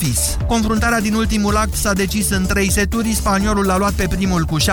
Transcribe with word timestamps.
Monfils. 0.00 0.36
Confruntarea 0.46 1.00
din 1.00 1.14
ultimul 1.14 1.56
act 1.56 1.74
s-a 1.74 1.92
decis 1.92 2.30
în 2.30 2.46
trei 2.46 2.70
seturi, 2.70 3.14
spaniolul 3.14 3.66
l-a 3.66 3.76
luat 3.76 3.92
pe 3.92 4.06
primul 4.08 4.44
cu 4.44 4.60
7-5, 4.60 4.64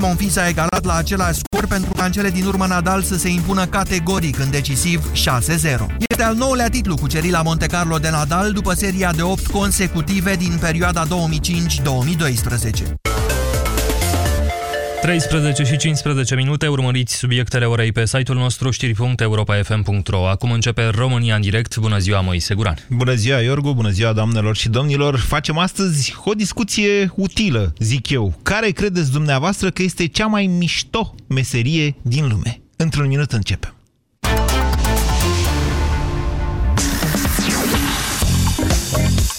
Monfils 0.00 0.36
a 0.36 0.48
egalat 0.48 0.84
la 0.84 0.94
același 0.94 1.38
scor 1.38 1.66
pentru 1.66 1.92
ca 1.92 2.04
în 2.04 2.12
cele 2.12 2.30
din 2.30 2.46
urmă 2.46 2.66
Nadal 2.66 3.02
să 3.02 3.16
se 3.16 3.28
impună 3.28 3.66
categoric 3.66 4.38
în 4.38 4.50
decisiv 4.50 5.10
6-0. 5.12 5.16
Este 6.08 6.22
al 6.22 6.34
nouălea 6.34 6.68
titlu 6.68 6.96
cucerit 6.96 7.30
la 7.30 7.42
Monte 7.42 7.66
Carlo 7.66 7.96
de 7.96 8.10
Nadal 8.10 8.52
după 8.52 8.74
seria 8.74 9.12
de 9.12 9.22
8 9.22 9.46
consecutive 9.46 10.34
din 10.34 10.56
perioada 10.60 11.06
2005-2012. 11.06 11.10
13 15.04 15.62
și 15.62 15.76
15 15.76 16.34
minute, 16.34 16.66
urmăriți 16.66 17.16
subiectele 17.16 17.64
orei 17.64 17.92
pe 17.92 18.06
site-ul 18.06 18.38
nostru 18.38 18.70
știri.europa.fm.ro. 18.70 20.28
Acum 20.28 20.50
începe 20.50 20.86
România 20.86 21.34
în 21.34 21.40
direct. 21.40 21.76
Bună 21.76 21.98
ziua, 21.98 22.20
Moise 22.20 22.54
Guran. 22.54 22.76
Bună 22.88 23.14
ziua, 23.14 23.40
Iorgu, 23.40 23.74
bună 23.74 23.90
ziua, 23.90 24.12
doamnelor 24.12 24.56
și 24.56 24.68
domnilor. 24.68 25.18
Facem 25.18 25.58
astăzi 25.58 26.14
o 26.24 26.32
discuție 26.32 27.12
utilă, 27.14 27.74
zic 27.78 28.10
eu. 28.10 28.38
Care 28.42 28.70
credeți 28.70 29.12
dumneavoastră 29.12 29.70
că 29.70 29.82
este 29.82 30.06
cea 30.06 30.26
mai 30.26 30.46
mișto 30.46 31.14
meserie 31.26 31.94
din 32.02 32.28
lume? 32.28 32.60
Într-un 32.76 33.06
minut 33.06 33.32
începem. 33.32 33.74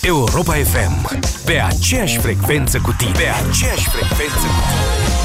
Europa 0.02 0.54
FM. 0.54 1.20
Pe 1.46 1.62
aceeași 1.62 2.18
frecvență 2.18 2.80
cu 2.80 2.96
tine. 2.98 3.12
Pe 3.12 3.28
aceeași 3.50 3.90
frecvență 3.90 4.46
cu 4.46 4.62
tine. 4.68 5.25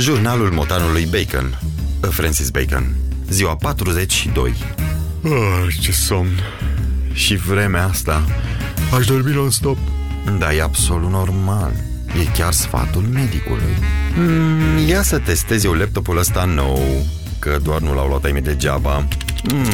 Jurnalul 0.00 0.50
motanului 0.50 1.06
Bacon. 1.10 1.58
Francis 2.10 2.50
Bacon. 2.50 2.94
Ziua 3.28 3.56
42 3.56 4.54
Ah, 5.24 5.74
ce 5.80 5.92
somn. 5.92 6.40
Și 7.12 7.36
vremea 7.36 7.84
asta? 7.86 8.22
Aș 8.98 9.06
dormi 9.06 9.32
non-stop. 9.32 9.78
Da, 10.38 10.54
e 10.54 10.62
absolut 10.62 11.10
normal. 11.10 11.72
E 12.20 12.24
chiar 12.38 12.52
sfatul 12.52 13.02
medicului. 13.02 13.76
Mm, 14.16 14.88
Ia 14.88 15.02
să 15.02 15.18
testezi 15.18 15.66
eu 15.66 15.72
laptopul 15.72 16.18
ăsta 16.18 16.44
nou 16.44 17.06
Că 17.38 17.58
doar 17.62 17.80
nu 17.80 17.94
l-au 17.94 18.08
luat 18.08 18.24
ai 18.24 18.32
mei 18.32 18.42
degeaba. 18.42 19.08
Mm, 19.52 19.64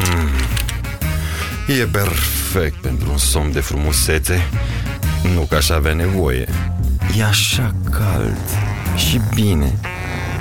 E 1.80 1.84
perfect 1.90 2.76
pentru 2.76 3.10
un 3.10 3.18
somn 3.18 3.52
de 3.52 3.60
frumusețe. 3.60 4.48
Nu 5.34 5.40
că 5.40 5.54
aș 5.54 5.68
avea 5.68 5.92
nevoie. 5.94 6.48
E 7.18 7.24
așa 7.24 7.74
cald 7.90 8.38
și 8.96 9.20
bine 9.34 9.78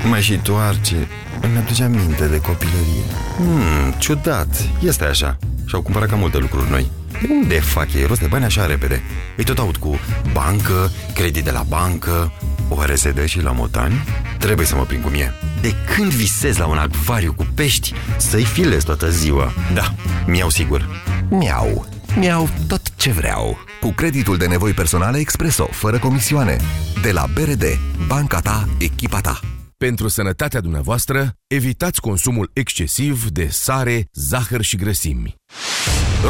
Mai 0.10 0.22
și 0.22 0.38
toarce 0.38 1.08
Îmi 1.42 1.58
aduce 1.58 1.84
aminte 1.84 2.28
de 2.28 2.38
copilărie 2.38 3.04
Hmm, 3.38 3.94
ciudat, 3.98 4.70
este 4.84 5.06
așa 5.06 5.38
Și-au 5.66 5.82
cumpărat 5.82 6.10
cam 6.10 6.20
multe 6.20 6.38
lucruri 6.38 6.70
noi 6.70 6.92
de 7.22 7.28
unde 7.30 7.60
fac 7.60 7.94
ei 7.94 8.06
rost 8.06 8.20
de 8.20 8.28
bani 8.28 8.44
așa 8.44 8.66
repede? 8.66 9.02
Îi 9.38 9.44
tot 9.44 9.58
aud 9.58 9.78
cu 9.78 10.00
bancă, 10.34 10.92
credit 11.14 11.44
de 11.44 11.52
la 11.52 11.64
bancă 11.68 12.31
Oare 12.69 12.96
se 12.96 13.12
dă 13.12 13.25
și 13.25 13.42
la 13.42 13.52
motani? 13.52 14.03
Trebuie 14.40 14.66
să 14.66 14.75
mă 14.75 14.84
prind 14.84 15.03
cum 15.03 15.14
e 15.14 15.34
De 15.62 15.74
când 15.96 16.12
visez 16.12 16.58
la 16.58 16.66
un 16.66 16.78
acvariu 16.78 17.34
cu 17.34 17.48
pești 17.53 17.94
Să-i 18.18 18.44
filez 18.44 18.84
toată 18.84 19.09
ziua 19.09 19.53
Da, 19.74 19.94
mi-au 20.25 20.50
sigur 20.50 21.03
Miau. 21.30 21.86
Miau 22.16 22.50
tot 22.68 22.81
ce 22.96 23.12
vreau. 23.12 23.58
Cu 23.81 23.92
creditul 23.92 24.38
de 24.38 24.48
nevoi 24.48 24.72
personale 24.72 25.18
Expreso, 25.18 25.68
fără 25.72 26.00
comisioane. 26.00 26.58
De 27.02 27.12
la 27.12 27.25
BRD, 27.34 27.64
banca 28.08 28.40
ta, 28.40 28.68
echipa 28.78 29.19
ta. 29.19 29.40
Pentru 29.78 30.08
sănătatea 30.08 30.59
dumneavoastră, 30.59 31.34
evitați 31.47 32.02
consumul 32.02 32.50
excesiv 32.53 33.30
de 33.30 33.47
sare, 33.47 34.08
zahăr 34.13 34.62
și 34.62 34.75
grăsimi. 34.75 35.36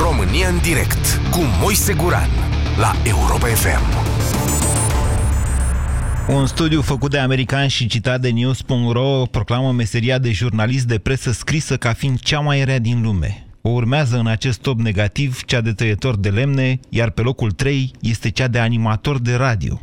România 0.02 0.48
în 0.48 0.58
direct 0.62 1.20
cu 1.32 1.40
Moise 1.62 1.94
Guran 1.94 2.30
la 2.78 2.96
Europa 3.04 3.48
FM. 3.48 4.14
Un 6.28 6.46
studiu 6.48 6.82
făcut 6.82 7.12
de 7.12 7.18
americani 7.18 7.70
și 7.70 7.88
citat 7.88 8.22
de 8.22 8.30
News.ro 8.30 9.26
proclamă 9.26 9.72
meseria 9.72 10.18
de 10.18 10.32
jurnalist 10.32 10.86
de 10.86 10.98
presă 10.98 11.32
scrisă 11.32 11.78
ca 11.78 11.94
fiind 11.94 12.20
cea 12.20 12.40
mai 12.40 12.64
rea 12.64 12.80
din 12.80 13.02
lume. 13.02 13.48
O 13.62 13.70
urmează 13.70 14.18
în 14.18 14.28
acest 14.28 14.60
top 14.60 14.80
negativ 14.80 15.44
cea 15.44 15.62
de 15.62 15.72
tăietor 15.72 16.18
de 16.18 16.30
lemne, 16.30 16.80
iar 16.90 17.10
pe 17.10 17.22
locul 17.22 17.52
3 17.52 17.92
este 18.02 18.30
cea 18.30 18.48
de 18.48 18.60
animator 18.60 19.20
de 19.20 19.36
radio. 19.36 19.82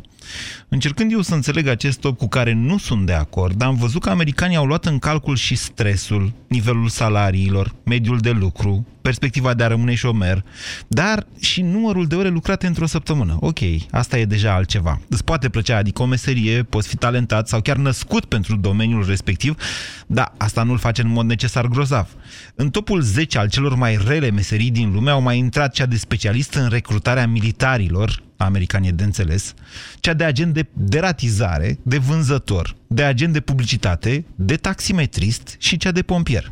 Încercând 0.67 1.11
eu 1.11 1.21
să 1.21 1.33
înțeleg 1.33 1.67
acest 1.67 1.99
top 1.99 2.17
cu 2.17 2.27
care 2.27 2.53
nu 2.53 2.77
sunt 2.77 3.05
de 3.05 3.13
acord, 3.13 3.61
am 3.61 3.75
văzut 3.75 4.01
că 4.01 4.09
americanii 4.09 4.55
au 4.55 4.65
luat 4.65 4.85
în 4.85 4.99
calcul 4.99 5.35
și 5.35 5.55
stresul, 5.55 6.33
nivelul 6.47 6.87
salariilor, 6.87 7.75
mediul 7.83 8.17
de 8.17 8.31
lucru, 8.31 8.87
perspectiva 9.03 9.53
de 9.53 9.63
a 9.63 9.67
rămâne 9.67 9.95
șomer, 9.95 10.43
dar 10.87 11.27
și 11.39 11.61
numărul 11.61 12.07
de 12.07 12.15
ore 12.15 12.29
lucrate 12.29 12.67
într-o 12.67 12.85
săptămână. 12.85 13.37
Ok, 13.39 13.59
asta 13.91 14.17
e 14.17 14.25
deja 14.25 14.53
altceva. 14.53 15.01
Îți 15.09 15.23
poate 15.23 15.49
plăcea, 15.49 15.77
adică 15.77 16.01
o 16.01 16.05
meserie, 16.05 16.63
poți 16.63 16.87
fi 16.87 16.95
talentat 16.95 17.47
sau 17.47 17.61
chiar 17.61 17.77
născut 17.77 18.25
pentru 18.25 18.55
domeniul 18.55 19.05
respectiv, 19.07 19.55
dar 20.07 20.33
asta 20.37 20.63
nu-l 20.63 20.77
face 20.77 21.01
în 21.01 21.09
mod 21.09 21.25
necesar 21.25 21.67
grozav. 21.67 22.07
În 22.55 22.69
topul 22.69 23.01
10 23.01 23.37
al 23.37 23.49
celor 23.49 23.75
mai 23.75 23.99
rele 24.07 24.31
meserii 24.31 24.71
din 24.71 24.91
lume 24.93 25.11
au 25.11 25.21
mai 25.21 25.37
intrat 25.37 25.73
cea 25.73 25.85
de 25.85 25.97
specialist 25.97 26.53
în 26.53 26.69
recrutarea 26.69 27.27
militarilor, 27.27 28.23
americanie 28.45 28.91
de 28.91 29.03
înțeles, 29.03 29.53
cea 29.99 30.13
de 30.13 30.23
agent 30.23 30.53
de 30.53 30.67
deratizare, 30.73 31.79
de 31.83 31.97
vânzător, 31.97 32.75
de 32.87 33.03
agent 33.03 33.33
de 33.33 33.39
publicitate, 33.39 34.25
de 34.35 34.55
taximetrist 34.55 35.55
și 35.59 35.77
cea 35.77 35.91
de 35.91 36.01
pompier. 36.01 36.51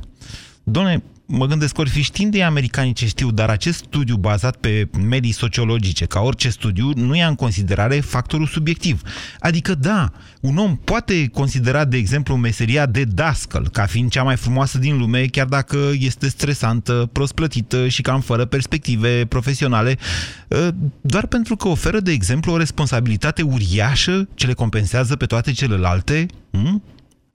Doamne, 0.63 1.03
mă 1.31 1.45
gândesc 1.45 1.77
ori 1.77 1.89
fi 1.89 2.01
știind 2.01 2.31
de 2.31 2.43
americanii 2.43 2.93
ce 2.93 3.07
știu, 3.07 3.31
dar 3.31 3.49
acest 3.49 3.77
studiu 3.77 4.15
bazat 4.15 4.55
pe 4.55 4.89
medii 5.07 5.31
sociologice, 5.31 6.05
ca 6.05 6.19
orice 6.19 6.49
studiu, 6.49 6.91
nu 6.95 7.15
ia 7.15 7.27
în 7.27 7.35
considerare 7.35 7.99
factorul 7.99 8.47
subiectiv. 8.47 9.01
Adică, 9.39 9.75
da, 9.75 10.11
un 10.41 10.57
om 10.57 10.75
poate 10.75 11.27
considera, 11.27 11.85
de 11.85 11.97
exemplu, 11.97 12.35
meseria 12.35 12.85
de 12.85 13.03
dascăl 13.03 13.69
ca 13.69 13.85
fiind 13.85 14.09
cea 14.09 14.23
mai 14.23 14.35
frumoasă 14.35 14.77
din 14.77 14.97
lume, 14.97 15.25
chiar 15.25 15.45
dacă 15.45 15.77
este 15.99 16.27
stresantă, 16.27 17.09
prost 17.11 17.33
plătită 17.33 17.87
și 17.87 18.01
cam 18.01 18.21
fără 18.21 18.45
perspective 18.45 19.25
profesionale, 19.25 19.97
ă, 20.51 20.71
doar 21.01 21.25
pentru 21.27 21.55
că 21.55 21.67
oferă, 21.67 21.99
de 21.99 22.11
exemplu, 22.11 22.51
o 22.51 22.57
responsabilitate 22.57 23.41
uriașă 23.41 24.27
ce 24.33 24.47
le 24.47 24.53
compensează 24.53 25.15
pe 25.15 25.25
toate 25.25 25.51
celelalte? 25.51 26.25
Hm? 26.51 26.83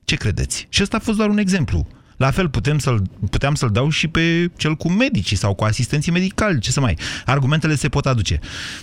Ce 0.05 0.17
credeți? 0.17 0.67
Și 0.69 0.83
ăsta 0.83 0.97
a 0.97 1.01
fost 1.01 1.17
doar 1.17 1.29
un 1.29 1.39
exemplu. 1.39 1.87
La 2.17 2.31
fel 2.31 2.49
putem 2.49 2.79
să-l, 2.79 3.03
puteam 3.31 3.55
să-l 3.55 3.71
dau 3.71 3.89
și 3.89 4.09
pe 4.09 4.51
cel 4.57 4.75
cu 4.75 4.91
medicii 4.91 5.37
sau 5.37 5.55
cu 5.55 5.65
asistenții 5.65 6.13
medicali, 6.13 6.61
ce 6.61 6.71
să 6.71 6.81
mai. 6.81 6.99
Argumentele 7.25 7.75
se 7.75 7.89
pot 7.89 8.07
aduce. 8.07 8.39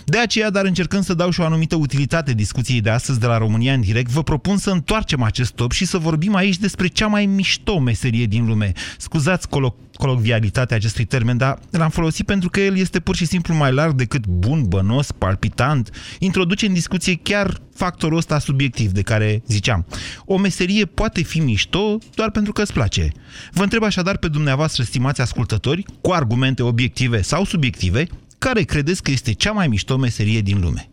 De 0.05 0.17
aceea, 0.17 0.49
dar 0.49 0.65
încercând 0.65 1.03
să 1.03 1.13
dau 1.13 1.29
și 1.29 1.39
o 1.39 1.45
anumită 1.45 1.75
utilitate 1.75 2.33
discuției 2.33 2.81
de 2.81 2.89
astăzi 2.89 3.19
de 3.19 3.25
la 3.25 3.37
România 3.37 3.73
în 3.73 3.81
direct, 3.81 4.09
vă 4.09 4.23
propun 4.23 4.57
să 4.57 4.69
întoarcem 4.69 5.21
acest 5.21 5.51
top 5.53 5.71
și 5.71 5.85
să 5.85 5.97
vorbim 5.97 6.35
aici 6.35 6.57
despre 6.57 6.87
cea 6.87 7.07
mai 7.07 7.25
mișto 7.25 7.79
meserie 7.79 8.25
din 8.25 8.45
lume. 8.45 8.71
Scuzați 8.97 9.49
colo 9.49 9.75
colocvialitatea 10.03 10.75
acestui 10.75 11.05
termen, 11.05 11.37
dar 11.37 11.59
l-am 11.69 11.89
folosit 11.89 12.25
pentru 12.25 12.49
că 12.49 12.59
el 12.59 12.77
este 12.77 12.99
pur 12.99 13.15
și 13.15 13.25
simplu 13.25 13.53
mai 13.53 13.73
larg 13.73 13.93
decât 13.93 14.25
bun, 14.27 14.63
bănos, 14.67 15.11
palpitant. 15.11 15.89
Introduce 16.19 16.65
în 16.65 16.73
discuție 16.73 17.15
chiar 17.15 17.61
factorul 17.75 18.17
ăsta 18.17 18.39
subiectiv 18.39 18.91
de 18.91 19.01
care 19.01 19.43
ziceam. 19.47 19.85
O 20.25 20.37
meserie 20.37 20.85
poate 20.85 21.21
fi 21.21 21.39
mișto 21.39 21.97
doar 22.15 22.31
pentru 22.31 22.53
că 22.53 22.61
îți 22.61 22.73
place. 22.73 23.11
Vă 23.51 23.63
întreb 23.63 23.83
așadar 23.83 24.17
pe 24.17 24.27
dumneavoastră, 24.27 24.83
stimați 24.83 25.21
ascultători, 25.21 25.85
cu 26.01 26.11
argumente 26.11 26.63
obiective 26.63 27.21
sau 27.21 27.45
subiective, 27.45 28.07
care 28.37 28.61
credeți 28.61 29.03
că 29.03 29.11
este 29.11 29.33
cea 29.33 29.51
mai 29.51 29.67
mișto 29.67 29.97
meserie 29.97 30.41
din 30.41 30.59
lume? 30.61 30.89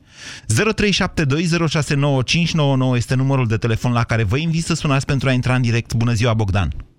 0372069599 2.92 2.96
este 2.96 3.14
numărul 3.14 3.46
de 3.46 3.56
telefon 3.56 3.92
la 3.92 4.04
care 4.04 4.22
vă 4.22 4.36
invit 4.36 4.64
să 4.64 4.74
sunați 4.74 5.06
pentru 5.06 5.28
a 5.28 5.32
intra 5.32 5.54
în 5.54 5.62
direct. 5.62 5.94
Bună 5.94 6.12
ziua, 6.12 6.34
Bogdan! 6.34 6.89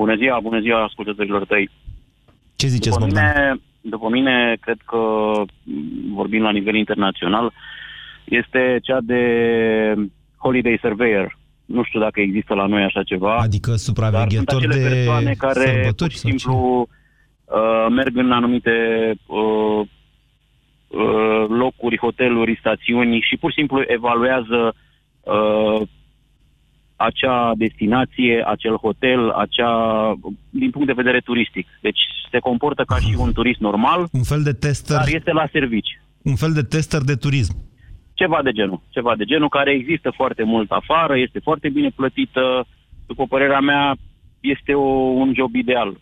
Bună 0.00 0.14
ziua, 0.16 0.38
bună 0.42 0.60
ziua 0.60 0.84
ascultătorilor 0.84 1.44
tăi. 1.46 1.70
Ce 2.56 2.66
ziceți, 2.66 2.96
După 2.98 3.04
Bogdan? 3.04 3.24
mine, 3.24 3.60
după 3.80 4.08
mine, 4.08 4.56
cred 4.60 4.80
că, 4.84 4.96
m, 5.62 6.14
vorbim 6.14 6.42
la 6.42 6.50
nivel 6.50 6.74
internațional, 6.74 7.52
este 8.24 8.78
cea 8.82 8.98
de 9.02 9.22
Holiday 10.36 10.78
Surveyor. 10.80 11.38
Nu 11.64 11.82
știu 11.82 12.00
dacă 12.00 12.20
există 12.20 12.54
la 12.54 12.66
noi 12.66 12.82
așa 12.82 13.02
ceva. 13.02 13.34
Adică 13.36 13.70
dar 13.70 13.78
sunt 13.78 13.96
supraveghetori 13.96 14.64
acele 14.66 14.82
de 14.82 14.88
persoane 14.88 15.32
care 15.38 15.52
pur 15.52 15.72
sărbători 15.72 16.12
și 16.12 16.18
sau 16.18 16.30
ce? 16.30 16.36
simplu 16.36 16.88
uh, 17.44 17.86
merg 17.90 18.16
în 18.16 18.32
anumite 18.32 18.76
uh, 19.26 19.80
uh, 20.88 21.44
locuri, 21.48 21.98
hoteluri, 21.98 22.56
stațiuni 22.60 23.24
și 23.28 23.36
pur 23.36 23.50
și 23.50 23.58
simplu 23.58 23.82
evaluează 23.86 24.74
uh, 25.20 25.80
acea 27.06 27.52
destinație, 27.56 28.44
acel 28.46 28.74
hotel, 28.76 29.30
acea, 29.30 29.72
din 30.50 30.70
punct 30.70 30.86
de 30.86 31.00
vedere 31.02 31.20
turistic. 31.20 31.66
Deci 31.80 32.00
se 32.30 32.38
comportă 32.38 32.82
ca 32.86 32.96
și 32.96 33.14
un 33.18 33.32
turist 33.32 33.60
normal, 33.60 34.08
Un 34.12 34.22
fel 34.22 34.42
de 34.42 34.52
tester, 34.52 34.96
dar 34.96 35.08
este 35.08 35.32
la 35.32 35.46
servici. 35.52 36.00
un 36.22 36.34
fel 36.36 36.52
de 36.52 36.62
tester 36.62 37.00
de 37.02 37.14
turism. 37.14 37.54
Ceva 38.14 38.40
de 38.44 38.50
genul. 38.52 38.80
Ceva 38.88 39.14
de 39.16 39.24
genul 39.24 39.48
care 39.48 39.70
există 39.72 40.12
foarte 40.14 40.42
mult 40.42 40.70
afară, 40.70 41.18
este 41.18 41.38
foarte 41.42 41.68
bine 41.68 41.90
plătită. 41.96 42.66
După 43.06 43.24
părerea 43.26 43.60
mea, 43.60 43.96
este 44.40 44.72
o, 44.74 44.88
un 45.22 45.32
job 45.36 45.54
ideal. 45.54 45.96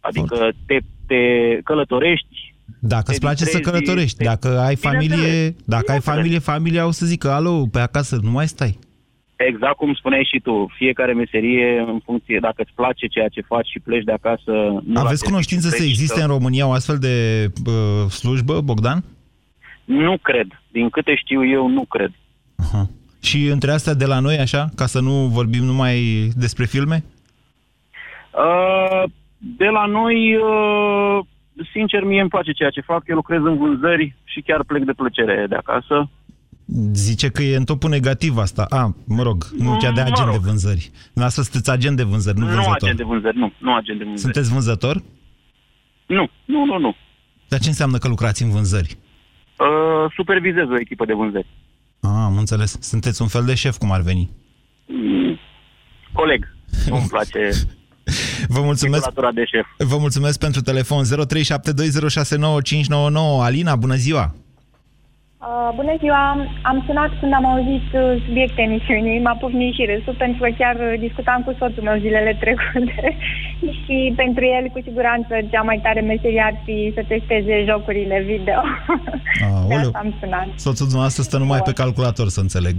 Adică 0.00 0.50
te, 0.66 0.78
te 1.06 1.16
călătorești, 1.64 2.54
Dacă 2.80 3.04
îți 3.06 3.18
Te 3.18 3.24
place 3.26 3.44
să 3.44 3.50
distrezi, 3.58 3.70
călătorești, 3.70 4.16
te- 4.16 4.24
dacă 4.24 4.58
ai 4.60 4.76
familie, 4.76 5.16
Bineînțeles, 5.16 5.54
dacă 5.64 5.90
ai 5.92 5.98
bineînțeles. 5.98 6.04
familie, 6.14 6.38
familia 6.38 6.86
o 6.86 6.90
să 6.90 7.06
zică, 7.06 7.30
alo, 7.30 7.66
pe 7.72 7.78
acasă, 7.80 8.18
nu 8.22 8.30
mai 8.30 8.48
stai. 8.48 8.78
Exact 9.36 9.76
cum 9.76 9.94
spuneai 9.94 10.28
și 10.32 10.40
tu, 10.40 10.72
fiecare 10.76 11.12
meserie 11.12 11.84
în 11.86 11.98
funcție, 12.04 12.38
dacă 12.40 12.62
îți 12.62 12.72
place 12.74 13.06
ceea 13.06 13.28
ce 13.28 13.40
faci 13.40 13.68
și 13.68 13.80
pleci 13.80 14.04
de 14.04 14.12
acasă... 14.12 14.52
Nu 14.52 14.92
la 14.92 15.00
Aveți 15.00 15.06
serviciu, 15.06 15.30
cunoștință 15.30 15.68
să 15.68 15.76
pleci 15.76 15.88
existe 15.88 16.20
în 16.20 16.26
România 16.26 16.66
o 16.66 16.72
astfel 16.72 16.98
de 16.98 17.46
uh, 17.66 18.10
slujbă, 18.10 18.60
Bogdan? 18.60 19.04
Nu 19.84 20.16
cred. 20.22 20.46
Din 20.68 20.88
câte 20.88 21.14
știu 21.14 21.48
eu, 21.48 21.68
nu 21.68 21.84
cred. 21.84 22.12
Aha. 22.56 22.88
Și 23.22 23.46
între 23.46 23.70
astea 23.70 23.94
de 23.94 24.06
la 24.06 24.18
noi, 24.18 24.38
așa, 24.38 24.68
ca 24.74 24.86
să 24.86 25.00
nu 25.00 25.12
vorbim 25.12 25.64
numai 25.64 26.28
despre 26.34 26.64
filme? 26.64 27.04
Uh, 28.44 29.02
de 29.38 29.64
la 29.64 29.86
noi, 29.86 30.36
uh, 30.36 31.18
sincer, 31.72 32.02
mie 32.04 32.20
îmi 32.20 32.28
place 32.28 32.52
ceea 32.52 32.70
ce 32.70 32.80
fac. 32.80 33.02
Eu 33.06 33.14
lucrez 33.14 33.40
în 33.42 33.56
vânzări 33.56 34.14
și 34.24 34.40
chiar 34.40 34.64
plec 34.64 34.84
de 34.84 34.92
plăcere 34.92 35.46
de 35.48 35.54
acasă. 35.54 36.08
Zice 36.92 37.28
că 37.28 37.42
e 37.42 37.56
în 37.56 37.64
topul 37.64 37.90
negativ 37.90 38.36
asta. 38.36 38.66
A, 38.68 38.94
mă 39.06 39.22
rog, 39.22 39.46
nu 39.58 39.70
Mm, 39.70 39.78
chiar 39.78 39.92
de 39.92 40.00
mă 40.00 40.06
agent 40.06 40.28
rog. 40.28 40.32
de 40.40 40.48
vânzări. 40.48 40.90
Dumneavoastră 41.04 41.42
sunteți 41.42 41.70
agent 41.70 41.96
de 41.96 42.02
vânzări, 42.02 42.38
nu 42.38 42.44
Nu 42.44 42.50
vânzător. 42.52 42.76
agent 42.82 42.96
de 42.96 43.02
vânzări, 43.04 43.38
nu. 43.38 43.52
Nu 43.58 43.74
agent 43.74 43.98
de 43.98 44.04
vânzări. 44.04 44.20
Sunteți 44.32 44.52
vânzător? 44.52 45.02
Nu, 46.06 46.28
nu, 46.44 46.64
nu, 46.64 46.78
nu. 46.78 46.94
Dar 47.48 47.60
ce 47.60 47.68
înseamnă 47.68 47.98
că 47.98 48.08
lucrați 48.08 48.42
în 48.42 48.50
vânzări? 48.50 48.96
Uh, 49.58 50.12
supervizez 50.16 50.68
o 50.70 50.78
echipă 50.80 51.04
de 51.04 51.12
vânzări. 51.12 51.46
Ah, 52.00 52.10
am 52.14 52.38
înțeles. 52.38 52.76
Sunteți 52.80 53.22
un 53.22 53.28
fel 53.28 53.44
de 53.44 53.54
șef, 53.54 53.76
cum 53.76 53.92
ar 53.92 54.00
veni. 54.00 54.30
Mm, 54.86 55.38
coleg. 56.12 56.54
Nu-mi 56.88 57.06
place 57.08 57.48
Vă 58.54 58.60
mulțumesc, 58.60 59.04
titulatura 59.04 59.32
de 59.32 59.44
șef. 59.44 59.66
vă 59.90 59.98
mulțumesc 59.98 60.38
pentru 60.38 60.60
telefon 60.60 61.04
0372069599. 61.04 61.08
Alina, 63.40 63.76
bună 63.76 63.94
ziua! 63.94 64.34
Uh, 65.48 65.70
bună 65.78 65.94
ziua! 66.02 66.24
Am 66.70 66.78
sunat 66.86 67.10
când 67.20 67.32
am 67.38 67.46
auzit 67.52 67.86
uh, 67.94 68.22
subiectul 68.26 68.62
emisiunii, 68.68 69.24
m-a 69.26 69.36
pufnit 69.42 69.74
și 69.74 69.88
râsul, 69.90 70.14
pentru 70.24 70.38
că 70.42 70.48
chiar 70.60 70.76
uh, 70.86 70.98
discutam 71.06 71.40
cu 71.46 71.52
soțul 71.58 71.82
meu 71.88 71.98
zilele 72.04 72.32
trecute 72.42 73.04
și 73.82 73.96
pentru 74.22 74.44
el, 74.56 74.64
cu 74.74 74.80
siguranță, 74.88 75.32
cea 75.52 75.62
mai 75.68 75.78
tare 75.84 76.00
meserie 76.00 76.42
ar 76.50 76.56
fi 76.64 76.76
să 76.96 77.02
testeze 77.12 77.54
jocurile 77.70 78.18
video. 78.32 78.60
De 79.68 79.74
Aoleu. 79.74 79.78
asta 79.78 79.98
am 80.04 80.10
sunat. 80.20 80.48
Soțul 80.66 80.86
dumneavoastră 80.90 81.22
stă 81.22 81.36
numai 81.38 81.60
pe 81.68 81.78
calculator, 81.82 82.26
să 82.36 82.40
înțeleg. 82.40 82.76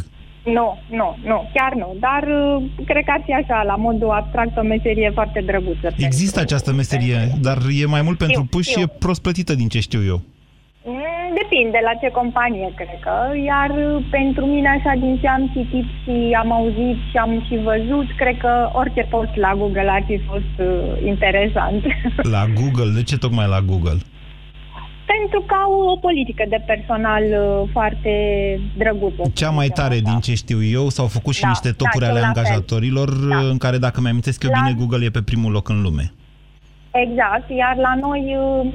Nu, 0.57 0.67
nu, 0.99 1.07
nu, 1.31 1.37
chiar 1.55 1.71
nu, 1.81 1.89
dar 2.05 2.23
uh, 2.39 2.63
cred 2.89 3.03
că 3.07 3.11
ar 3.17 3.21
fi 3.25 3.33
așa, 3.41 3.63
la 3.71 3.75
modul 3.75 4.09
abstract, 4.19 4.57
o 4.57 4.61
meserie 4.73 5.09
foarte 5.13 5.39
drăguță. 5.49 5.87
Există 6.09 6.37
pentru- 6.39 6.55
această 6.55 6.71
meserie, 6.73 7.19
dar 7.41 7.57
e 7.81 7.85
mai 7.95 8.01
mult 8.07 8.17
pentru 8.17 8.41
Știu, 8.41 8.49
puși 8.55 8.69
și 8.69 8.75
știu. 8.79 8.83
e 8.93 8.97
prost 8.99 9.21
plătită 9.21 9.53
din 9.55 9.67
ce 9.67 9.79
știu 9.79 10.03
eu. 10.13 10.21
Mm, 11.47 11.53
Depinde 11.55 11.79
la 11.89 11.93
ce 12.01 12.09
companie, 12.19 12.67
cred 12.75 12.93
că. 13.05 13.15
Iar 13.51 13.69
uh, 13.69 14.05
pentru 14.09 14.45
mine, 14.45 14.67
așa, 14.77 14.93
din 14.99 15.17
ce 15.21 15.27
am 15.27 15.43
citit 15.55 15.85
și 16.03 16.15
am 16.41 16.51
auzit 16.51 16.97
și 17.09 17.17
am 17.25 17.31
și 17.47 17.55
văzut, 17.69 18.07
cred 18.21 18.37
că 18.37 18.69
orice 18.73 19.03
post 19.13 19.35
la 19.35 19.51
Google 19.61 19.89
ar 19.97 20.03
fi 20.09 20.17
fost 20.29 20.53
uh, 20.59 21.07
interesant. 21.11 21.81
La 22.35 22.43
Google, 22.59 22.91
de 22.97 23.03
ce 23.03 23.17
tocmai 23.17 23.47
la 23.47 23.61
Google? 23.61 23.99
pentru 25.17 25.43
că 25.47 25.55
au 25.65 25.73
o 25.93 25.95
politică 25.97 26.43
de 26.49 26.63
personal 26.65 27.23
uh, 27.23 27.69
foarte 27.71 28.11
drăguță. 28.77 29.21
să 29.23 29.29
Cea 29.33 29.49
mai 29.49 29.65
zicem 29.65 29.83
tare 29.83 29.93
așa. 29.93 30.03
din 30.11 30.19
ce 30.19 30.33
știu 30.35 30.63
eu, 30.63 30.89
s-au 30.89 31.07
făcut 31.07 31.33
și 31.33 31.41
Da, 31.41 31.47
niște 31.47 31.69
da, 31.69 31.75
topuri 31.77 32.03
eu 32.05 32.09
ale 32.11 32.19
la 32.19 32.25
fel. 32.25 32.35
angajatorilor, 32.35 33.09
Da. 33.09 33.37
în 33.39 33.57
care, 33.57 33.77
dacă 33.77 34.01
mi-amintesc 34.01 34.43
eu 34.43 34.49
La- 34.53 34.59
bine, 34.61 34.75
Google 34.79 35.05
e 35.05 35.09
pe 35.09 35.21
primul 35.21 35.51
loc 35.51 35.69
în 35.69 35.81
lume. 35.81 36.11
Exact, 37.05 37.49
iar 37.61 37.75
la 37.87 37.93
noi 38.05 38.23
uh, 38.39 38.67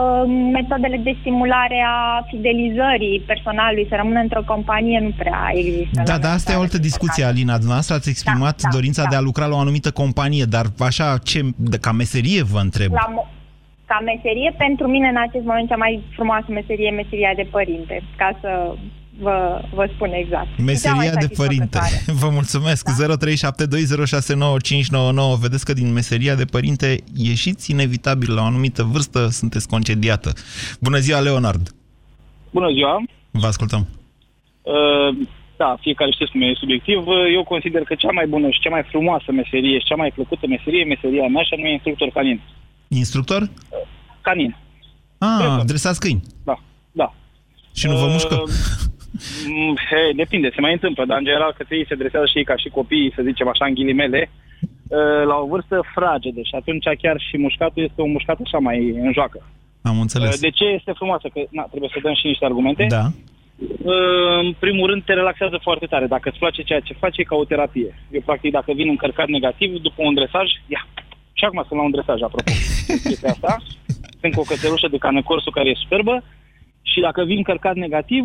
uh, 0.00 0.24
metodele 0.52 0.96
de 0.96 1.16
stimulare 1.20 1.78
a 1.96 2.24
fidelizării 2.30 3.22
personalului 3.26 3.86
să 3.88 3.94
rămână 3.96 4.20
într-o 4.20 4.42
companie 4.52 4.98
nu 5.00 5.12
prea 5.18 5.40
există. 5.54 6.02
Da, 6.04 6.12
la 6.12 6.18
dar 6.18 6.20
noi 6.20 6.30
asta 6.36 6.52
e 6.52 6.54
o 6.56 6.58
altă 6.66 6.70
țară, 6.76 6.82
din 6.82 6.90
discuție, 6.90 7.22
păcate. 7.22 7.38
Alina. 7.38 7.54
Dumneavoastră 7.62 7.94
ați 7.94 8.08
exprimat 8.14 8.56
Da, 8.62 8.68
da, 8.68 8.74
dorința 8.76 9.02
da. 9.02 9.08
de 9.08 9.16
a 9.16 9.20
lucra 9.28 9.46
la 9.46 9.56
o 9.56 9.58
anumită 9.58 9.90
companie, 9.90 10.44
dar 10.56 10.64
așa, 10.90 11.08
ce, 11.30 11.40
de- 11.56 11.78
ca 11.84 11.92
meserie 11.92 12.42
vă 12.52 12.58
întreb. 12.66 12.90
La 12.92 13.08
mo- 13.14 13.28
ca 13.86 13.98
meserie, 14.12 14.54
pentru 14.58 14.86
mine 14.94 15.08
în 15.08 15.20
acest 15.28 15.44
moment 15.44 15.68
cea 15.68 15.76
mai 15.84 16.02
frumoasă 16.16 16.46
meserie 16.48 16.86
e 16.92 17.00
meseria 17.02 17.32
de 17.36 17.46
părinte, 17.50 18.02
ca 18.16 18.28
să 18.40 18.50
vă, 19.20 19.62
vă 19.74 19.90
spun 19.94 20.12
exact. 20.12 20.44
Cea 20.46 20.52
mai 20.56 20.64
Meseria 20.64 21.14
de 21.14 21.28
părinte. 21.36 21.78
satisfăcătoare. 21.78 22.18
Vă 22.22 22.28
mulțumesc. 22.32 22.88
Da? 22.98 23.16
0372069599. 23.16 25.40
Vedeți 25.40 25.64
că 25.64 25.72
din 25.72 25.92
meseria 25.92 26.34
de 26.34 26.44
părinte 26.44 26.96
ieșiți 27.16 27.70
inevitabil 27.70 28.34
la 28.34 28.42
o 28.42 28.44
anumită 28.44 28.82
vârstă, 28.82 29.28
sunteți 29.28 29.68
concediată. 29.68 30.32
Bună 30.80 30.98
ziua, 30.98 31.20
Leonard. 31.20 31.74
Bună 32.50 32.68
ziua! 32.72 33.02
Vă 33.30 33.46
ascultăm. 33.46 33.86
Uh, 34.62 35.26
Da, 35.56 35.76
fiecare 35.80 36.10
știți 36.10 36.30
cum 36.30 36.42
e 36.42 36.52
subiectiv. 36.58 37.06
Uh, 37.06 37.14
Eu 37.34 37.44
consider 37.44 37.82
că 37.82 37.94
cea 37.94 38.10
mai 38.12 38.26
bună 38.26 38.48
și 38.50 38.60
cea 38.60 38.70
mai 38.70 38.82
frumoasă 38.90 39.32
meserie 39.32 39.78
și 39.78 39.84
cea 39.84 39.94
mai 39.94 40.10
plăcută 40.14 40.46
meserie 40.46 40.80
e 40.80 40.84
meseria 40.94 41.26
mea 41.28 41.42
și 41.42 41.52
anume 41.54 41.72
instructor 41.72 42.08
canin. 42.08 42.40
Instructor? 42.88 43.50
Canin, 44.20 44.56
Ah, 45.18 45.36
Presă. 45.38 45.62
dresați 45.66 46.00
câini. 46.00 46.22
da, 46.44 46.60
da. 46.92 47.14
Și 47.74 47.86
nu 47.86 47.96
vă 47.96 48.04
Uh, 48.04 48.10
mușcă? 48.12 48.42
Mm, 49.48 49.74
He, 49.88 50.00
depinde, 50.22 50.50
se 50.54 50.60
mai 50.60 50.72
întâmplă, 50.72 51.04
dar 51.04 51.18
în 51.18 51.24
general 51.24 51.52
că 51.56 51.64
ei 51.74 51.86
se 51.88 51.94
dresează 51.94 52.26
și 52.26 52.38
ei 52.38 52.44
ca 52.44 52.56
și 52.56 52.68
copiii, 52.68 53.12
să 53.16 53.22
zicem 53.22 53.48
așa, 53.48 53.64
în 53.66 53.74
ghilimele, 53.74 54.30
uh, 54.30 55.22
la 55.26 55.36
o 55.42 55.46
vârstă 55.46 55.76
fragedă 55.94 56.40
și 56.40 56.54
atunci 56.54 56.86
chiar 57.02 57.16
și 57.28 57.38
mușcatul 57.38 57.82
este 57.82 58.00
un 58.02 58.10
mușcat 58.10 58.38
așa 58.44 58.58
mai 58.58 58.78
în 59.06 59.12
joacă. 59.12 59.38
Am 59.82 59.94
Uh, 59.96 60.00
înțeles. 60.00 60.40
De 60.40 60.50
ce 60.50 60.64
este 60.64 60.92
frumoasă? 60.94 61.28
Că 61.32 61.40
na, 61.50 61.62
trebuie 61.62 61.90
să 61.92 61.98
dăm 62.02 62.14
și 62.14 62.26
niște 62.26 62.44
argumente. 62.44 62.86
Da. 62.88 63.04
Uh, 63.92 64.38
În 64.42 64.52
primul 64.58 64.86
rând 64.90 65.02
te 65.04 65.12
relaxează 65.12 65.58
foarte 65.62 65.86
tare. 65.86 66.06
Dacă 66.06 66.28
îți 66.28 66.38
place 66.38 66.62
ceea 66.62 66.80
ce 66.80 66.94
faci, 67.02 67.16
e 67.18 67.22
ca 67.22 67.36
o 67.36 67.44
terapie. 67.44 67.90
Eu, 68.10 68.20
practic, 68.24 68.50
dacă 68.52 68.72
vin 68.72 68.88
încărcat 68.88 69.28
negativ, 69.28 69.70
după 69.80 70.02
un 70.08 70.14
dresaj, 70.14 70.48
ia. 70.66 70.86
Și 71.32 71.44
acum 71.44 71.64
sunt 71.68 71.78
la 71.78 71.84
un 71.84 71.90
dresaj, 71.90 72.20
apropo. 72.22 72.50
Chestia 73.08 73.30
asta. 73.30 73.56
Sunt 74.20 74.34
cu 74.34 74.40
o 74.40 74.48
cățelușă 74.50 74.88
de 74.90 74.98
canăcorsul 74.98 75.52
care 75.52 75.68
e 75.68 75.74
superbă 75.84 76.22
și 76.82 77.00
dacă 77.00 77.24
vin 77.24 77.36
încărcat 77.36 77.74
negativ, 77.74 78.24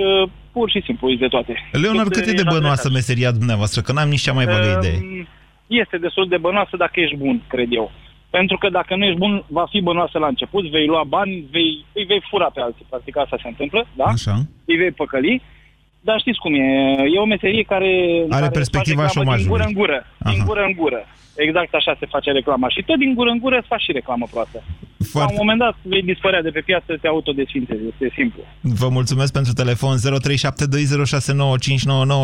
uh, 0.00 0.30
pur 0.52 0.70
și 0.70 0.80
simplu 0.84 1.08
îți 1.08 1.18
de 1.18 1.26
toate. 1.34 1.52
Leonard, 1.72 2.12
cât 2.12 2.26
e 2.26 2.32
de 2.32 2.42
la 2.42 2.52
bănoasă 2.54 2.88
dresaj. 2.88 2.92
meseria 2.98 3.30
dumneavoastră? 3.30 3.80
Că 3.82 3.92
n-am 3.92 4.08
nici 4.08 4.20
cea 4.26 4.32
mai 4.32 4.46
vagă 4.52 4.68
Um, 4.72 4.78
idee. 4.78 5.26
Este 5.66 5.96
destul 5.98 6.28
de 6.28 6.36
bănoasă 6.36 6.76
dacă 6.76 7.00
ești 7.00 7.16
bun, 7.16 7.42
cred 7.48 7.68
eu. 7.70 7.90
Pentru 8.30 8.56
că 8.58 8.68
dacă 8.68 8.96
nu 8.96 9.04
ești 9.04 9.18
bun, 9.18 9.44
va 9.48 9.66
fi 9.70 9.80
bănoasă 9.80 10.18
la 10.18 10.26
început, 10.26 10.70
vei 10.70 10.86
lua 10.86 11.04
bani, 11.04 11.44
vei, 11.50 11.84
îi 11.92 12.04
vei 12.04 12.22
fura 12.30 12.50
pe 12.54 12.60
alții. 12.60 12.86
Practic 12.88 13.16
asta 13.16 13.36
se 13.42 13.48
întâmplă, 13.48 13.86
da? 13.96 14.04
Așa. 14.04 14.34
îi 14.64 14.76
vei 14.76 14.90
păcăli. 14.90 15.42
Dar 16.08 16.16
știți 16.20 16.38
cum 16.38 16.54
e, 16.54 16.66
e 17.14 17.18
o 17.18 17.24
meserie 17.34 17.62
care... 17.62 17.90
care 18.28 18.48
perspectiva 18.48 19.02
face 19.02 19.18
reclamă 19.18 19.38
șomajului. 19.38 19.42
Din 19.42 19.50
gură 19.52 19.64
în 19.70 19.72
gură, 19.80 19.98
din 20.30 20.40
Aha. 20.40 20.46
gură 20.48 20.62
în 20.68 20.74
gură. 20.80 21.00
Exact 21.46 21.74
așa 21.74 21.96
se 22.00 22.06
face 22.14 22.30
reclama. 22.30 22.68
Și 22.68 22.82
tot 22.88 22.98
din 22.98 23.14
gură 23.14 23.30
în 23.30 23.38
gură 23.38 23.56
îți 23.58 23.66
faci 23.72 23.80
și 23.86 23.92
reclamă 23.92 24.26
proastă. 24.30 24.58
La 24.62 25.06
Foarte... 25.10 25.32
un 25.32 25.38
moment 25.42 25.58
dat 25.58 25.74
vei 25.82 26.02
dispărea 26.02 26.42
de 26.42 26.50
pe 26.50 26.60
piață, 26.60 26.90
te 27.00 27.08
autodesfințezi. 27.08 27.82
Este 27.92 28.12
simplu. 28.18 28.40
Vă 28.60 28.88
mulțumesc 28.88 29.32
pentru 29.32 29.52
telefon 29.52 29.96
0372069599 29.96 30.02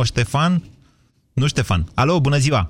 Ștefan? 0.05 0.53
Nu 1.33 1.47
Ștefan. 1.47 1.83
Alo, 1.95 2.21
bună 2.21 2.37
ziua! 2.37 2.69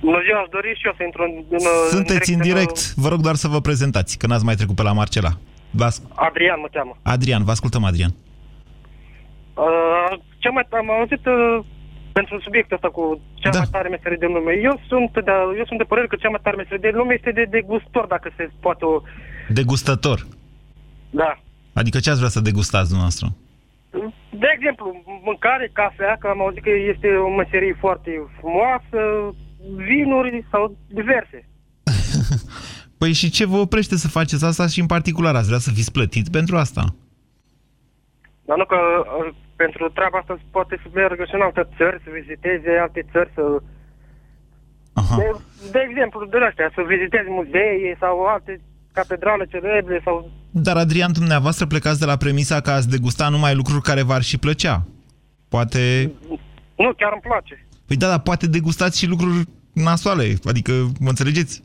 Bună 0.00 0.20
ziua, 0.26 0.38
aș 0.40 0.48
dori 0.50 0.70
și 0.78 0.86
eu 0.86 0.94
să 0.96 1.02
intru 1.04 1.22
în, 1.22 1.32
în 1.50 1.58
Sunteți 1.90 2.32
în 2.32 2.40
direct. 2.40 2.94
Vă 2.94 3.08
rog 3.08 3.20
doar 3.20 3.34
să 3.34 3.48
vă 3.48 3.60
prezentați, 3.60 4.18
că 4.18 4.26
n-ați 4.26 4.44
mai 4.44 4.54
trecut 4.54 4.74
pe 4.74 4.82
la 4.82 4.92
Marcela. 4.92 5.30
Vă 5.70 5.84
as- 5.84 6.02
Adrian 6.14 6.58
mă 6.60 6.68
cheamă. 6.72 6.96
Adrian, 7.02 7.44
vă 7.44 7.50
ascultăm, 7.50 7.84
Adrian. 7.84 8.10
Uh, 8.10 8.27
cea 10.42 10.50
mai, 10.50 10.66
am 10.70 10.90
auzit 10.90 11.26
uh, 11.26 11.58
pentru 12.12 12.40
subiectul 12.46 12.76
ăsta 12.78 12.90
cu 12.96 13.20
cea 13.34 13.50
Da. 13.50 13.58
mai 13.58 13.68
tare 13.76 13.88
meserie 13.88 14.16
din 14.24 14.32
lume. 14.36 14.52
Eu 14.68 14.74
sunt, 14.88 15.10
de, 15.28 15.32
eu 15.60 15.64
sunt 15.66 15.78
de 15.78 15.90
părere 15.90 16.06
că 16.06 16.16
cea 16.16 16.28
mai 16.34 16.40
tare 16.42 16.56
meserie 16.56 16.84
din 16.86 16.98
lume 16.98 17.14
este 17.14 17.32
de 17.38 17.44
degustor, 17.56 18.04
dacă 18.14 18.28
se 18.36 18.44
poate 18.60 18.84
o... 18.84 18.94
Degustător. 19.48 20.18
Da. 21.10 21.32
Adică 21.80 21.98
ce 21.98 22.10
ați 22.10 22.18
vrea 22.22 22.36
să 22.36 22.40
degustați 22.40 22.90
dumneavoastră? 22.92 23.26
De 24.42 24.48
exemplu, 24.56 24.86
mâncare, 25.24 25.70
cafea, 25.72 26.16
că 26.20 26.26
am 26.28 26.40
auzit 26.40 26.62
că 26.62 26.70
este 26.92 27.08
o 27.08 27.30
meserie 27.40 27.76
foarte 27.84 28.10
frumoasă, 28.38 29.00
vinuri 29.88 30.46
sau 30.50 30.76
diverse. 30.88 31.38
Păi 33.00 33.12
și 33.12 33.30
ce 33.30 33.44
vă 33.46 33.56
oprește 33.56 33.96
să 33.96 34.08
faceți 34.08 34.44
asta 34.44 34.66
și 34.66 34.80
în 34.80 34.86
particular 34.86 35.34
ați 35.34 35.46
vrea 35.46 35.58
să 35.58 35.70
fiți 35.70 35.92
plătit 35.92 36.28
pentru 36.28 36.56
asta? 36.56 36.84
Dar 38.48 38.56
nu 38.60 38.66
că 38.72 38.78
uh, 38.78 39.34
pentru 39.62 39.84
treaba 39.96 40.18
asta 40.18 40.34
se 40.38 40.46
poate 40.56 40.74
să 40.82 40.88
meargă 40.92 41.24
și 41.24 41.34
în 41.34 41.46
alte 41.48 41.64
țări, 41.76 42.02
să 42.04 42.08
viziteze 42.18 42.70
alte 42.86 43.02
țări, 43.12 43.30
să... 43.34 43.44
Aha. 45.00 45.16
De, 45.16 45.26
de 45.74 45.80
exemplu, 45.88 46.26
de 46.26 46.38
astea, 46.50 46.70
să 46.74 46.80
vizitezi 46.94 47.28
muzee 47.38 47.96
sau 48.02 48.14
alte 48.34 48.60
catedrale 48.92 49.44
celebre 49.54 50.00
sau... 50.04 50.30
Dar, 50.50 50.76
Adrian, 50.76 51.12
dumneavoastră 51.12 51.66
plecați 51.66 52.00
de 52.00 52.10
la 52.12 52.16
premisa 52.16 52.60
că 52.60 52.70
ați 52.70 52.88
degusta 52.88 53.28
numai 53.28 53.54
lucruri 53.54 53.82
care 53.82 54.02
v-ar 54.02 54.22
și 54.22 54.38
plăcea. 54.38 54.86
Poate... 55.48 56.12
Nu, 56.82 56.92
chiar 57.00 57.12
îmi 57.12 57.26
place. 57.28 57.66
Păi 57.86 57.96
da, 57.96 58.08
dar 58.08 58.20
poate 58.20 58.46
degustați 58.46 58.98
și 58.98 59.06
lucruri 59.06 59.38
nasoale. 59.72 60.26
Adică, 60.44 60.72
mă 61.00 61.08
înțelegeți? 61.08 61.62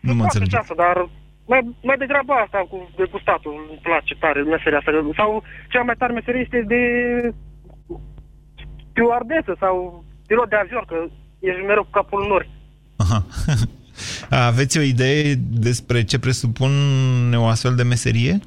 Nu 0.00 0.14
mă 0.14 0.22
Poate 0.22 0.36
și 0.36 0.42
înțelegeți. 0.42 0.56
asta, 0.56 0.74
dar 0.84 1.08
mai, 1.46 1.76
mai 1.82 1.96
degrabă 1.96 2.32
asta 2.32 2.58
cu 2.70 2.90
degustatul 2.96 3.66
îmi 3.70 3.78
place 3.82 4.14
tare, 4.14 4.42
meseria 4.42 4.78
asta. 4.78 4.90
Sau 5.16 5.42
cea 5.68 5.82
mai 5.82 5.94
tare 5.98 6.12
meserie 6.12 6.40
este 6.40 6.64
de 6.66 6.82
stewardesă 8.90 9.56
sau 9.58 10.04
pilot 10.26 10.48
de 10.48 10.56
avion, 10.56 10.84
că 10.86 10.96
ești 11.38 11.60
mereu 11.60 11.82
cu 11.82 11.90
capul 11.90 12.22
în 12.22 12.28
nori. 12.28 12.50
Aha. 12.96 13.26
Aveți 14.50 14.78
o 14.78 14.82
idee 14.82 15.34
despre 15.68 16.04
ce 16.04 16.18
presupune 16.18 17.38
o 17.38 17.46
astfel 17.46 17.74
de 17.74 17.82
meserie? 17.82 18.40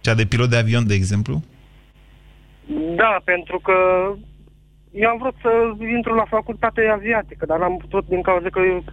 Cea 0.00 0.14
de 0.14 0.26
pilot 0.26 0.48
de 0.48 0.56
avion, 0.56 0.86
de 0.86 0.94
exemplu? 0.94 1.42
Da, 2.96 3.20
pentru 3.24 3.58
că 3.58 3.74
eu 4.90 5.08
am 5.08 5.18
vrut 5.18 5.34
să 5.42 5.50
intru 5.96 6.14
la 6.14 6.24
facultate 6.24 6.80
aviatică, 6.92 7.46
dar 7.46 7.58
n-am 7.58 7.76
putut 7.76 8.08
din 8.08 8.22
cauza 8.22 8.48
că 8.48 8.60
eu 8.60 8.84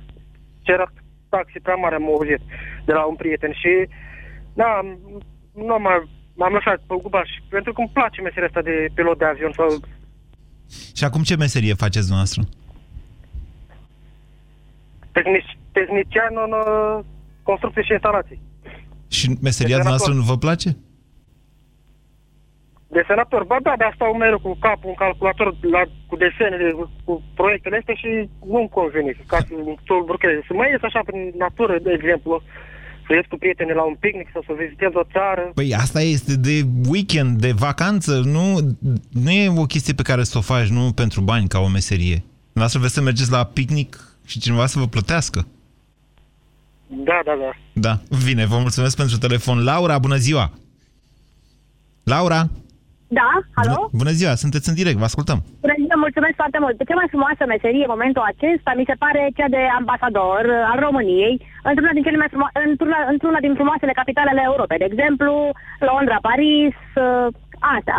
cerea 1.36 1.44
taxe 1.44 1.60
prea 1.66 1.76
mare, 1.84 1.96
am 1.96 2.04
auzit 2.14 2.42
de 2.86 2.94
la 2.94 3.04
un 3.06 3.16
prieten 3.16 3.52
și 3.62 3.72
da, 4.54 4.66
am- 4.82 5.00
nu 5.54 5.66
m-am, 5.66 6.10
m-am 6.40 6.54
lăsat 6.54 6.80
pe 6.88 6.96
gubaș, 7.02 7.30
pentru 7.50 7.74
că 7.74 7.80
îmi 7.82 7.90
place 7.94 8.22
meseria 8.22 8.48
asta 8.48 8.62
de 8.62 8.76
pilot 8.94 9.18
de 9.18 9.26
avion 9.26 9.52
sau 9.56 9.68
Și 10.98 11.04
acum 11.04 11.24
ce 11.24 11.36
meserie 11.36 11.74
faceți 11.74 12.08
dumneavoastră? 12.10 12.42
tehnic, 15.12 15.44
tehnician 15.72 16.34
în 16.46 16.52
uh, 16.52 17.04
construcție 17.44 17.84
și 17.84 17.92
instalații. 17.92 18.42
Și 19.08 19.38
meseria 19.42 19.78
De 19.78 19.84
noastră 19.84 20.14
nu 20.14 20.22
senator. 20.22 20.34
vă 20.36 20.46
place? 20.46 20.70
De 22.96 23.04
senator, 23.08 23.44
ba 23.52 23.58
da, 23.68 23.74
dar 23.78 23.92
stau 23.96 24.14
mereu 24.14 24.40
cu 24.40 24.52
capul 24.68 24.90
în 24.90 25.00
calculator 25.04 25.48
la, 25.76 25.82
cu 26.10 26.16
desenele, 26.24 26.68
cu 27.06 27.24
proiectele 27.40 27.78
astea 27.78 27.96
și 28.04 28.10
nu-mi 28.52 28.74
convine 28.78 29.12
ca 29.32 29.38
să 29.38 29.54
tulburcheze. 29.88 30.42
Să 30.48 30.54
mai 30.54 30.70
ies 30.72 30.84
așa 30.84 31.02
prin 31.06 31.22
natură, 31.46 31.76
de 31.86 31.92
exemplu, 31.98 32.42
să 33.06 33.12
ies 33.14 33.26
cu 33.30 33.38
prietenii 33.38 33.80
la 33.80 33.86
un 33.92 33.98
picnic 34.00 34.28
sau 34.34 34.42
să 34.48 34.54
vizitez 34.62 34.92
o 34.94 35.06
țară. 35.16 35.44
Păi 35.60 35.74
asta 35.84 36.02
este 36.02 36.34
de 36.48 36.56
weekend, 36.92 37.32
de 37.46 37.52
vacanță, 37.68 38.12
nu, 38.36 38.46
nu 39.24 39.32
e 39.32 39.60
o 39.64 39.72
chestie 39.74 39.94
pe 39.94 40.08
care 40.10 40.24
să 40.24 40.38
o 40.38 40.48
faci, 40.52 40.68
nu 40.78 40.84
pentru 41.02 41.22
bani, 41.22 41.48
ca 41.48 41.60
o 41.60 41.70
meserie. 41.78 42.18
Dumneavoastră 42.52 42.80
vreți 42.80 42.98
să 42.98 43.02
mergeți 43.02 43.32
la 43.32 43.44
picnic 43.58 43.90
și 44.26 44.40
cineva 44.40 44.66
să 44.66 44.80
vă 44.80 44.88
plătească. 44.88 45.40
Da, 46.88 47.20
da, 47.28 47.34
da. 47.44 47.52
Da, 47.86 47.94
bine, 48.26 48.46
vă 48.46 48.58
mulțumesc 48.58 48.96
pentru 48.96 49.18
telefon. 49.18 49.64
Laura, 49.64 49.98
bună 50.00 50.16
ziua! 50.16 50.46
Laura, 52.04 52.50
Da, 53.20 53.30
alo? 53.62 53.76
bună, 53.76 53.90
bună 54.02 54.14
ziua, 54.20 54.34
sunteți 54.44 54.70
în 54.70 54.76
direct, 54.80 54.98
vă 55.04 55.10
ascultăm. 55.12 55.40
Bună 55.66 55.76
ziua, 55.82 55.98
mulțumesc 56.06 56.36
foarte 56.42 56.60
mult. 56.64 56.76
Cea 56.90 57.00
mai 57.02 57.12
frumoasă 57.14 57.44
meserie 57.54 57.86
în 57.88 57.94
momentul 57.96 58.24
acesta 58.32 58.72
mi 58.80 58.90
se 58.90 58.96
pare 59.04 59.22
cea 59.38 59.50
de 59.56 59.62
ambasador 59.82 60.42
uh, 60.50 60.72
al 60.72 60.80
României 60.88 61.34
într-una 61.70 61.92
din, 61.96 62.04
cele 62.08 62.20
mai 62.22 62.32
frumo- 62.34 62.54
într-una, 62.70 63.00
într-una 63.14 63.40
din 63.46 63.54
frumoasele 63.60 63.94
capitale 64.02 64.30
ale 64.32 64.44
Europei. 64.52 64.82
De 64.84 64.90
exemplu, 64.92 65.34
Londra, 65.90 66.18
Paris, 66.30 66.76
uh, 67.06 67.28
asta, 67.78 67.98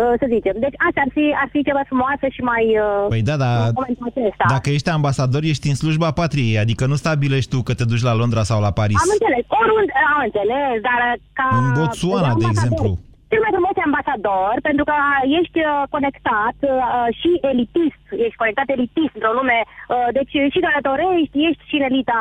uh, 0.00 0.12
să 0.20 0.26
zicem. 0.34 0.54
Deci 0.64 0.76
astea 0.86 1.02
ar 1.06 1.10
fi, 1.16 1.24
ar 1.42 1.48
fi 1.54 1.60
ceva 1.68 1.82
frumoasă 1.90 2.26
și 2.36 2.42
mai... 2.50 2.64
uh, 2.86 3.12
Păi 3.14 3.22
da, 3.30 3.36
dar 3.44 3.54
în 3.70 3.76
momentul 3.80 4.06
acesta. 4.12 4.44
dacă 4.56 4.68
ești 4.76 4.90
ambasador, 4.98 5.42
ești 5.52 5.66
în 5.72 5.76
slujba 5.82 6.10
patriei, 6.22 6.56
adică 6.64 6.82
nu 6.90 6.96
stabilești 7.02 7.50
tu 7.52 7.58
că 7.66 7.72
te 7.78 7.84
duci 7.90 8.06
la 8.08 8.14
Londra 8.20 8.42
sau 8.50 8.58
la 8.66 8.72
Paris. 8.80 8.98
Am 9.04 9.12
înțeles, 9.16 9.44
oriunde, 9.60 9.92
am 10.14 10.20
înțeles, 10.28 10.74
dar 10.88 11.00
uh, 11.08 11.14
ca... 11.38 11.46
În 11.60 11.66
Botswana, 11.78 12.30
de 12.42 12.46
ambasador, 12.46 12.56
exemplu. 12.56 12.90
Cel 13.32 13.42
mai 13.44 13.54
frumos 13.56 13.74
e 13.76 13.82
ambasador, 13.90 14.54
pentru 14.68 14.84
că 14.90 14.96
ești 15.40 15.58
uh, 15.64 15.72
conectat 15.94 16.56
uh, 16.62 17.06
și 17.20 17.30
elitist, 17.52 18.02
ești 18.24 18.40
conectat 18.42 18.68
elitist 18.76 19.12
într-o 19.16 19.36
lume, 19.38 19.58
uh, 19.66 20.08
deci 20.16 20.32
și 20.52 20.58
călătorești, 20.64 21.36
ești 21.48 21.62
și 21.70 21.76
în 21.80 21.84
elita, 21.90 22.20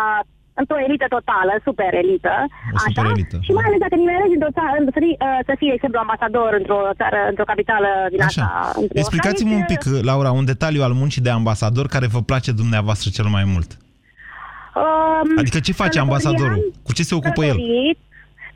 într-o 0.62 0.78
elită 0.86 1.08
totală, 1.16 1.54
super 1.68 1.92
elită, 2.04 2.34
O 2.76 2.78
super 2.86 3.06
elită. 3.14 3.38
și 3.46 3.52
mai 3.58 3.66
ales 3.68 3.80
dacă 3.86 3.96
nimerezi 4.02 4.36
într-o 4.38 4.56
țară, 4.60 4.76
să 4.96 5.00
fii, 5.04 5.16
uh, 5.28 5.40
să 5.48 5.54
fii, 5.60 5.70
de 5.72 5.76
exemplu, 5.78 6.00
ambasador 6.06 6.52
într-o 6.62 6.80
țară, 7.02 7.20
într-o 7.32 7.50
capitală 7.52 7.90
din 8.14 8.22
asta. 8.28 8.48
într-o- 8.82 9.00
Explicați-mi 9.02 9.54
un 9.60 9.64
Aici, 9.66 9.72
pic, 9.72 9.82
Laura, 10.10 10.30
un 10.40 10.46
detaliu 10.52 10.82
al 10.88 10.94
muncii 11.02 11.26
de 11.28 11.34
ambasador 11.40 11.86
care 11.96 12.08
vă 12.16 12.22
place 12.30 12.50
dumneavoastră 12.62 13.08
cel 13.18 13.28
mai 13.38 13.46
mult. 13.54 13.70
Um, 14.82 15.30
Adică 15.42 15.60
ce 15.66 15.72
face 15.82 15.98
călătoria, 15.98 16.02
ambasadorul? 16.08 16.60
Cu 16.88 16.92
ce 16.98 17.04
se 17.10 17.16
ocupă 17.20 17.42
el? 17.52 17.58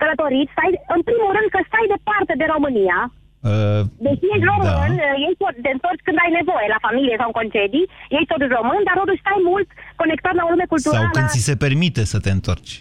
Călătorit, 0.06 0.48
călătorit, 0.48 0.48
stai, 0.56 0.72
în 0.96 1.02
primul 1.10 1.32
rând 1.38 1.48
că 1.54 1.60
stai 1.70 1.86
departe 1.96 2.34
de 2.42 2.46
România, 2.56 3.00
Uh, 3.54 3.82
Deci 4.08 4.24
ești 4.34 4.48
român, 4.52 4.94
Da. 4.98 5.16
ești 5.26 5.40
tot, 5.44 5.56
te 5.66 5.72
întorci 5.78 6.06
când 6.08 6.18
ai 6.24 6.32
nevoie, 6.40 6.68
la 6.76 6.80
familie 6.88 7.16
sau 7.22 7.28
în 7.32 7.38
concedii, 7.40 7.90
ești 8.18 8.30
tot 8.32 8.42
român, 8.58 8.82
dar 8.88 8.96
totuși 9.02 9.24
stai 9.24 9.40
mult 9.52 9.68
conectat 10.02 10.34
la 10.40 10.44
o 10.48 10.50
lume 10.54 10.68
culturală. 10.74 11.04
sau 11.04 11.16
când 11.18 11.28
ți 11.34 11.48
se 11.50 11.56
permite 11.66 12.02
să 12.12 12.18
te 12.26 12.32
întorci. 12.38 12.74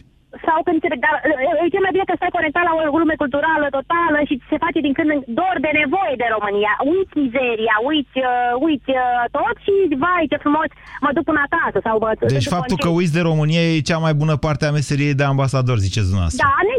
Sau 0.46 0.58
când 0.66 0.78
te, 0.82 0.88
dar, 1.04 1.14
e 1.62 1.72
cel 1.74 1.84
mai 1.84 1.94
bine 1.94 2.06
că 2.08 2.14
stai 2.16 2.36
conectat 2.38 2.64
la 2.68 2.74
o 2.94 2.98
lume 3.02 3.16
culturală 3.22 3.66
totală 3.78 4.18
și 4.28 4.34
ți 4.38 4.50
se 4.52 4.62
face 4.64 4.78
din 4.86 4.94
când 4.98 5.08
în 5.14 5.20
dor 5.40 5.56
de 5.66 5.70
nevoie 5.82 6.14
de 6.22 6.28
România. 6.36 6.72
Uiți 6.92 7.14
mizeria, 7.22 7.76
uiți, 7.90 8.16
uh, 8.30 8.64
uiți 8.66 8.90
uh, 9.00 9.24
tot 9.36 9.56
și 9.64 9.74
vai 10.04 10.30
ce 10.32 10.38
frumos 10.44 10.70
mă 11.04 11.10
duc 11.16 11.24
până 11.30 11.40
acasă. 11.48 11.78
Sau 11.86 11.94
mă, 12.04 12.10
Deci 12.34 12.48
duc 12.48 12.56
faptul 12.56 12.76
că 12.76 12.88
concedii. 12.88 12.98
uiți 13.00 13.16
de 13.18 13.22
România 13.30 13.62
e 13.66 13.88
cea 13.90 14.00
mai 14.06 14.14
bună 14.22 14.34
parte 14.44 14.64
a 14.66 14.76
meseriei 14.78 15.18
de 15.20 15.26
ambasador, 15.32 15.76
ziceți 15.86 16.08
dumneavoastră. 16.10 16.42
Da, 16.44 16.52
ne, 16.68 16.76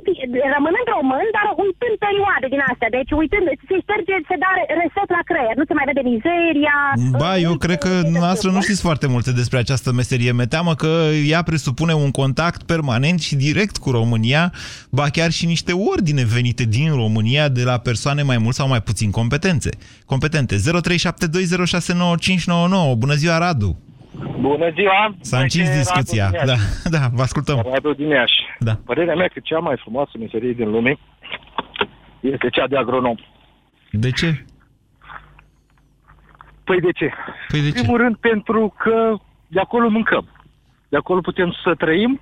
rămânând 0.55 0.87
român, 0.97 1.25
dar 1.37 1.45
uitând 1.65 1.95
perioade 2.07 2.47
din 2.53 2.61
astea. 2.71 2.89
Deci 2.97 3.11
uitând, 3.21 3.45
se 3.69 3.75
șterge, 3.83 4.15
se 4.29 4.35
dă 4.43 4.49
reset 4.81 5.09
la 5.17 5.21
creier, 5.29 5.55
nu 5.59 5.65
se 5.69 5.77
mai 5.77 5.87
vede 5.89 6.03
mizeria. 6.13 6.77
Ba, 7.21 7.31
eu 7.47 7.53
cred 7.65 7.77
că 7.85 7.91
noastră 8.21 8.47
nu 8.55 8.61
știți 8.65 8.85
foarte 8.87 9.07
multe 9.13 9.31
despre 9.41 9.57
această 9.63 9.89
meserie. 9.99 10.31
Mi 10.39 10.47
teamă 10.55 10.73
că 10.83 10.91
ea 11.33 11.41
presupune 11.49 11.93
un 12.05 12.11
contact 12.21 12.61
permanent 12.73 13.19
și 13.27 13.33
direct 13.47 13.77
cu 13.77 13.89
România, 13.91 14.43
ba 14.91 15.05
chiar 15.17 15.31
și 15.31 15.45
niște 15.45 15.71
ordine 15.93 16.23
venite 16.35 16.63
din 16.63 16.89
România 17.03 17.45
de 17.49 17.63
la 17.63 17.77
persoane 17.77 18.21
mai 18.23 18.37
mult 18.37 18.55
sau 18.55 18.67
mai 18.67 18.81
puțin 18.81 19.11
competențe. 19.11 19.69
Competente. 20.05 20.55
0372069599. 20.55 20.59
Bună 22.97 23.13
ziua, 23.21 23.37
Radu! 23.37 23.71
Bună 24.39 24.69
ziua! 24.77 25.15
S-a 25.21 25.39
încins 25.39 25.67
Radu 25.67 25.79
discuția. 25.79 26.27
din 26.29 26.37
Iași. 26.39 26.45
Da, 26.45 26.57
da, 26.97 27.03
vă 27.13 27.21
ascultăm. 27.21 27.57
Radu 27.71 27.93
din 27.93 28.07
Iași. 28.07 28.39
Da. 28.59 28.73
Părerea 28.85 29.15
mea 29.15 29.27
că 29.33 29.39
cea 29.43 29.59
mai 29.59 29.75
frumoasă 29.83 30.11
meserie 30.19 30.53
din 30.53 30.69
lume 30.69 30.97
este 32.19 32.49
cea 32.49 32.67
de 32.67 32.77
agronom. 32.77 33.15
De 33.91 34.11
ce? 34.11 34.45
Păi 36.63 36.79
de 36.79 36.91
ce? 36.91 37.11
Păi 37.47 37.61
de 37.61 37.67
În 37.67 37.73
primul 37.73 37.97
rând 37.97 38.15
pentru 38.15 38.73
că 38.77 39.15
de 39.47 39.59
acolo 39.59 39.89
mâncăm. 39.89 40.25
De 40.89 40.97
acolo 40.97 41.19
putem 41.21 41.55
să 41.63 41.75
trăim. 41.75 42.21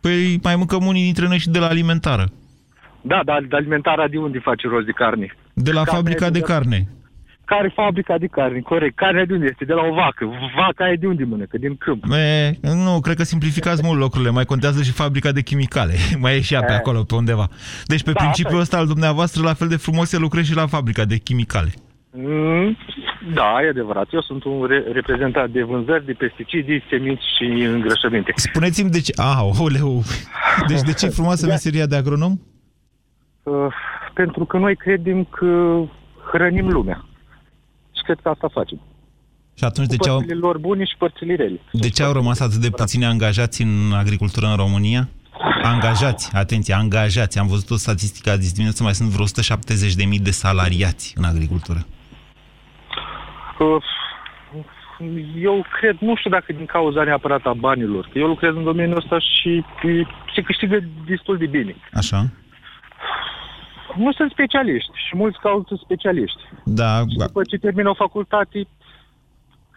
Păi 0.00 0.40
mai 0.42 0.56
mâncăm 0.56 0.86
unii 0.86 1.02
dintre 1.04 1.26
noi 1.26 1.38
și 1.38 1.48
de 1.50 1.58
la 1.58 1.66
alimentară. 1.66 2.28
Da, 3.00 3.20
dar 3.24 3.44
de 3.48 3.56
alimentarea 3.56 4.08
de 4.08 4.18
unde 4.18 4.38
face 4.38 4.68
rost 4.68 4.86
de 4.86 4.92
carne? 4.92 5.34
De 5.54 5.72
la 5.72 5.82
Carnea 5.82 5.94
fabrica 5.94 6.26
e 6.26 6.30
de 6.30 6.40
carne. 6.40 6.88
Care 7.44 7.66
e 7.66 7.82
fabrica 7.82 8.18
de 8.18 8.26
carne? 8.26 8.60
Corect. 8.60 8.96
Carnea 8.96 9.24
de 9.24 9.32
unde 9.32 9.46
este? 9.50 9.64
De 9.64 9.72
la 9.72 9.82
o 9.82 9.94
vacă. 9.94 10.24
Vaca 10.56 10.90
e 10.90 10.96
de 10.96 11.06
unde 11.06 11.24
mănâncă? 11.24 11.58
Din 11.58 11.76
câmp. 11.76 12.04
E, 12.12 12.58
nu, 12.60 13.00
cred 13.00 13.16
că 13.16 13.22
simplificați 13.22 13.82
mult 13.84 13.98
lucrurile. 13.98 14.30
Mai 14.30 14.44
contează 14.44 14.82
și 14.82 14.90
fabrica 14.92 15.32
de 15.32 15.42
chimicale. 15.42 15.94
Mai 16.22 16.36
e 16.36 16.40
și 16.40 16.54
ea 16.54 16.62
pe 16.62 16.72
E. 16.72 16.74
acolo, 16.74 17.02
pe 17.02 17.14
undeva. 17.14 17.48
Deci 17.84 18.02
pe 18.02 18.12
Da, 18.12 18.20
principiul 18.20 18.60
asta 18.60 18.62
ăsta 18.62 18.76
al 18.78 18.86
dumneavoastră, 18.86 19.42
la 19.42 19.54
fel 19.54 19.68
de 19.68 19.76
frumos 19.76 20.08
se 20.08 20.18
lucrezi 20.18 20.48
și 20.48 20.54
la 20.54 20.66
fabrica 20.66 21.04
de 21.04 21.16
chimicale. 21.16 21.72
Mm, 22.12 22.76
da, 23.34 23.62
e 23.64 23.68
adevărat. 23.68 24.06
Eu 24.12 24.20
sunt 24.20 24.44
un 24.44 24.64
re- 24.64 24.84
reprezentant 24.92 25.52
de 25.52 25.62
vânzări 25.62 26.04
de 26.06 26.12
pesticidi, 26.12 26.82
seminți 26.90 27.22
și 27.36 27.44
îngrășăminte. 27.64 28.32
Spuneți-mi 28.36 28.90
de 28.90 29.00
ce... 29.00 29.12
Ah, 29.16 29.40
oleu! 29.58 30.02
Deci 30.68 30.80
de 30.80 30.92
ce 30.92 31.06
e 31.06 31.08
frumoasă 31.08 31.46
Da. 31.46 31.52
meseria 31.52 31.86
de 31.86 31.96
agronom? 31.96 32.38
Uh, 33.42 33.54
pentru 34.14 34.44
că 34.44 34.58
noi 34.58 34.76
credem 34.76 35.24
că 35.24 35.80
hrănim 36.32 36.68
lumea. 36.68 37.04
Și 37.96 38.02
cred 38.02 38.18
că 38.22 38.28
asta 38.28 38.48
facem. 38.52 38.80
Și 39.54 39.64
atunci 39.64 39.86
de 39.88 39.96
Cu 39.96 40.02
ce, 40.02 40.08
au, 40.10 40.16
părțile 40.16 40.38
lor 40.38 40.58
bune 40.58 40.84
și 40.84 40.94
părțile 40.98 41.34
rele. 41.34 41.60
de 41.72 41.88
ce 41.88 42.02
au 42.02 42.12
rămas 42.12 42.40
atât 42.40 42.58
de 42.60 42.70
puțini 42.70 43.04
angajați 43.04 43.62
în 43.62 43.92
agricultură 43.94 44.46
în 44.46 44.56
România? 44.56 45.08
Angajați, 45.62 46.30
atenție, 46.34 46.74
angajați. 46.74 47.38
Am 47.38 47.46
văzut 47.46 47.70
o 47.70 47.76
statistică 47.76 48.30
azi 48.30 48.52
dimineață, 48.52 48.82
mai 48.82 48.94
sunt 48.94 49.08
vreo 49.08 49.26
170.000 49.26 50.22
de 50.22 50.30
salariați 50.30 51.14
în 51.16 51.24
agricultură. 51.24 51.86
Uh, 53.60 53.82
Eu 55.36 55.64
cred, 55.78 55.96
nu 55.98 56.16
știu 56.16 56.30
dacă 56.30 56.52
din 56.52 56.66
cauza 56.66 57.04
neapărat 57.04 57.46
a 57.46 57.52
banilor, 57.52 58.08
că 58.12 58.18
eu 58.18 58.26
lucrez 58.26 58.54
în 58.54 58.64
domeniul 58.64 58.96
ăsta 58.96 59.18
și 59.18 59.64
e, 59.82 60.06
se 60.34 60.42
câștigă 60.42 60.78
destul 61.06 61.36
de 61.36 61.46
bine. 61.46 61.76
Așa? 61.92 62.28
Nu 63.96 64.12
sunt 64.12 64.30
specialiști 64.30 64.90
și 65.06 65.16
mulți 65.16 65.38
caută 65.38 65.80
specialiști. 65.84 66.42
Da, 66.64 67.00
Și 67.08 67.16
după 67.16 67.42
ce 67.42 67.56
termin 67.58 67.86
o 67.86 67.94
facultate, 67.94 68.66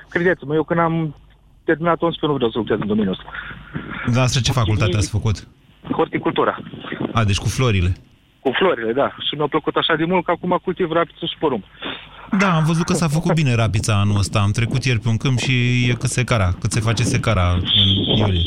credeți-mă, 0.09 0.53
eu 0.55 0.63
când 0.63 0.79
am 0.79 1.15
terminat 1.63 2.01
11 2.01 2.25
nu 2.25 2.33
vreau 2.33 2.51
să 2.51 2.57
lucrez 2.57 2.79
în 2.79 2.87
domeniul 2.87 3.13
ăsta. 3.17 3.31
Dumneavoastră 4.03 4.41
ce 4.41 4.51
facultate 4.51 4.97
ați 4.97 5.09
făcut? 5.09 5.47
Horticultura. 5.91 6.59
A, 7.13 7.23
deci 7.23 7.37
cu 7.37 7.47
florile. 7.47 7.93
Cu 8.43 8.51
florile, 8.59 8.93
da. 8.93 9.07
Și 9.27 9.35
mi-a 9.35 9.47
plăcut 9.47 9.75
așa 9.75 9.95
de 9.95 10.05
mult 10.05 10.25
că 10.25 10.31
acum 10.31 10.59
cultiv 10.63 10.91
rapiță 10.91 11.25
și 11.25 11.37
porumb. 11.39 11.63
Da, 12.39 12.55
am 12.55 12.63
văzut 12.65 12.85
că 12.85 12.93
s-a 12.93 13.07
făcut 13.07 13.33
bine 13.33 13.55
rapița 13.55 13.99
anul 13.99 14.17
ăsta. 14.17 14.39
Am 14.39 14.51
trecut 14.51 14.83
ieri 14.85 14.99
pe 14.99 15.09
un 15.09 15.17
câmp 15.17 15.37
și 15.37 15.53
e 15.89 15.93
cât 15.93 16.09
secara, 16.09 16.47
cât 16.59 16.71
se 16.71 16.79
face 16.79 17.03
secara 17.03 17.51
în 17.53 18.17
iulie. 18.17 18.41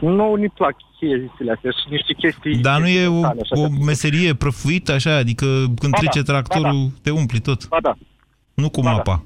Nu 0.00 0.34
ne 0.34 0.46
plac 0.54 0.74
chestiile 0.98 1.52
astea 1.54 1.70
și 1.70 1.84
niște 1.90 2.12
chestii... 2.14 2.56
Dar 2.56 2.80
nu 2.80 2.86
e 2.88 3.06
o, 3.06 3.10
spontane, 3.10 3.40
așa 3.42 3.60
o 3.60 3.62
că- 3.62 3.84
meserie 3.84 4.34
prăfuită 4.34 4.92
așa, 4.92 5.16
adică 5.16 5.44
când 5.80 5.92
Ba 5.92 5.98
trece 5.98 6.22
da, 6.22 6.32
tractorul, 6.32 6.72
ba 6.86 6.92
te 7.02 7.10
umpli 7.10 7.40
tot. 7.40 7.68
Ba 7.68 7.76
da, 7.82 7.94
Nu 8.54 8.70
cu 8.70 8.82
mapa. 8.82 9.24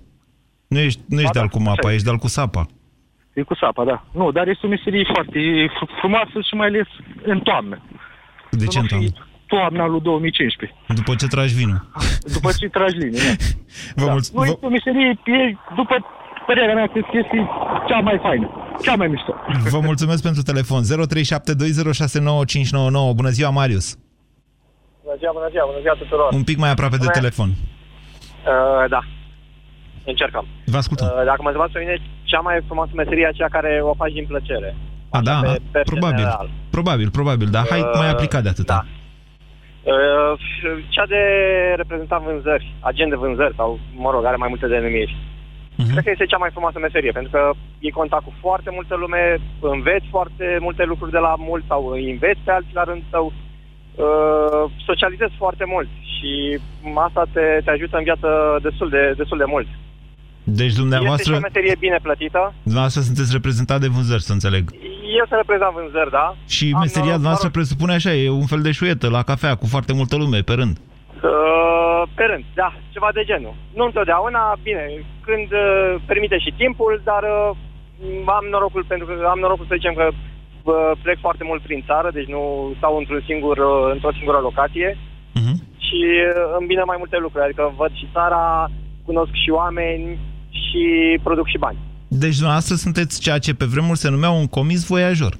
Nu 0.69 0.79
ești, 0.79 1.01
nu 1.09 1.17
ești 1.21 1.27
Ba 1.27 1.33
de-al 1.33 1.49
da, 1.51 1.57
cu 1.57 1.63
mapa, 1.63 1.79
așa 1.79 1.91
e. 1.91 1.93
ești 1.95 2.05
de-al 2.05 2.17
cu 2.19 2.29
sapa. 2.29 2.67
e 3.33 3.43
cu 3.43 3.55
sapa, 3.55 3.85
da. 3.85 4.05
Nu, 4.13 4.31
dar 4.33 4.49
este 4.49 4.67
o 4.67 4.69
meserie 4.69 5.05
foarte 5.15 5.39
fr- 5.77 5.99
frumoasă 6.01 6.41
și 6.49 6.55
mai 6.55 6.67
ales 6.67 6.87
în 7.25 7.39
toamnă. 7.41 7.83
De 8.51 8.67
ce 8.67 8.81
Nu 8.81 8.87
fi 8.87 8.95
într 8.95 9.05
Toamna 9.55 9.85
lui 9.93 10.01
2015. 10.01 10.79
După 11.01 11.13
ce 11.21 11.27
tragi 11.35 11.55
vinul. 11.61 11.81
După 12.37 12.49
ce 12.59 12.67
tragi 12.77 12.97
linie, 13.05 13.21
da. 13.29 13.33
Vă 14.01 14.07
da. 14.07 14.13
mulțumesc. 14.17 14.47
Nu, 14.47 14.53
este 14.55 14.67
o 14.69 14.73
meserie, 14.77 15.09
e, 15.39 15.41
după 15.81 15.95
părerea 16.49 16.75
mea, 16.79 16.87
cred 16.93 17.05
că 17.11 17.17
este 17.25 17.39
cea 17.89 18.01
mai 18.09 18.17
faină, 18.27 18.47
cea 18.85 18.95
mai 19.01 19.09
mișto. 19.15 19.33
Vă 19.77 19.81
mulțumesc 19.91 20.23
pentru 20.29 20.43
telefon. 20.51 20.81
0372069599. 20.83 20.89
Bună 23.21 23.31
ziua, 23.37 23.51
Marius. 23.61 23.87
Bună 25.05 25.17
ziua, 25.21 25.33
bună 25.39 25.49
ziua, 25.53 25.65
bună 25.71 25.81
ziua 25.85 25.95
tuturor. 26.03 26.29
Un 26.41 26.45
pic 26.51 26.57
mai 26.65 26.71
aproape 26.75 26.97
de 26.97 27.07
Bună. 27.09 27.19
telefon. 27.21 27.49
Uh, 27.49 28.85
da, 28.95 29.01
încercăm. 30.13 30.45
Vă 30.73 30.77
ascultăm. 30.83 31.07
Uh, 31.07 31.13
dacă 31.31 31.41
mă 31.43 31.49
întrebați 31.51 31.73
pe 31.73 31.79
mine, 31.85 31.95
cea 32.31 32.41
mai 32.47 32.55
frumoasă 32.69 32.93
meserie 32.95 33.25
e 33.25 33.33
aceea 33.35 33.49
care 33.57 33.71
o 33.91 33.95
faci 33.95 34.13
din 34.19 34.27
plăcere. 34.33 34.77
A, 35.17 35.21
da, 35.31 35.41
pe- 35.43 35.61
pe 35.75 35.81
probabil. 35.93 36.17
general. 36.17 36.51
Probabil, 36.71 37.09
probabil, 37.11 37.49
dar 37.57 37.65
hai 37.71 37.81
Uh, 37.81 37.91
mai 38.03 38.11
aplicat 38.11 38.43
de 38.43 38.49
atâta. 38.49 38.79
Uh, 38.85 38.91
cea 40.89 41.07
de 41.07 41.23
reprezentant 41.77 42.25
vânzări, 42.25 42.75
agent 42.81 43.11
de 43.11 43.17
vânzări 43.17 43.55
sau, 43.55 43.79
mă 43.95 44.11
rog, 44.11 44.25
are 44.25 44.37
mai 44.37 44.49
multe 44.49 44.67
denumiri. 44.67 45.17
Mhm. 45.77 45.91
Cred 45.91 46.05
că 46.05 46.11
este 46.11 46.27
cea 46.27 46.37
mai 46.37 46.51
frumoasă 46.51 46.79
meserie, 46.79 47.13
pentru 47.13 47.31
că 47.31 47.51
e 47.79 47.91
contact 47.91 48.25
cu 48.25 48.33
foarte 48.41 48.71
multă 48.73 48.95
lume, 48.97 49.37
înveți 49.61 50.07
foarte 50.11 50.59
multe 50.61 50.85
lucruri 50.85 51.11
de 51.11 51.19
la 51.19 51.35
mulți 51.39 51.67
sau 51.67 51.87
îi 51.87 52.11
înveți 52.11 52.41
pe 52.45 52.51
alții 52.51 52.75
la 52.75 52.85
rândul 52.85 53.07
tău, 53.11 53.27
uh, 53.27 54.71
socializezi 54.87 55.35
foarte 55.37 55.65
mult 55.67 55.89
și 56.15 56.59
asta 56.95 57.25
te, 57.33 57.61
te 57.65 57.71
ajută 57.71 57.97
în 57.97 58.03
viață 58.03 58.59
destul 58.63 58.89
de, 58.89 59.15
destul 59.17 59.39
de 59.39 59.45
mult. 59.55 59.67
Deci 60.45 60.67
Este 60.67 60.81
dumneavoastră, 60.81 61.33
și 61.33 61.39
o 61.39 61.47
meserie 61.49 61.77
bine 61.79 61.99
plătită. 62.03 62.55
dumneavoastră 62.63 63.01
sunteți 63.03 63.33
reprezentat 63.33 63.81
de 63.81 63.89
vânzări, 63.97 64.23
să 64.23 64.33
înțeleg. 64.33 64.65
Eu 65.21 65.25
să 65.29 65.35
reprezent 65.43 65.73
vânzări, 65.79 66.11
da? 66.11 66.27
Și 66.57 66.67
Am, 66.75 66.81
meseria 66.81 67.17
uh, 67.19 67.25
noastră 67.27 67.49
mă 67.49 67.53
rog, 67.53 67.57
presupune 67.59 67.93
așa, 67.95 68.13
e 68.15 68.29
un 68.45 68.47
fel 68.53 68.63
de 68.67 68.73
șuietă 68.79 69.07
la 69.17 69.23
cafea 69.31 69.55
cu 69.61 69.67
foarte 69.67 69.93
multă 69.99 70.17
lume 70.17 70.41
pe 70.49 70.53
rând. 70.61 70.75
Uh, 71.31 72.03
pe 72.19 72.25
rând, 72.31 72.45
da, 72.55 72.69
ceva 72.95 73.09
de 73.15 73.23
genul. 73.31 73.55
Nu 73.79 73.85
întotdeauna, 73.85 74.43
bine, 74.63 74.85
când 75.27 75.49
uh, 75.53 75.95
permite 76.11 76.39
și 76.45 76.51
timpul, 76.63 76.93
dar 77.11 77.23
uh, 77.23 77.57
am 78.39 78.45
norocul, 78.51 78.85
pentru 78.93 79.07
că 79.07 79.13
am 79.33 79.39
norocul 79.45 79.67
să 79.69 79.75
zicem 79.79 79.95
că 80.01 80.07
uh, 80.11 80.91
plec 81.03 81.19
foarte 81.27 81.45
mult 81.51 81.63
prin 81.63 81.81
țară, 81.89 82.09
deci 82.13 82.29
nu 82.37 82.43
stau 82.79 82.97
într-un 82.99 83.23
singur, 83.29 83.57
uh, 83.59 83.91
într-o 83.95 84.13
singură 84.19 84.39
locație 84.49 84.99
Mhm. 85.41 85.55
și 85.87 86.01
uh, 86.31 86.57
îmi 86.59 86.67
vine 86.73 86.83
mai 86.91 86.97
multe 87.03 87.19
lucruri, 87.25 87.45
adică 87.45 87.65
văd 87.81 87.93
și 88.01 88.07
țara, 88.13 88.43
cunosc 89.07 89.33
și 89.45 89.51
oameni 89.51 90.19
și 90.55 91.19
produc 91.23 91.49
și 91.49 91.59
bani. 91.59 91.79
Deci 92.09 92.35
dumneavoastră 92.35 92.75
sunteți 92.75 93.21
ceea 93.21 93.39
ce 93.39 93.55
pe 93.55 93.65
vremuri 93.65 93.99
se 93.99 94.11
numea 94.11 94.31
un 94.31 94.47
comis 94.47 94.87
voiajor. 94.87 95.35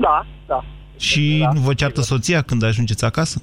Da, 0.00 0.26
da. 0.46 0.64
Și 0.98 1.38
Da, 1.42 1.52
nu 1.52 1.60
vă 1.60 1.74
ceartă 1.74 2.00
soția 2.00 2.42
când 2.42 2.62
ajungeți 2.64 3.04
acasă? 3.04 3.42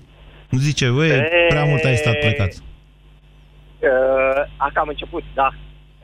Nu 0.49 0.57
zice, 0.59 0.89
ue, 0.89 1.07
E- 1.07 1.45
prea 1.47 1.63
mult 1.63 1.83
ai 1.83 1.95
stat 1.95 2.19
plecat. 2.19 2.51
Uh, 2.53 4.41
asta 4.57 4.79
am 4.79 4.87
început, 4.87 5.23
da. 5.33 5.49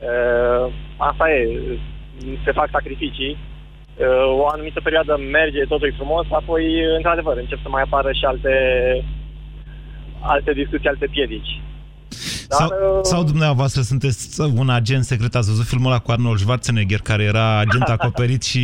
Uh, 0.08 0.72
asta 0.96 1.30
e, 1.30 1.58
se 2.44 2.52
fac 2.52 2.68
sacrificii. 2.72 3.36
Uh, 3.96 4.38
o 4.40 4.46
anumită 4.46 4.80
perioadă 4.82 5.20
merge, 5.30 5.64
totul 5.64 5.88
e 5.88 5.94
frumos, 5.96 6.26
apoi, 6.30 6.64
într-adevăr, 6.96 7.36
încep 7.36 7.58
să 7.62 7.68
mai 7.68 7.82
apară 7.82 8.12
și 8.12 8.24
alte, 8.24 8.54
alte 10.20 10.52
discuții, 10.52 10.88
alte 10.88 11.06
piedici. 11.10 11.60
Dar, 12.58 12.58
Sau, 12.58 12.68
uh, 12.96 13.00
sau 13.02 13.24
dumneavoastră 13.24 13.80
sunteți 13.82 14.40
un 14.40 14.70
agent 14.70 15.04
secret, 15.04 15.34
ați 15.34 15.48
văzut 15.48 15.64
filmul 15.66 15.90
ăla 15.90 15.98
cu 16.00 16.10
Arnold 16.10 16.38
Schwarzenegger, 16.38 17.00
care 17.00 17.22
era 17.22 17.58
agent 17.58 17.82
acoperit 17.98 18.42
și 18.42 18.62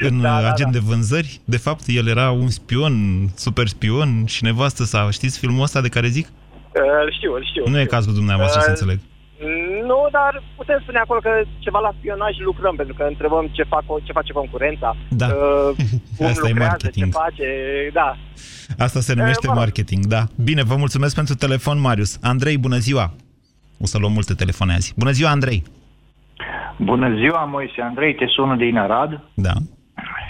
în 0.00 0.20
Da, 0.20 0.40
da, 0.40 0.50
agent 0.52 0.72
da. 0.72 0.78
de 0.78 0.84
vânzări? 0.88 1.40
De 1.44 1.56
fapt, 1.56 1.82
el 1.86 2.06
era 2.08 2.30
un 2.30 2.48
spion, 2.48 2.94
super 3.36 3.66
spion 3.68 4.24
și 4.26 4.44
nevastă 4.44 4.84
sa. 4.84 5.08
Știți 5.10 5.38
filmul 5.38 5.62
ăsta 5.62 5.80
de 5.80 5.88
care 5.88 6.08
zic? 6.08 6.26
uh, 6.26 6.82
îl 7.04 7.12
știu, 7.16 7.34
îl 7.34 7.44
știu. 7.50 7.68
Nu 7.72 7.80
e 7.80 7.84
cazul 7.84 8.14
dumneavoastră, 8.14 8.58
Uh, 8.58 8.64
să 8.64 8.70
înțeleg. 8.70 8.98
Nu, 9.86 10.08
dar 10.12 10.42
putem 10.56 10.78
spune 10.82 10.98
acolo 10.98 11.20
că 11.20 11.30
ceva 11.58 11.78
la 11.78 11.92
spionaj 11.98 12.34
lucrăm, 12.38 12.74
pentru 12.76 12.94
că 12.94 13.02
întrebăm 13.08 13.48
ce, 13.52 13.62
fac, 13.62 13.84
ce 14.04 14.12
face 14.12 14.32
concurența, 14.32 14.96
Da. 15.08 15.26
uh, 15.26 15.76
cum 16.16 16.26
Asta 16.26 16.46
e 16.46 16.48
lucrează, 16.48 16.58
marketing. 16.70 17.12
ce 17.12 17.18
face, 17.18 17.46
da. 17.92 18.16
Asta 18.84 19.00
se 19.00 19.14
numește 19.14 19.46
mă 19.46 19.52
rog. 19.52 19.62
marketing, 19.62 20.06
da. 20.06 20.22
Bine, 20.36 20.62
vă 20.62 20.76
mulțumesc 20.76 21.14
pentru 21.14 21.34
telefon, 21.34 21.80
Marius. 21.80 22.18
Andrei, 22.22 22.58
bună 22.58 22.76
ziua! 22.78 23.14
O 23.82 23.86
să 23.86 23.98
luăm 23.98 24.12
multe 24.12 24.34
telefoane 24.34 24.72
azi. 24.72 24.94
Bună 24.96 25.10
ziua, 25.10 25.30
Andrei! 25.30 25.62
Bună 26.76 27.14
ziua, 27.18 27.44
Moise 27.44 27.80
Andrei, 27.82 28.14
te 28.14 28.26
sună 28.26 28.56
din 28.56 28.76
Arad 28.76 29.20
Da. 29.34 29.52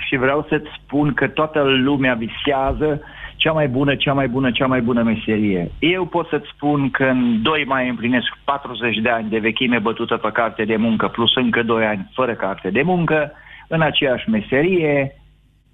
și 0.06 0.16
vreau 0.16 0.46
să-ți 0.48 0.68
spun 0.82 1.12
că 1.14 1.28
toată 1.28 1.62
lumea 1.62 2.14
visează 2.14 3.00
cea 3.36 3.52
mai 3.52 3.68
bună, 3.68 3.94
cea 3.94 4.12
mai 4.12 4.28
bună, 4.28 4.50
cea 4.50 4.66
mai 4.66 4.80
bună 4.80 5.02
meserie. 5.02 5.70
Eu 5.78 6.04
pot 6.06 6.28
să-ți 6.28 6.48
spun 6.54 6.90
că 6.90 7.04
în 7.04 7.42
2 7.42 7.64
mai 7.66 7.88
împlinesc 7.88 8.26
40 8.44 8.96
de 8.96 9.08
ani 9.08 9.28
de 9.28 9.38
vechime 9.38 9.78
bătută 9.78 10.16
pe 10.16 10.30
carte 10.32 10.64
de 10.64 10.76
muncă, 10.76 11.08
plus 11.08 11.36
încă 11.36 11.62
2 11.62 11.84
ani 11.84 12.10
fără 12.14 12.34
carte 12.34 12.70
de 12.70 12.82
muncă, 12.82 13.32
în 13.68 13.80
aceeași 13.80 14.28
meserie. 14.30 15.16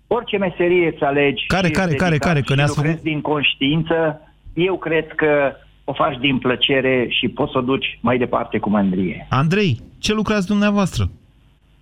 Orice 0.06 0.36
meserie 0.36 0.92
îți 0.94 1.02
alegi 1.04 1.46
Care, 1.46 1.66
și 1.66 1.72
care, 1.72 1.86
ești 1.90 1.98
care, 1.98 2.10
dedicat 2.10 2.28
care? 2.28 2.40
Că 2.40 2.52
și 2.52 2.56
ne-ați 2.58 2.76
lucrezi 2.76 2.96
făcut- 2.96 3.10
din 3.12 3.20
conștiință, 3.20 4.20
eu 4.54 4.78
cred 4.78 5.06
că 5.14 5.52
o 5.90 5.92
faci 5.92 6.18
din 6.18 6.38
plăcere 6.38 7.06
și 7.08 7.28
poți 7.28 7.52
să 7.52 7.58
o 7.58 7.60
duci 7.60 7.98
mai 8.00 8.18
departe 8.18 8.58
cu 8.58 8.70
mândrie. 8.70 9.26
Andrei, 9.30 9.80
ce 9.98 10.12
lucrați 10.14 10.46
dumneavoastră? 10.46 11.10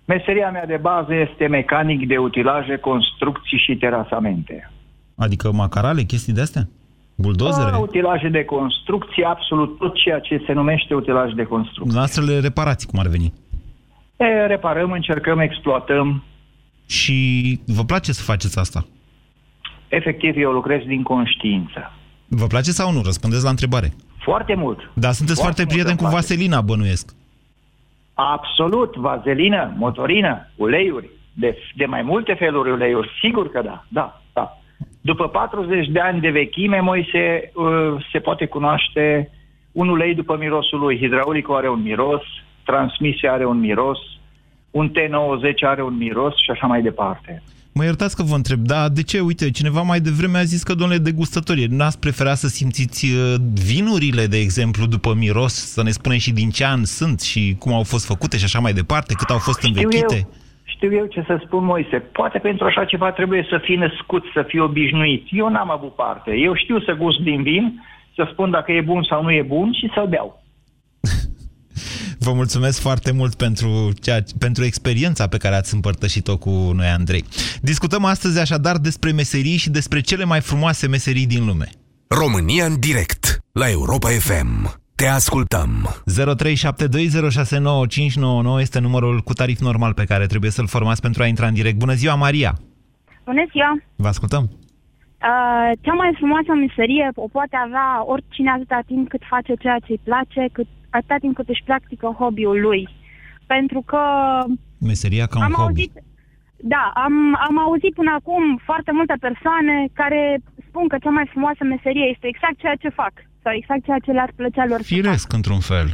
Meseria 0.05 0.49
mea 0.51 0.65
de 0.65 0.79
bază 0.81 1.13
este 1.13 1.47
mecanic 1.47 2.07
de 2.07 2.17
utilaje, 2.17 2.77
construcții 2.77 3.57
și 3.65 3.75
terasamente. 3.75 4.71
Adică 5.15 5.51
macarale, 5.51 6.01
chestii 6.01 6.33
de-astea? 6.33 6.67
Buldozere? 7.15 7.71
Da, 7.71 7.77
utilaje 7.77 8.29
de 8.29 8.43
construcții, 8.45 9.23
absolut 9.23 9.77
tot 9.77 9.93
ceea 9.95 10.19
ce 10.19 10.43
se 10.45 10.53
numește 10.53 10.93
utilaj 10.93 11.31
de 11.33 11.43
construcții. 11.43 11.91
Dumneavoastră 11.91 12.23
le 12.23 12.39
reparați, 12.39 12.87
cum 12.87 12.99
ar 12.99 13.07
veni. 13.07 13.33
E, 14.17 14.45
reparăm, 14.45 14.91
încercăm, 14.91 15.39
exploatăm. 15.39 16.23
Și 16.87 17.17
vă 17.65 17.83
place 17.83 18.11
să 18.11 18.23
faceți 18.23 18.59
asta? 18.59 18.85
Efectiv, 19.87 20.37
eu 20.37 20.51
lucrez 20.51 20.81
din 20.85 21.03
conștiință. 21.03 21.91
Vă 22.27 22.45
place 22.47 22.71
sau 22.71 22.91
nu? 22.91 23.01
Răspundeți 23.03 23.43
la 23.43 23.49
întrebare. 23.49 23.93
Foarte 24.23 24.55
mult. 24.55 24.79
Dar 24.93 25.11
sunteți 25.11 25.39
foarte, 25.41 25.61
Foarte 25.61 25.61
mult 25.61 25.69
prieten 25.69 25.89
îmi 25.89 25.97
cu 25.97 26.03
place. 26.03 26.15
vaselina, 26.15 26.61
bănuiesc. 26.61 27.13
Absolut, 28.13 28.95
vazelină, 28.95 29.73
motorină, 29.77 30.47
uleiuri, 30.55 31.09
de, 31.33 31.57
de 31.75 31.85
mai 31.85 32.01
multe 32.01 32.33
feluri 32.33 32.71
uleiuri, 32.71 33.09
sigur 33.21 33.49
că 33.51 33.61
da, 33.61 33.85
da, 33.87 34.21
da. 34.33 34.57
După 35.01 35.27
40 35.27 35.87
de 35.87 35.99
ani 35.99 36.19
de 36.19 36.29
vechime, 36.29 36.79
Moise, 36.79 37.51
uh, 37.53 38.05
se 38.11 38.19
poate 38.19 38.45
cunoaște 38.45 39.31
un 39.71 39.87
ulei 39.89 40.15
după 40.15 40.37
mirosul 40.37 40.79
lui. 40.79 40.97
Hidraulicul 40.97 41.55
are 41.55 41.69
un 41.69 41.81
miros, 41.81 42.21
transmisia 42.65 43.31
are 43.33 43.45
un 43.45 43.59
miros, 43.59 43.99
un 44.71 44.91
T90 44.91 45.53
are 45.61 45.83
un 45.83 45.97
miros 45.97 46.33
și 46.43 46.51
așa 46.51 46.67
mai 46.67 46.81
departe. 46.81 47.43
Mă 47.77 47.83
iertați 47.83 48.15
că 48.15 48.23
vă 48.23 48.35
întreb, 48.35 48.59
dar 48.59 48.89
de 48.89 49.03
ce? 49.03 49.19
Uite, 49.19 49.51
cineva 49.51 49.81
mai 49.81 49.99
devreme 49.99 50.37
a 50.37 50.43
zis 50.43 50.63
că, 50.63 50.73
domnule, 50.73 50.99
degustătorie, 50.99 51.67
n-ați 51.69 51.99
preferat 51.99 52.37
să 52.37 52.47
simțiți 52.47 53.05
uh, 53.05 53.35
vinurile, 53.71 54.25
de 54.25 54.37
exemplu, 54.37 54.85
după 54.85 55.13
miros, 55.13 55.53
să 55.53 55.83
ne 55.83 55.89
spunem 55.89 56.17
și 56.17 56.31
din 56.33 56.49
ce 56.49 56.65
an 56.65 56.83
sunt 56.83 57.19
și 57.21 57.55
cum 57.59 57.73
au 57.73 57.83
fost 57.83 58.05
făcute 58.05 58.37
și 58.37 58.43
așa 58.43 58.59
mai 58.59 58.73
departe, 58.73 59.13
cât 59.13 59.29
au 59.29 59.37
fost 59.37 59.63
învechite? 59.63 60.27
știu 60.65 60.93
eu 60.93 61.05
ce 61.05 61.23
să 61.27 61.41
spun, 61.45 61.63
Moise. 61.63 61.97
Poate 61.97 62.37
pentru 62.37 62.65
așa 62.65 62.85
ceva 62.85 63.11
trebuie 63.11 63.45
să 63.49 63.57
fii 63.57 63.75
născut, 63.75 64.23
să 64.33 64.41
fii 64.47 64.59
obișnuit. 64.59 65.27
Eu 65.29 65.49
n-am 65.49 65.71
avut 65.71 65.93
parte. 65.95 66.31
Eu 66.35 66.55
știu 66.55 66.79
să 66.79 66.93
gust 66.93 67.19
din 67.19 67.43
vin, 67.43 67.83
să 68.15 68.27
spun 68.31 68.51
dacă 68.51 68.71
e 68.71 68.81
bun 68.81 69.03
sau 69.03 69.23
nu 69.23 69.31
e 69.31 69.41
bun 69.41 69.73
și 69.73 69.91
să-l 69.93 70.07
beau. 70.07 70.36
Vă 72.27 72.33
mulțumesc 72.33 72.81
foarte 72.81 73.11
mult 73.11 73.35
pentru, 73.35 73.69
ceea, 74.01 74.19
pentru 74.39 74.63
experiența 74.63 75.27
pe 75.27 75.37
care 75.37 75.55
ați 75.55 75.73
împărtășit-o 75.73 76.37
cu 76.37 76.49
noi, 76.49 76.87
Andrei. 76.87 77.23
Discutăm 77.61 78.05
astăzi 78.05 78.39
așadar 78.39 78.77
despre 78.77 79.11
meserii 79.11 79.57
și 79.57 79.69
despre 79.69 79.99
cele 80.01 80.23
mai 80.23 80.41
frumoase 80.41 80.87
meserii 80.87 81.27
din 81.27 81.45
lume. 81.45 81.67
România 82.07 82.65
în 82.65 82.79
direct 82.79 83.39
la 83.51 83.69
Europa 83.69 84.07
FM. 84.07 84.51
Te 84.95 85.07
ascultăm. 85.07 85.69
0372069599 88.57 88.59
este 88.59 88.79
numărul 88.79 89.19
cu 89.19 89.33
tarif 89.33 89.59
normal 89.59 89.93
pe 89.93 90.05
care 90.05 90.25
trebuie 90.25 90.51
să-l 90.51 90.67
formați 90.67 91.01
pentru 91.01 91.23
a 91.23 91.25
intra 91.25 91.47
în 91.47 91.53
direct. 91.53 91.77
Bună 91.77 91.93
ziua, 91.93 92.15
Maria! 92.15 92.53
Bună 93.25 93.45
ziua! 93.51 93.71
Vă 93.95 94.07
ascultăm! 94.07 94.43
Uh, 95.17 95.71
cea 95.81 95.95
mai 96.01 96.11
frumoasă 96.19 96.51
meserie 96.53 97.11
o 97.15 97.27
poate 97.27 97.55
avea 97.65 97.89
oricine 98.13 98.49
atâta 98.51 98.79
timp 98.85 99.09
cât 99.09 99.23
face 99.33 99.53
ceea 99.63 99.79
ce 99.85 99.91
îi 99.91 100.01
place, 100.03 100.41
cât, 100.51 100.67
atâta 100.89 101.15
timp 101.19 101.35
cât 101.35 101.49
își 101.49 101.63
practică 101.65 102.15
hobby-ul 102.19 102.59
lui. 102.61 102.89
Pentru 103.45 103.81
că... 103.81 104.01
Meseria 104.79 105.25
ca 105.25 105.37
un 105.37 105.43
am 105.43 105.51
hobby. 105.51 105.67
auzit, 105.67 105.91
da, 106.57 106.91
am, 106.95 107.15
am 107.47 107.59
auzit 107.59 107.93
până 107.93 108.11
acum 108.19 108.43
foarte 108.63 108.91
multe 108.91 109.15
persoane 109.19 109.87
care 109.93 110.39
spun 110.67 110.87
că 110.87 110.97
cea 111.03 111.09
mai 111.09 111.27
frumoasă 111.31 111.63
meserie 111.63 112.05
este 112.13 112.27
exact 112.27 112.57
ceea 112.57 112.75
ce 112.75 112.89
fac 112.89 113.13
sau 113.43 113.53
exact 113.55 113.83
ceea 113.83 113.99
ce 114.05 114.11
le-ar 114.11 114.31
plăcea 114.35 114.65
lor 114.65 114.79
să 114.81 114.93
Firesc, 114.93 115.33
într-un 115.33 115.59
fel. 115.59 115.87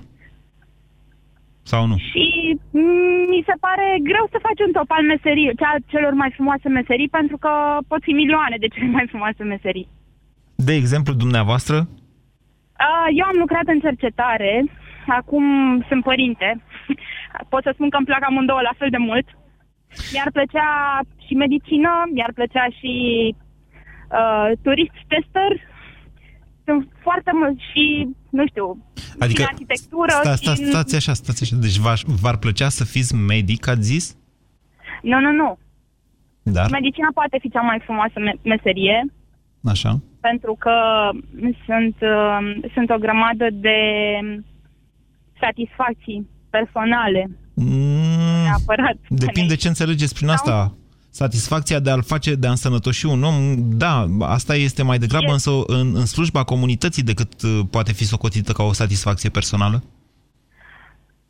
Sau 1.71 1.86
nu? 1.86 1.97
Și 2.12 2.25
mm, 2.71 3.23
mi 3.34 3.43
se 3.49 3.56
pare 3.65 3.88
greu 4.10 4.25
să 4.32 4.45
faci 4.47 4.62
un 4.65 4.71
top 4.71 4.89
al 4.97 5.03
meserii, 5.13 5.56
cea 5.62 5.75
celor 5.93 6.13
mai 6.13 6.32
frumoase 6.36 6.67
meserii, 6.69 7.10
pentru 7.10 7.38
că 7.38 7.51
pot 7.88 8.01
fi 8.08 8.12
milioane 8.12 8.58
de 8.60 8.67
cele 8.67 8.89
mai 8.97 9.06
frumoase 9.12 9.43
meserii. 9.43 9.88
De 10.56 10.73
exemplu, 10.73 11.13
dumneavoastră? 11.13 11.77
Uh, 12.84 13.08
Eu 13.19 13.25
am 13.32 13.38
lucrat 13.43 13.67
în 13.73 13.79
cercetare, 13.79 14.51
acum 15.07 15.45
sunt 15.87 16.03
părinte. 16.03 16.63
Pot 17.49 17.63
să 17.63 17.71
spun 17.73 17.89
că 17.89 17.97
îmi 17.97 18.05
plac 18.05 18.23
amândouă 18.25 18.61
la 18.61 18.73
fel 18.77 18.89
de 18.89 18.97
mult. 18.97 19.27
Mi-ar 20.11 20.29
plăcea 20.31 20.67
și 21.25 21.33
medicină, 21.33 21.89
mi-ar 22.13 22.31
plăcea 22.33 22.65
și 22.79 22.93
uh, 24.19 24.51
turist 24.61 24.97
tester. 25.07 25.51
Sunt 26.65 26.87
foarte 27.01 27.31
mult 27.33 27.59
și, 27.71 28.07
nu 28.29 28.47
știu, 28.47 28.85
Adică, 29.19 29.41
și 29.41 29.47
în 29.47 29.53
arhitectură. 29.53 30.11
sta, 30.11 30.31
și 30.31 30.37
sta, 30.37 30.51
în- 30.51 30.65
stați 30.69 30.95
așa, 30.95 31.13
stați 31.13 31.43
așa. 31.43 31.55
Deci 31.61 31.77
v-aș- 31.77 32.03
v-ar 32.21 32.37
plăcea 32.37 32.69
să 32.69 32.83
fiți 32.85 33.15
medic, 33.15 33.67
ați 33.67 33.81
zis? 33.81 34.17
Nu, 35.01 35.19
nu, 35.19 35.31
nu. 35.31 35.57
Dar, 36.43 36.69
Medicina 36.71 37.07
poate 37.13 37.37
fi 37.41 37.49
cea 37.49 37.61
mai 37.61 37.79
frumoasă 37.83 38.19
me- 38.19 38.39
meserie, 38.43 39.05
așa. 39.63 39.91
pentru 40.21 40.55
că 40.59 40.73
sunt, 41.65 41.95
uh, 42.01 42.37
sunt 42.73 42.89
o 42.89 42.97
grămadă 42.97 43.47
de 43.51 43.77
satisfacții 45.45 46.27
personale. 46.49 47.29
Mm, 47.53 48.43
Neapărat. 48.43 48.97
depinde 49.10 49.56
ce 49.56 49.67
înțelegeți 49.67 50.15
prin 50.15 50.27
asta. 50.27 50.73
Satisfacția 51.10 51.79
de 51.79 51.89
a-l 51.89 52.03
face, 52.03 52.36
de 52.36 52.47
a 52.47 52.49
însănătoși 52.49 53.06
un 53.06 53.23
om, 53.23 53.36
da, 53.84 54.06
asta 54.19 54.56
este 54.56 54.84
mai 54.84 54.97
degrabă 54.97 55.32
însă 55.32 55.51
în, 55.67 55.88
în 55.95 56.06
slujba 56.06 56.43
comunității 56.43 57.03
decât 57.03 57.41
uh, 57.41 57.60
poate 57.71 57.91
fi 57.93 58.06
socotită 58.06 58.51
ca 58.51 58.63
o 58.63 58.73
satisfacție 58.73 59.29
personală. 59.29 59.84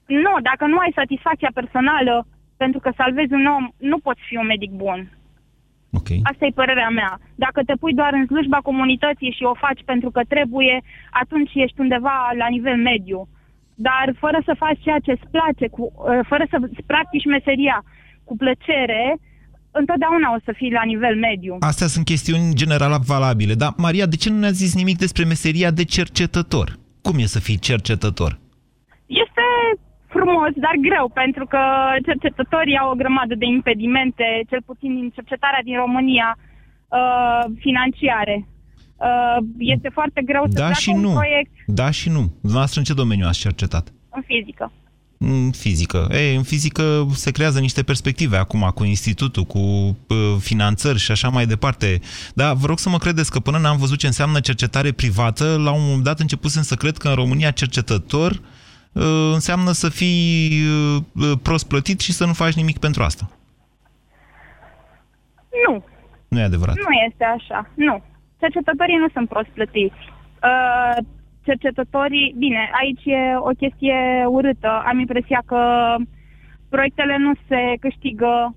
Nu, 0.06 0.34
dacă 0.50 0.66
nu 0.66 0.78
ai 0.78 0.92
satisfacția 0.96 1.52
personală 1.54 2.28
pentru 2.58 2.80
că 2.80 2.90
salvezi 2.98 3.34
un 3.34 3.46
om, 3.46 3.66
nu 3.78 3.98
poți 3.98 4.22
fi 4.28 4.36
un 4.38 4.46
medic 4.46 4.72
bun. 4.72 5.00
Okay. 6.00 6.20
Asta 6.32 6.46
e 6.46 6.60
părerea 6.62 6.90
mea. 6.90 7.20
Dacă 7.36 7.60
te 7.64 7.76
pui 7.82 7.94
doar 7.94 8.14
în 8.14 8.26
slujba 8.26 8.58
comunității 8.70 9.36
și 9.38 9.44
o 9.44 9.54
faci 9.66 9.82
pentru 9.86 10.10
că 10.12 10.22
trebuie, 10.28 10.82
atunci 11.12 11.52
ești 11.54 11.80
undeva 11.80 12.16
la 12.38 12.48
nivel 12.48 12.78
mediu. 12.78 13.28
Dar 13.88 14.06
fără 14.24 14.40
să 14.48 14.62
faci 14.64 14.80
ceea 14.86 15.00
ce 15.06 15.12
îți 15.12 15.28
place, 15.36 15.66
cu, 15.76 15.82
uh, 15.82 16.20
fără 16.32 16.44
să 16.52 16.58
îți 16.62 16.82
practici 16.92 17.32
meseria 17.36 17.78
cu 18.28 18.34
plăcere, 18.36 19.04
întotdeauna 19.72 20.28
o 20.36 20.40
să 20.46 20.52
fii 20.60 20.72
la 20.80 20.84
nivel 20.92 21.16
mediu. 21.28 21.54
Astea 21.60 21.88
sunt 21.88 22.06
chestiuni 22.06 22.54
general 22.62 22.94
valabile. 23.14 23.54
Dar, 23.54 23.72
Maria, 23.78 24.06
de 24.06 24.16
ce 24.22 24.30
nu 24.30 24.38
ne-ați 24.40 24.64
zis 24.64 24.74
nimic 24.76 24.98
despre 24.98 25.24
meseria 25.24 25.72
de 25.72 25.86
cercetător? 25.96 26.68
Cum 27.06 27.16
e 27.20 27.36
să 27.36 27.40
fii 27.48 27.66
cercetător? 27.70 28.32
Este 29.24 29.46
frumos, 30.16 30.52
dar 30.66 30.76
greu, 30.88 31.06
pentru 31.22 31.46
că 31.46 31.62
cercetătorii 32.08 32.78
au 32.82 32.90
o 32.92 33.00
grămadă 33.02 33.36
de 33.36 33.46
impedimente, 33.46 34.26
cel 34.50 34.62
puțin 34.70 34.92
din 35.00 35.10
cercetarea 35.18 35.64
din 35.68 35.76
România, 35.84 36.30
uh, 36.38 37.44
financiare. 37.66 38.36
Uh, 39.04 39.46
este 39.58 39.90
foarte 39.94 40.22
greu 40.26 40.44
să 40.50 40.58
Da 40.58 40.64
facă 40.68 40.80
și 40.80 40.90
un 40.90 41.00
nu. 41.02 41.12
proiect 41.12 41.52
Da 41.68 41.90
și 41.92 42.10
nu. 42.10 42.32
Dumneavoastră 42.40 42.80
în 42.80 42.86
ce 42.86 42.94
domeniu 42.94 43.26
ați 43.28 43.40
cercetat? 43.40 43.94
în 44.10 44.22
fizică. 44.26 44.72
În 45.18 45.52
fizică. 45.52 46.08
Ei, 46.12 46.36
în 46.36 46.44
fizică 46.44 47.08
se 47.14 47.32
creează 47.32 47.60
niște 47.60 47.84
perspective 47.84 48.38
acum 48.38 48.72
cu 48.76 48.84
institutul, 48.84 49.44
cu 49.44 49.60
uh, 49.60 49.96
finanțări 50.40 51.00
și 51.00 51.12
așa 51.12 51.30
mai 51.30 51.46
departe. 51.46 52.00
Dar 52.34 52.54
vă 52.54 52.66
rog 52.68 52.80
să 52.80 52.90
mă 52.90 52.98
credeți 52.98 53.32
că 53.32 53.40
până 53.40 53.58
n-am 53.58 53.78
văzut 53.78 53.98
ce 53.98 54.06
înseamnă 54.08 54.40
cercetare 54.40 54.92
privată, 54.92 55.44
la 55.64 55.72
un 55.72 55.82
moment 55.84 56.04
dat 56.04 56.20
începusem 56.20 56.62
să 56.62 56.76
cred 56.76 56.98
că 56.98 57.08
în 57.08 57.16
România 57.16 57.52
cercetător 57.52 58.32
uh, 58.92 59.04
înseamnă 59.34 59.72
să 59.72 59.90
fii 59.90 60.52
uh, 60.96 61.02
uh, 61.16 61.32
prost 61.42 61.68
plătit 61.68 62.00
și 62.00 62.12
să 62.12 62.26
nu 62.26 62.34
faci 62.34 62.54
nimic 62.54 62.78
pentru 62.78 63.04
asta. 63.04 63.30
Nu, 65.68 65.84
Nu 66.28 66.40
e 66.40 66.44
adevărat. 66.44 66.76
nu 66.76 67.10
este 67.10 67.24
așa. 67.24 67.70
Nu. 67.76 68.04
Cercetătorii 68.44 69.04
nu 69.04 69.10
sunt 69.16 69.28
prost 69.30 69.52
plătiți. 69.58 70.02
Uh, 70.50 70.98
cercetătorii, 71.48 72.36
bine, 72.38 72.70
aici 72.82 73.06
e 73.06 73.36
o 73.50 73.52
chestie 73.62 74.26
urâtă. 74.38 74.72
Am 74.86 75.00
impresia 75.00 75.42
că 75.46 75.62
proiectele 76.70 77.18
nu 77.18 77.32
se 77.48 77.62
câștigă 77.80 78.56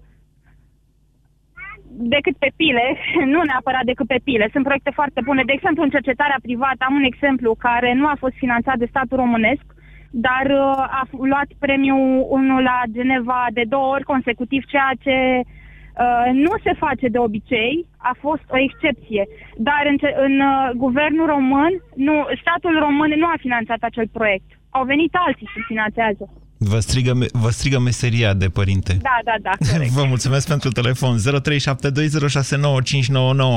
decât 2.15 2.37
pe 2.37 2.51
pile, 2.57 2.97
nu 3.33 3.41
neapărat 3.43 3.85
decât 3.85 4.07
pe 4.07 4.21
pile. 4.25 4.49
Sunt 4.53 4.65
proiecte 4.65 4.91
foarte 4.99 5.21
bune. 5.25 5.43
De 5.47 5.53
exemplu, 5.53 5.83
în 5.83 5.91
cercetarea 5.91 6.39
privată 6.43 6.83
am 6.89 6.95
un 6.95 7.07
exemplu 7.13 7.55
care 7.59 7.95
nu 7.95 8.07
a 8.07 8.17
fost 8.19 8.35
finanțat 8.35 8.77
de 8.79 8.91
statul 8.93 9.17
românesc, 9.17 9.65
dar 10.11 10.47
uh, 10.47 10.83
a 11.01 11.03
f- 11.09 11.21
luat 11.31 11.49
premiul 11.59 12.27
1 12.29 12.61
la 12.61 12.83
Geneva 12.93 13.47
de 13.53 13.65
două 13.69 13.87
ori 13.95 14.05
consecutiv, 14.05 14.65
ceea 14.65 14.93
ce 15.05 15.17
uh, 16.05 16.27
nu 16.45 16.53
se 16.65 16.73
face 16.85 17.07
de 17.15 17.19
obicei, 17.29 17.75
a 18.11 18.13
fost 18.25 18.45
o 18.55 18.59
excepție. 18.67 19.23
Dar 19.69 19.83
în, 19.91 19.97
ce- 20.03 20.17
în 20.27 20.35
uh, 20.41 20.51
guvernul 20.85 21.27
român, 21.35 21.73
nu, 22.07 22.15
statul 22.43 22.75
român 22.87 23.11
nu 23.23 23.27
a 23.35 23.45
finanțat 23.47 23.81
acel 23.81 24.07
proiect. 24.19 24.49
Au 24.71 24.85
venit 24.85 25.13
alții 25.27 25.49
și 25.53 25.61
finanțează. 25.71 26.25
Vă 26.59 26.79
strigă, 26.79 27.13
me- 27.15 27.33
vă 27.45 27.51
strigă 27.59 27.79
meseria 27.79 28.33
de 28.35 28.49
părinte. 28.59 28.93
Da, 29.09 29.17
da, 29.29 29.35
da, 29.47 29.53
corect. 29.73 29.91
Vă 30.01 30.05
mulțumesc 30.13 30.49
pentru 30.49 30.71
telefon. 30.71 31.15
0372069599. 31.17 31.21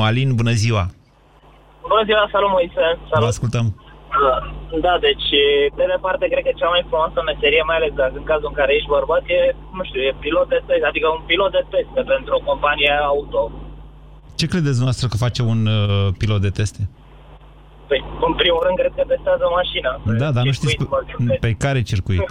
Alin, 0.10 0.30
bună 0.36 0.52
ziua! 0.64 0.86
Bună 1.92 2.04
ziua, 2.06 2.30
salut 2.32 2.50
Moise! 2.50 2.86
Vă 3.20 3.26
ascultăm. 3.26 3.66
Da, 4.86 4.94
deci, 5.08 5.28
pe 5.78 5.84
de 5.92 5.98
parte, 6.06 6.26
cred 6.32 6.44
că 6.48 6.54
cea 6.60 6.72
mai 6.76 6.84
frumoasă 6.90 7.20
meserie, 7.32 7.62
mai 7.70 7.78
ales 7.80 7.94
dacă 8.02 8.16
în 8.22 8.28
cazul 8.32 8.52
în 8.52 8.58
care 8.60 8.72
ești 8.78 8.94
bărbat, 8.96 9.24
e, 9.38 9.40
nu 9.78 9.84
știu, 9.90 10.02
e 10.08 10.22
pilot 10.24 10.48
de 10.54 10.60
teste, 10.68 10.88
adică 10.92 11.08
un 11.18 11.24
pilot 11.30 11.52
de 11.58 11.64
teste 11.74 12.02
pentru 12.14 12.32
o 12.38 12.46
companie 12.50 12.94
auto. 13.14 13.42
Ce 14.40 14.46
credeți 14.52 14.78
dumneavoastră 14.80 15.08
că 15.12 15.18
face 15.26 15.42
un 15.54 15.62
uh, 15.78 16.08
pilot 16.22 16.42
de 16.48 16.52
teste? 16.60 16.82
Păi, 17.90 18.00
în 18.28 18.34
primul 18.42 18.62
rând, 18.66 18.76
cred 18.82 18.94
că 18.98 19.04
testează 19.14 19.46
mașina. 19.60 19.92
Da, 20.22 20.30
dar 20.36 20.44
nu 20.48 20.52
știți 20.58 20.74
circuit, 20.76 20.90
pe, 20.90 20.96
vorbim 20.96 21.26
de- 21.32 21.38
pe 21.46 21.52
care 21.64 21.80
circuit. 21.92 22.28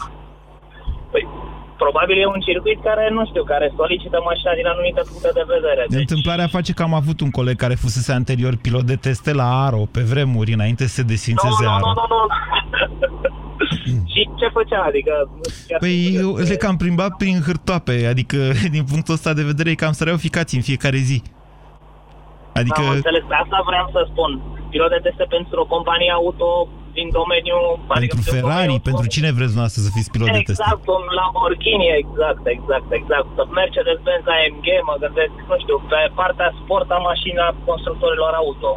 Păi, 1.78 1.86
probabil 1.86 2.16
e 2.22 2.26
un 2.36 2.40
circuit 2.48 2.78
care, 2.88 3.04
nu 3.16 3.22
știu, 3.30 3.44
care 3.52 3.66
solicită 3.80 4.18
mașina 4.30 4.52
din 4.58 4.66
anumite 4.72 5.02
puncte 5.10 5.30
de 5.38 5.44
vedere. 5.54 5.82
Deci, 5.88 6.00
Întâmplarea 6.06 6.46
face 6.56 6.72
că 6.72 6.82
am 6.88 6.94
avut 7.02 7.18
un 7.26 7.30
coleg 7.38 7.56
care 7.64 7.74
fusese 7.84 8.12
anterior 8.20 8.54
pilot 8.64 8.84
de 8.92 8.96
teste 9.06 9.32
la 9.40 9.48
Aro, 9.66 9.82
pe 9.96 10.02
vremuri, 10.12 10.52
înainte 10.58 10.82
să 10.86 10.94
se 10.98 11.02
desfințeze 11.12 11.62
nu, 11.64 11.68
nu, 11.68 11.74
Aro. 11.74 11.84
nu, 11.86 11.92
nu, 12.00 12.06
nu. 12.14 12.20
Și 14.12 14.20
ce 14.40 14.46
făcea? 14.58 14.80
Adică... 14.90 15.12
chiar- 15.68 15.78
Păi 15.84 15.96
le 16.50 16.56
cam 16.64 16.76
plimbat 16.76 17.12
prin 17.22 17.36
hârtoape, 17.46 18.06
adică 18.12 18.36
din 18.76 18.84
punctul 18.90 19.14
ăsta 19.18 19.32
de 19.38 19.42
vedere 19.50 19.70
e 19.70 19.74
cam 19.84 19.92
săreau 19.92 20.16
ficați 20.16 20.54
în 20.58 20.62
fiecare 20.68 20.96
zi. 21.10 21.22
Adică, 22.60 22.80
Am 22.80 22.88
înțeles, 23.00 23.24
pe 23.28 23.34
asta 23.42 23.58
vreau 23.70 23.86
să 23.94 24.00
spun. 24.10 24.30
Pilot 24.70 24.90
de 24.90 25.00
teste 25.02 25.24
pentru 25.36 25.56
o 25.60 25.66
companie 25.74 26.10
auto 26.20 26.68
din 26.98 27.08
domeniul... 27.20 27.66
adică 27.96 28.14
pentru 28.14 28.22
din 28.22 28.34
Ferrari, 28.37 28.68
domeniul- 28.68 28.87
pentru 28.88 29.06
cine 29.14 29.28
vreți 29.37 29.52
dumneavoastră 29.52 29.80
să 29.87 29.90
fiți 29.96 30.11
pilot 30.12 30.28
de 30.37 30.40
teste? 30.48 30.62
Exact, 30.64 30.84
un 30.96 31.04
Lamborghini, 31.18 31.87
exact, 32.02 32.44
exact, 32.56 32.88
exact. 33.00 33.28
Mercedes-Benz 33.61 34.24
AMG, 34.37 34.66
mă 34.88 34.94
gândesc, 35.04 35.34
nu 35.50 35.56
știu, 35.62 35.76
pe 35.92 36.00
partea 36.20 36.48
sport 36.61 36.88
a 36.96 37.00
mașina 37.11 37.44
constructorilor 37.68 38.32
auto. 38.42 38.72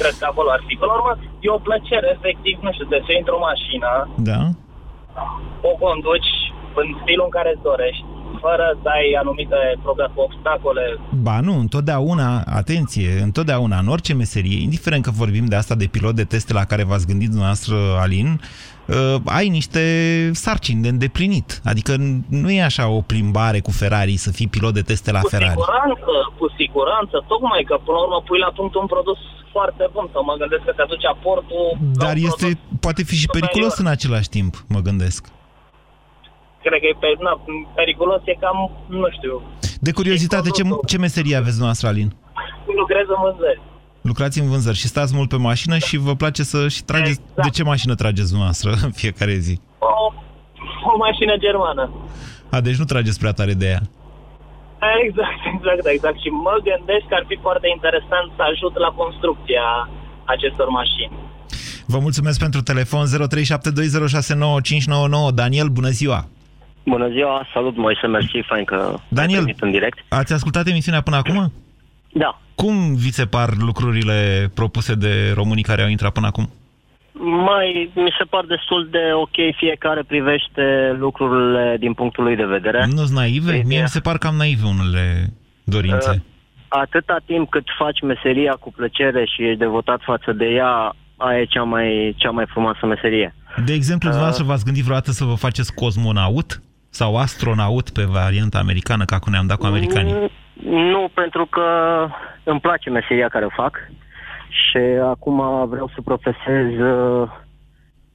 Cred 0.00 0.14
că 0.20 0.26
acolo 0.32 0.48
ar 0.56 0.62
fi. 0.66 0.74
Până 0.80 0.90
la 0.92 0.98
urmă, 1.00 1.12
e 1.44 1.48
o 1.58 1.64
plăcere, 1.68 2.08
efectiv, 2.16 2.56
nu 2.66 2.70
știu, 2.74 2.86
de 2.92 2.98
să 3.06 3.12
intri 3.12 3.38
o 3.38 3.46
mașină, 3.50 3.90
Da? 4.30 4.40
o 5.70 5.72
conduci 5.84 6.32
în 6.80 6.86
stilul 7.02 7.26
în 7.28 7.34
care 7.36 7.50
îți 7.52 7.66
dorești, 7.70 8.04
fără 8.40 8.78
să 8.82 8.88
ai 8.88 9.06
anumite 9.22 9.56
probleme 9.82 10.12
cu 10.14 10.20
obstacole. 10.20 10.98
Ba 11.22 11.40
nu, 11.40 11.58
întotdeauna, 11.58 12.42
atenție, 12.60 13.20
întotdeauna, 13.22 13.78
în 13.78 13.88
orice 13.88 14.14
meserie, 14.14 14.62
indiferent 14.62 15.02
că 15.04 15.10
vorbim 15.10 15.46
de 15.46 15.56
asta 15.56 15.74
de 15.74 15.86
pilot 15.86 16.14
de 16.14 16.24
teste 16.24 16.52
la 16.52 16.64
care 16.64 16.84
v-ați 16.84 17.06
gândit 17.06 17.28
dumneavoastră, 17.28 17.74
Alin, 18.00 18.40
uh, 18.86 19.14
ai 19.24 19.48
niște 19.48 19.82
sarcini 20.32 20.82
de 20.82 20.88
îndeplinit. 20.88 21.60
Adică 21.64 21.92
nu 22.28 22.50
e 22.50 22.62
așa 22.62 22.88
o 22.88 23.00
plimbare 23.00 23.60
cu 23.60 23.70
Ferrari 23.70 24.16
să 24.16 24.30
fii 24.30 24.48
pilot 24.48 24.74
de 24.74 24.82
teste 24.82 25.10
la 25.12 25.20
cu 25.20 25.28
Ferrari. 25.28 25.50
siguranță, 25.58 26.12
cu 26.38 26.46
siguranță, 26.56 27.24
tocmai 27.26 27.62
că 27.68 27.74
până 27.84 27.96
la 27.96 28.02
urmă 28.02 28.22
pui 28.26 28.38
la 28.38 28.52
punct 28.56 28.74
un 28.74 28.86
produs 28.86 29.18
foarte 29.52 29.84
bun, 29.92 30.08
sau 30.12 30.24
mă 30.24 30.34
gândesc 30.38 30.62
că 30.64 30.72
te 30.76 30.82
aduce 30.82 31.06
aportul 31.06 31.64
la 31.94 32.04
Dar 32.04 32.16
un 32.16 32.22
este, 32.28 32.46
produs 32.46 32.80
poate 32.84 33.02
fi 33.02 33.14
și 33.14 33.20
superior. 33.20 33.48
periculos 33.48 33.74
în 33.78 33.86
același 33.86 34.28
timp, 34.28 34.52
mă 34.74 34.80
gândesc. 34.88 35.22
Cred 36.64 36.80
că 36.80 36.86
e 36.92 36.96
pe, 37.00 37.08
na, 37.26 37.32
periculos, 37.74 38.20
e 38.24 38.34
cam, 38.40 38.70
nu 38.86 39.08
știu, 39.16 39.42
De 39.80 39.92
curiozitate, 39.92 40.50
ce, 40.50 40.62
ce 40.86 40.98
meserie 40.98 41.36
aveți 41.36 41.56
dumneavoăă, 41.58 41.90
Alin? 41.92 42.10
lucrez 42.80 43.06
în 43.14 43.20
vânzări. 43.24 43.60
Lucrați 44.10 44.40
în 44.40 44.48
vânzări 44.48 44.76
și 44.76 44.86
stați 44.86 45.14
mult 45.14 45.28
pe 45.28 45.36
mașină 45.36 45.78
și 45.78 45.96
vă 45.96 46.14
place 46.14 46.42
să 46.42 46.68
și 46.68 46.84
trageți... 46.84 47.20
Exact. 47.20 47.42
De 47.42 47.48
ce 47.56 47.62
mașină 47.62 47.94
trageți 47.94 48.28
dumneavoastră 48.28 48.70
în 48.86 48.90
fiecare 49.00 49.34
zi? 49.46 49.60
O, 49.78 49.86
o 50.92 50.96
mașină 51.06 51.34
germană. 51.36 51.90
A, 52.50 52.60
deci 52.60 52.76
nu 52.82 52.84
trageți 52.84 53.18
prea 53.18 53.32
tare 53.32 53.52
de 53.52 53.66
ea. 53.66 53.82
Exact, 55.04 55.40
exact, 55.54 55.86
exact. 55.96 56.18
Și 56.24 56.28
mă 56.46 56.54
gândesc 56.68 57.04
că 57.08 57.14
ar 57.20 57.24
fi 57.28 57.36
foarte 57.46 57.68
interesant 57.76 58.28
să 58.36 58.42
ajut 58.50 58.74
la 58.84 58.90
construcția 59.00 59.66
acestor 60.24 60.68
mașini. 60.80 61.14
Vă 61.86 61.98
mulțumesc 61.98 62.38
pentru 62.38 62.60
telefon 62.62 63.04
0372069599. 63.06 63.10
Daniel, 65.34 65.68
bună 65.68 65.88
ziua! 66.00 66.20
Bună 66.84 67.08
ziua, 67.08 67.46
salut 67.52 67.76
Moise, 67.76 68.06
mersi, 68.06 68.40
fain 68.46 68.64
că 68.64 68.94
Daniel, 69.08 69.38
ai 69.38 69.44
primit 69.44 69.62
în 69.62 69.70
direct. 69.70 69.98
Ați 70.08 70.32
ascultat 70.32 70.66
emisiunea 70.66 71.00
până 71.00 71.16
acum? 71.16 71.52
Da. 72.12 72.40
Cum 72.54 72.94
vi 72.94 73.12
se 73.12 73.24
par 73.26 73.48
lucrurile 73.58 74.50
propuse 74.54 74.94
de 74.94 75.32
românii 75.34 75.62
care 75.62 75.82
au 75.82 75.88
intrat 75.88 76.12
până 76.12 76.26
acum? 76.26 76.50
Mai 77.44 77.90
mi 77.94 78.14
se 78.18 78.24
par 78.24 78.44
destul 78.44 78.88
de 78.90 78.98
ok, 79.14 79.54
fiecare 79.56 80.02
privește 80.02 80.96
lucrurile 80.98 81.76
din 81.78 81.92
punctul 81.92 82.24
lui 82.24 82.36
de 82.36 82.44
vedere. 82.44 82.86
Nu 82.86 82.96
sunt 82.96 83.18
naive? 83.18 83.54
Ei, 83.54 83.62
Mie 83.66 83.80
mi 83.82 83.88
se 83.88 84.00
par 84.00 84.18
cam 84.18 84.34
naive 84.34 84.66
unele 84.66 85.32
dorințe. 85.64 86.10
Uh, 86.10 86.28
Atâta 86.68 87.16
timp 87.26 87.50
cât 87.50 87.64
faci 87.78 88.00
meseria 88.00 88.52
cu 88.52 88.72
plăcere 88.72 89.24
și 89.24 89.42
ești 89.42 89.58
devotat 89.58 90.00
față 90.04 90.32
de 90.32 90.44
ea, 90.44 90.96
aia 91.16 91.40
e 91.40 91.44
cea 91.44 91.62
mai, 91.62 92.14
cea 92.16 92.30
mai 92.30 92.44
frumoasă 92.48 92.86
meserie. 92.86 93.34
De 93.64 93.72
exemplu, 93.72 94.08
Uh, 94.08 94.14
dumneavoastră 94.14 94.44
v-ați 94.44 94.64
gândit 94.64 94.82
vreodată 94.82 95.10
să 95.10 95.24
vă 95.24 95.34
faceți 95.34 95.74
cosmonaut? 95.74 96.60
Sau 96.90 97.16
astronaut 97.16 97.90
pe 97.90 98.04
varianta 98.04 98.58
americană, 98.58 99.04
ca 99.04 99.18
cum 99.18 99.32
ne-am 99.32 99.46
dat 99.46 99.58
cu 99.58 99.66
americanii? 99.66 100.12
Mm, 100.12 100.30
Nu, 100.90 101.08
pentru 101.14 101.46
că 101.46 101.62
îmi 102.44 102.60
place 102.60 102.90
meseria 102.90 103.28
care 103.28 103.44
o 103.44 103.48
fac 103.62 103.76
și 104.48 104.76
acum 105.04 105.68
vreau 105.68 105.90
să 105.94 106.00
profesez 106.04 106.78
uh, 106.78 107.28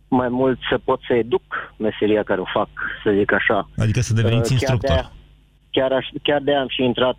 mai 0.07 0.27
mult 0.29 0.59
să 0.69 0.77
pot 0.83 0.99
să 1.07 1.13
educ 1.13 1.41
meseria 1.77 2.23
care 2.23 2.41
o 2.41 2.45
fac, 2.53 2.69
să 3.03 3.11
zic 3.17 3.31
așa. 3.33 3.69
Adică 3.77 3.99
să 4.01 4.13
deveniți 4.13 4.53
Uh, 4.53 4.59
chiar 4.59 4.71
instructor. 4.71 4.89
de-aia- 4.89 5.11
Chiar, 5.71 5.91
aș, 5.91 6.07
chiar 6.23 6.41
de 6.41 6.55
am 6.55 6.67
și 6.67 6.83
intrat, 6.83 7.17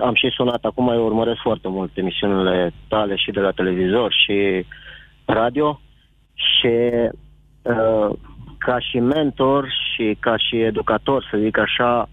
am 0.00 0.14
și 0.14 0.28
sunat, 0.34 0.64
acum 0.64 0.88
eu 0.88 1.04
urmăresc 1.04 1.40
foarte 1.42 1.68
mult 1.68 1.96
emisiunile 1.96 2.72
tale 2.88 3.16
și 3.16 3.30
de 3.30 3.40
la 3.40 3.50
televizor 3.50 4.12
și 4.24 4.66
radio 5.24 5.80
și 6.34 6.72
uh, 7.62 8.10
ca 8.58 8.78
și 8.78 8.98
mentor 8.98 9.68
și 9.94 10.16
ca 10.20 10.36
și 10.36 10.60
educator, 10.60 11.26
să 11.30 11.38
zic 11.42 11.58
așa, 11.58 12.08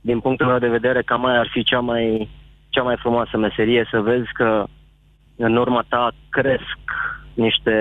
din 0.00 0.20
punctul 0.20 0.46
meu 0.46 0.58
de 0.58 0.68
vedere, 0.68 1.02
cam 1.02 1.20
mai 1.20 1.36
ar 1.38 1.48
fi 1.52 1.62
cea 1.62 1.80
mai, 1.80 2.28
cea 2.68 2.82
mai 2.82 2.96
frumoasă 2.98 3.36
meserie, 3.36 3.88
să 3.90 4.00
vezi 4.00 4.32
că 4.32 4.64
în 5.36 5.56
urma 5.56 5.84
ta 5.88 6.12
cresc 6.28 6.78
niște 7.34 7.74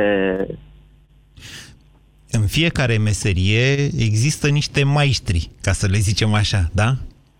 În 2.31 2.47
fiecare 2.47 2.97
meserie 2.97 3.73
există 3.83 4.47
niște 4.47 4.83
maestri, 4.83 5.49
ca 5.61 5.71
să 5.71 5.87
le 5.87 5.97
zicem 5.97 6.33
așa, 6.33 6.69
da? 6.73 6.93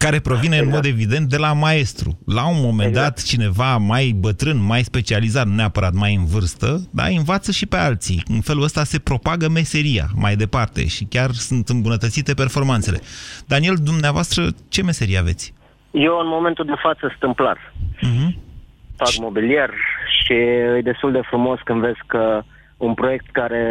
Care 0.06 0.20
provine 0.20 0.58
în 0.58 0.70
mod 0.70 0.86
evident 0.86 1.30
de 1.30 1.38
la 1.38 1.54
maestru. 1.54 2.10
La 2.26 2.50
un 2.50 2.60
moment 2.68 2.94
dat, 2.94 3.24
cineva 3.24 3.78
mai 3.78 4.06
bătrân, 4.20 4.66
mai 4.66 4.82
specializat, 4.82 5.46
nu 5.46 5.56
neapărat 5.56 5.94
mai 5.94 6.14
în 6.16 6.26
vârstă, 6.26 6.68
da, 6.92 7.06
învață 7.06 7.52
și 7.52 7.66
pe 7.68 7.78
alții. 7.78 8.24
În 8.36 8.42
felul 8.42 8.64
ăsta 8.64 8.84
se 8.84 9.00
propagă 9.00 9.48
meseria 9.50 10.06
mai 10.16 10.36
departe 10.36 10.82
și 10.88 11.04
chiar 11.06 11.30
sunt 11.32 11.68
îmbunătățite 11.68 12.34
performanțele. 12.34 13.00
Daniel, 13.48 13.76
dumneavoastră, 13.84 14.42
ce 14.70 14.82
meserie 14.84 15.18
aveți? 15.18 15.54
Eu 15.92 16.14
în 16.24 16.28
momentul 16.28 16.66
de 16.66 16.78
față 16.86 17.00
sunt 17.00 17.20
tâmplar. 17.20 17.74
Mhm. 18.02 18.38
Fac 18.96 19.14
mobilier 19.20 19.70
și 20.20 20.34
e 20.34 20.82
destul 20.84 21.12
de 21.12 21.28
frumos 21.30 21.60
când 21.64 21.80
vezi 21.82 22.02
că 22.08 22.42
un 22.78 22.94
proiect 22.94 23.28
care 23.32 23.64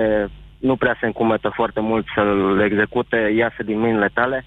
nu 0.58 0.76
prea 0.76 0.96
se 1.00 1.06
încumetă 1.06 1.52
foarte 1.54 1.80
mult 1.80 2.06
să-l 2.14 2.60
execute 2.70 3.16
iasă 3.36 3.62
din 3.64 3.78
mâinile 3.78 4.10
tale. 4.14 4.44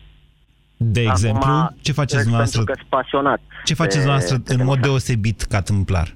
De 0.83 1.01
exemplu, 1.01 1.51
Acum, 1.51 1.77
ce 1.81 1.91
faceți 1.91 2.15
pentru 2.15 2.21
dumneavoastră? 2.29 2.63
că 2.63 2.73
sunt 2.75 2.87
pasionat. 2.89 3.39
Ce 3.63 3.73
faceți 3.73 3.95
de- 3.95 4.01
dumneavoastră 4.01 4.37
de 4.37 4.53
în 4.53 4.57
mod 4.57 4.67
tâmplar. 4.73 4.89
deosebit 4.89 5.41
ca 5.41 5.61
tâmplar? 5.61 6.07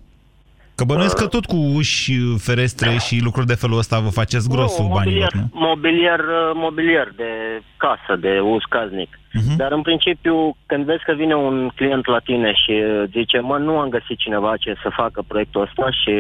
Că 0.75 0.83
bănuiesc 0.83 1.17
că 1.17 1.27
tot 1.27 1.45
cu 1.45 1.55
uși, 1.55 2.13
ferestre 2.37 2.97
și 2.97 3.19
lucruri 3.23 3.47
de 3.47 3.53
felul 3.53 3.77
ăsta 3.77 3.99
vă 3.99 4.09
faceți 4.09 4.49
grosul 4.49 4.85
nu, 4.85 4.93
banilor, 4.93 5.31
mobilier, 5.33 5.49
nu? 5.53 5.59
mobilier, 5.67 6.19
uh, 6.19 6.51
mobilier 6.53 7.13
de 7.15 7.29
casă, 7.77 8.19
de 8.19 8.39
uz 8.39 8.61
casnic. 8.69 9.19
Mhm. 9.33 9.55
Dar 9.57 9.71
în 9.71 9.81
principiu, 9.81 10.57
când 10.65 10.85
vezi 10.85 11.03
că 11.03 11.13
vine 11.13 11.35
un 11.35 11.69
client 11.75 12.05
la 12.07 12.19
tine 12.19 12.51
și 12.53 12.71
uh, 12.71 13.03
zice, 13.11 13.39
mă, 13.39 13.57
nu 13.57 13.77
am 13.79 13.89
găsit 13.89 14.17
cineva 14.17 14.57
ce 14.57 14.73
să 14.83 14.89
facă 14.95 15.23
proiectul 15.27 15.61
ăsta 15.61 15.85
și 16.01 16.13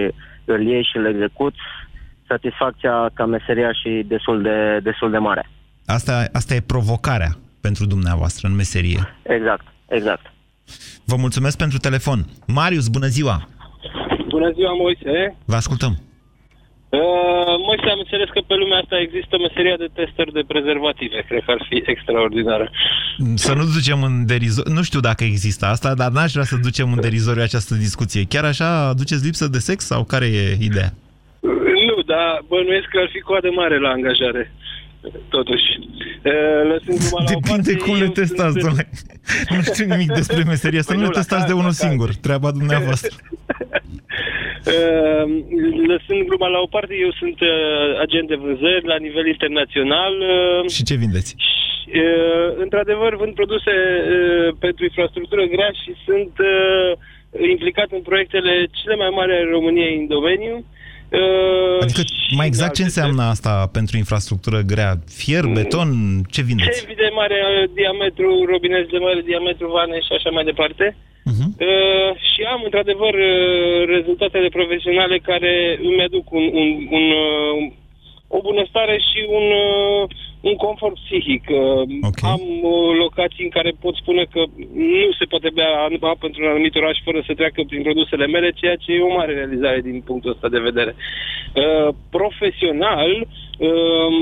îl 0.45 0.61
iei 0.67 0.83
și 0.91 0.97
îl 0.97 1.05
execuți, 1.05 1.59
satisfacția 2.27 3.09
ca 3.13 3.25
meseria 3.25 3.71
și 3.73 4.03
destul 4.07 4.41
de, 4.41 4.79
destul 4.83 5.11
de 5.11 5.17
mare. 5.17 5.49
Asta, 5.85 6.23
asta 6.31 6.53
e 6.53 6.61
provocarea 6.61 7.31
pentru 7.67 7.83
dumneavoastră 7.95 8.43
în 8.47 8.55
meserie. 8.61 9.01
Exact, 9.37 9.65
exact. 9.97 10.25
Vă 11.11 11.15
mulțumesc 11.25 11.57
pentru 11.63 11.77
telefon. 11.87 12.19
Marius, 12.59 12.87
bună 12.97 13.09
ziua! 13.17 13.37
Bună 14.35 14.49
ziua, 14.57 14.73
Moise. 14.83 15.35
Vă 15.51 15.55
ascultăm. 15.55 15.93
Uh, 16.89 17.55
Moise, 17.67 17.87
am 17.95 18.01
înțeles 18.05 18.29
că 18.35 18.41
pe 18.49 18.55
lumea 18.61 18.79
asta 18.83 18.97
există 19.05 19.35
meseria 19.45 19.77
de 19.83 19.89
tester 19.99 20.27
de 20.37 20.43
prezervative. 20.51 21.17
Cred 21.29 21.43
că 21.45 21.51
ar 21.51 21.61
fi 21.69 21.77
extraordinară. 21.93 22.65
Să 23.45 23.51
nu 23.59 23.63
ducem 23.77 23.99
în 24.09 24.15
derizoriu, 24.25 24.73
nu 24.77 24.83
știu 24.89 25.01
dacă 25.09 25.23
există 25.23 25.63
asta, 25.65 25.89
dar 26.01 26.09
n-aș 26.15 26.31
vrea 26.35 26.49
să 26.51 26.65
ducem 26.67 26.87
în 26.93 27.01
derizoriu 27.07 27.43
această 27.49 27.73
discuție. 27.85 28.21
Chiar 28.33 28.45
așa 28.51 28.69
aduceți 28.93 29.25
lipsă 29.25 29.45
de 29.55 29.61
sex 29.69 29.79
sau 29.91 30.01
care 30.03 30.25
e 30.25 30.65
ideea? 30.69 30.91
Nu, 31.87 31.97
dar 32.11 32.29
bănuiesc 32.51 32.87
că 32.93 32.99
ar 33.03 33.09
fi 33.15 33.19
coadă 33.29 33.49
mare 33.61 33.77
la 33.85 33.89
angajare. 33.97 34.43
Totuși. 35.29 35.63
Uh, 36.23 36.71
Lăsând 36.71 36.97
gluma 36.99 37.19
la 37.23 37.29
o 37.29 37.33
Depinde 37.33 37.71
parte, 37.71 37.77
cum 37.85 37.93
le 37.97 38.03
eu 38.03 38.11
testați, 38.21 38.51
sunt- 38.51 38.63
domnule. 38.63 38.89
Nu 39.55 39.61
știu 39.61 39.85
nimic 39.93 40.11
despre 40.19 40.43
meserie, 40.53 40.81
să 40.81 40.91
Păi 40.91 40.95
nu 40.97 41.01
nu, 41.03 41.07
le 41.09 41.13
la 41.15 41.19
testați 41.21 41.41
caz, 41.41 41.49
de 41.51 41.55
la 41.55 41.61
unul 41.63 41.75
caz. 41.75 41.83
singur, 41.85 42.09
treaba 42.25 42.49
dumneavoastră. 42.59 43.13
Uh, 44.73 45.25
Lăsând 45.91 46.21
gluma 46.27 46.47
la 46.55 46.59
o 46.65 46.67
parte, 46.75 46.93
eu 47.05 47.11
sunt 47.21 47.37
uh, 47.41 47.49
agent 48.05 48.27
de 48.31 48.35
vânzări 48.43 48.85
la 48.93 48.97
nivel 49.05 49.25
internațional. 49.35 50.13
uh, 50.19 50.69
Și 50.75 50.83
ce 50.89 50.95
vindeți? 51.03 51.31
Uh, 51.39 52.47
într-adevăr, 52.63 53.11
vând 53.21 53.33
produse 53.41 53.73
uh, 53.75 54.49
pentru 54.65 54.83
infrastructură 54.83 55.43
grea 55.55 55.71
și 55.81 55.91
sunt 56.07 56.33
uh, 56.39 56.91
implicat 57.53 57.89
în 57.97 58.01
proiectele 58.09 58.53
cele 58.79 58.95
mai 58.95 59.09
mari 59.17 59.31
ale 59.31 59.47
României 59.57 59.95
în 60.01 60.07
domeniu. 60.07 60.55
Uh, 61.09 61.81
Adică 61.81 62.01
mai 62.35 62.47
exact 62.47 62.73
ce 62.75 62.83
înseamnă 62.83 63.23
asta 63.23 63.69
pentru 63.77 63.97
infrastructură 63.97 64.59
grea? 64.71 64.91
Fier, 65.21 65.45
beton, 65.57 65.89
ce 66.29 66.41
vindeți? 66.41 66.79
Cevi 66.79 66.95
de 66.95 67.09
mare 67.19 67.39
uh, 67.43 67.69
diametru, 67.73 68.45
robineți 68.51 68.89
de 68.89 68.97
mare 68.97 69.21
diametru, 69.25 69.67
vane 69.71 69.97
și 69.99 70.11
așa 70.17 70.29
mai 70.29 70.43
departe. 70.43 70.85
Mhm. 71.31 71.45
Uh, 71.59 72.11
și 72.29 72.41
am, 72.53 72.61
într-adevăr, 72.63 73.13
uh, 73.13 73.87
rezultatele 73.95 74.49
profesionale 74.57 75.17
care 75.29 75.79
îmi 75.89 76.03
aduc 76.07 76.31
un, 76.31 76.45
un, 76.61 76.69
un, 76.97 77.05
uh, 77.25 77.71
o 78.27 78.39
bunăstare 78.47 78.97
și 79.09 79.19
un, 79.37 79.45
uh, 79.65 80.09
un 80.49 80.55
confort 80.65 80.95
psihic. 81.03 81.43
Uh, 81.49 81.63
Okay. 82.09 82.31
Am 82.31 82.41
uh, 82.71 82.91
locații 83.03 83.43
în 83.43 83.53
care 83.57 83.71
pot 83.83 83.95
spune 83.95 84.23
că 84.33 84.41
nu 84.73 85.11
se 85.19 85.25
poate 85.31 85.49
bea 85.53 85.71
apă 86.11 86.25
într-un 86.25 86.47
anumit 86.47 86.75
oraș 86.75 86.97
fără 87.03 87.19
să 87.25 87.33
treacă 87.33 87.63
prin 87.67 87.81
produsele 87.81 88.27
mele, 88.27 88.49
ceea 88.51 88.75
ce 88.75 88.91
e 88.91 89.09
o 89.09 89.15
mare 89.19 89.33
realizare 89.33 89.81
din 89.81 90.01
punctul 90.09 90.31
ăsta 90.31 90.47
de 90.49 90.65
vedere. 90.69 90.95
Uh, 90.95 91.89
profesional, 92.09 93.11
um, 93.67 94.15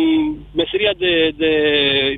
meseria 0.56 0.94
de, 0.98 1.14
de 1.38 1.54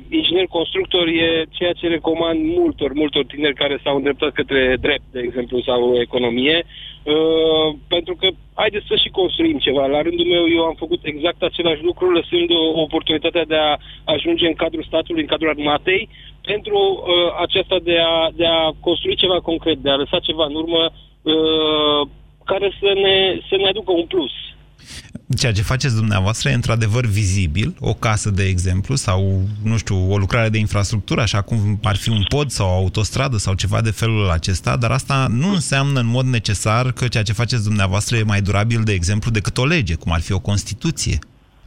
inginer 0.08 0.46
constructor 0.58 1.06
e 1.06 1.44
ceea 1.50 1.72
ce 1.72 1.86
recomand 1.88 2.38
multor, 2.58 2.92
multor 2.92 3.24
tineri 3.24 3.54
care 3.62 3.80
s-au 3.82 3.96
îndreptat 3.96 4.32
către 4.32 4.76
drept, 4.80 5.06
de 5.12 5.20
exemplu, 5.20 5.60
sau 5.60 6.00
economie. 6.00 6.64
Uh, 7.02 7.68
pentru 7.88 8.14
că 8.20 8.28
haideți 8.56 8.86
să 8.90 8.96
și 8.96 9.08
construim 9.20 9.58
ceva. 9.58 9.86
La 9.86 10.02
rândul 10.02 10.26
meu 10.26 10.44
eu 10.56 10.62
am 10.64 10.74
făcut 10.74 11.00
exact 11.02 11.42
același 11.42 11.82
lucru, 11.82 12.10
lăsând 12.10 12.50
o, 12.50 12.80
oportunitatea 12.80 13.44
de 13.44 13.56
a 13.56 13.76
ajunge 14.04 14.46
în 14.46 14.54
cadrul 14.54 14.84
statului, 14.88 15.20
în 15.20 15.32
cadrul 15.32 15.48
armatei, 15.48 16.08
pentru 16.42 16.78
uh, 16.78 17.36
aceasta 17.40 17.78
de 17.82 17.98
a, 17.98 18.30
de 18.34 18.46
a 18.46 18.72
construi 18.80 19.16
ceva 19.22 19.40
concret, 19.40 19.78
de 19.78 19.90
a 19.90 20.00
lăsa 20.02 20.18
ceva 20.18 20.44
în 20.46 20.54
urmă 20.54 20.82
uh, 20.86 22.00
care 22.44 22.68
să 22.80 22.90
ne, 22.94 23.38
să 23.48 23.56
ne 23.56 23.68
aducă 23.68 23.92
un 23.92 24.06
plus. 24.06 24.32
Ceea 25.36 25.52
ce 25.52 25.62
faceți 25.62 25.94
dumneavoastră 25.96 26.48
e 26.48 26.54
într-adevăr 26.54 27.04
vizibil, 27.04 27.74
o 27.80 27.94
casă, 27.94 28.30
de 28.30 28.44
exemplu, 28.44 28.94
sau, 28.94 29.42
nu 29.64 29.76
știu, 29.76 30.12
o 30.12 30.16
lucrare 30.16 30.48
de 30.48 30.58
infrastructură, 30.58 31.20
așa 31.20 31.42
cum 31.42 31.78
ar 31.82 31.96
fi 31.96 32.08
un 32.08 32.22
pod 32.28 32.50
sau 32.50 32.68
o 32.68 32.72
autostradă 32.72 33.36
sau 33.36 33.54
ceva 33.54 33.80
de 33.80 33.90
felul 33.90 34.30
acesta, 34.30 34.76
dar 34.76 34.90
asta 34.90 35.26
nu 35.30 35.48
înseamnă 35.48 36.00
în 36.00 36.06
mod 36.06 36.24
necesar 36.24 36.92
că 36.92 37.08
ceea 37.08 37.22
ce 37.22 37.32
faceți 37.32 37.64
dumneavoastră 37.64 38.16
e 38.16 38.22
mai 38.22 38.40
durabil, 38.40 38.80
de 38.84 38.92
exemplu, 38.92 39.30
decât 39.30 39.58
o 39.58 39.66
lege, 39.66 39.94
cum 39.94 40.12
ar 40.12 40.20
fi 40.20 40.32
o 40.32 40.38
Constituție. 40.50 41.18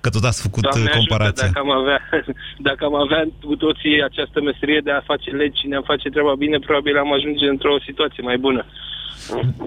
Că 0.02 0.10
tot 0.10 0.24
ați 0.24 0.41
făcut 0.41 0.63
Doamne 0.63 0.89
comparația. 1.00 1.43
Ajută, 1.43 1.60
dacă, 1.60 1.65
am 1.65 1.72
avea, 1.82 2.00
dacă 2.69 2.82
am 2.86 2.95
avea 2.95 3.22
cu 3.45 3.56
toții 3.56 4.04
această 4.10 4.41
meserie 4.41 4.82
de 4.84 4.91
a 4.91 5.02
face 5.12 5.30
legi 5.30 5.60
și 5.60 5.67
ne-am 5.67 5.84
face 5.91 6.10
treaba 6.10 6.36
bine, 6.36 6.58
probabil 6.60 6.98
am 6.98 7.13
ajunge 7.13 7.45
într-o 7.48 7.76
situație 7.88 8.24
mai 8.24 8.38
bună. 8.38 8.65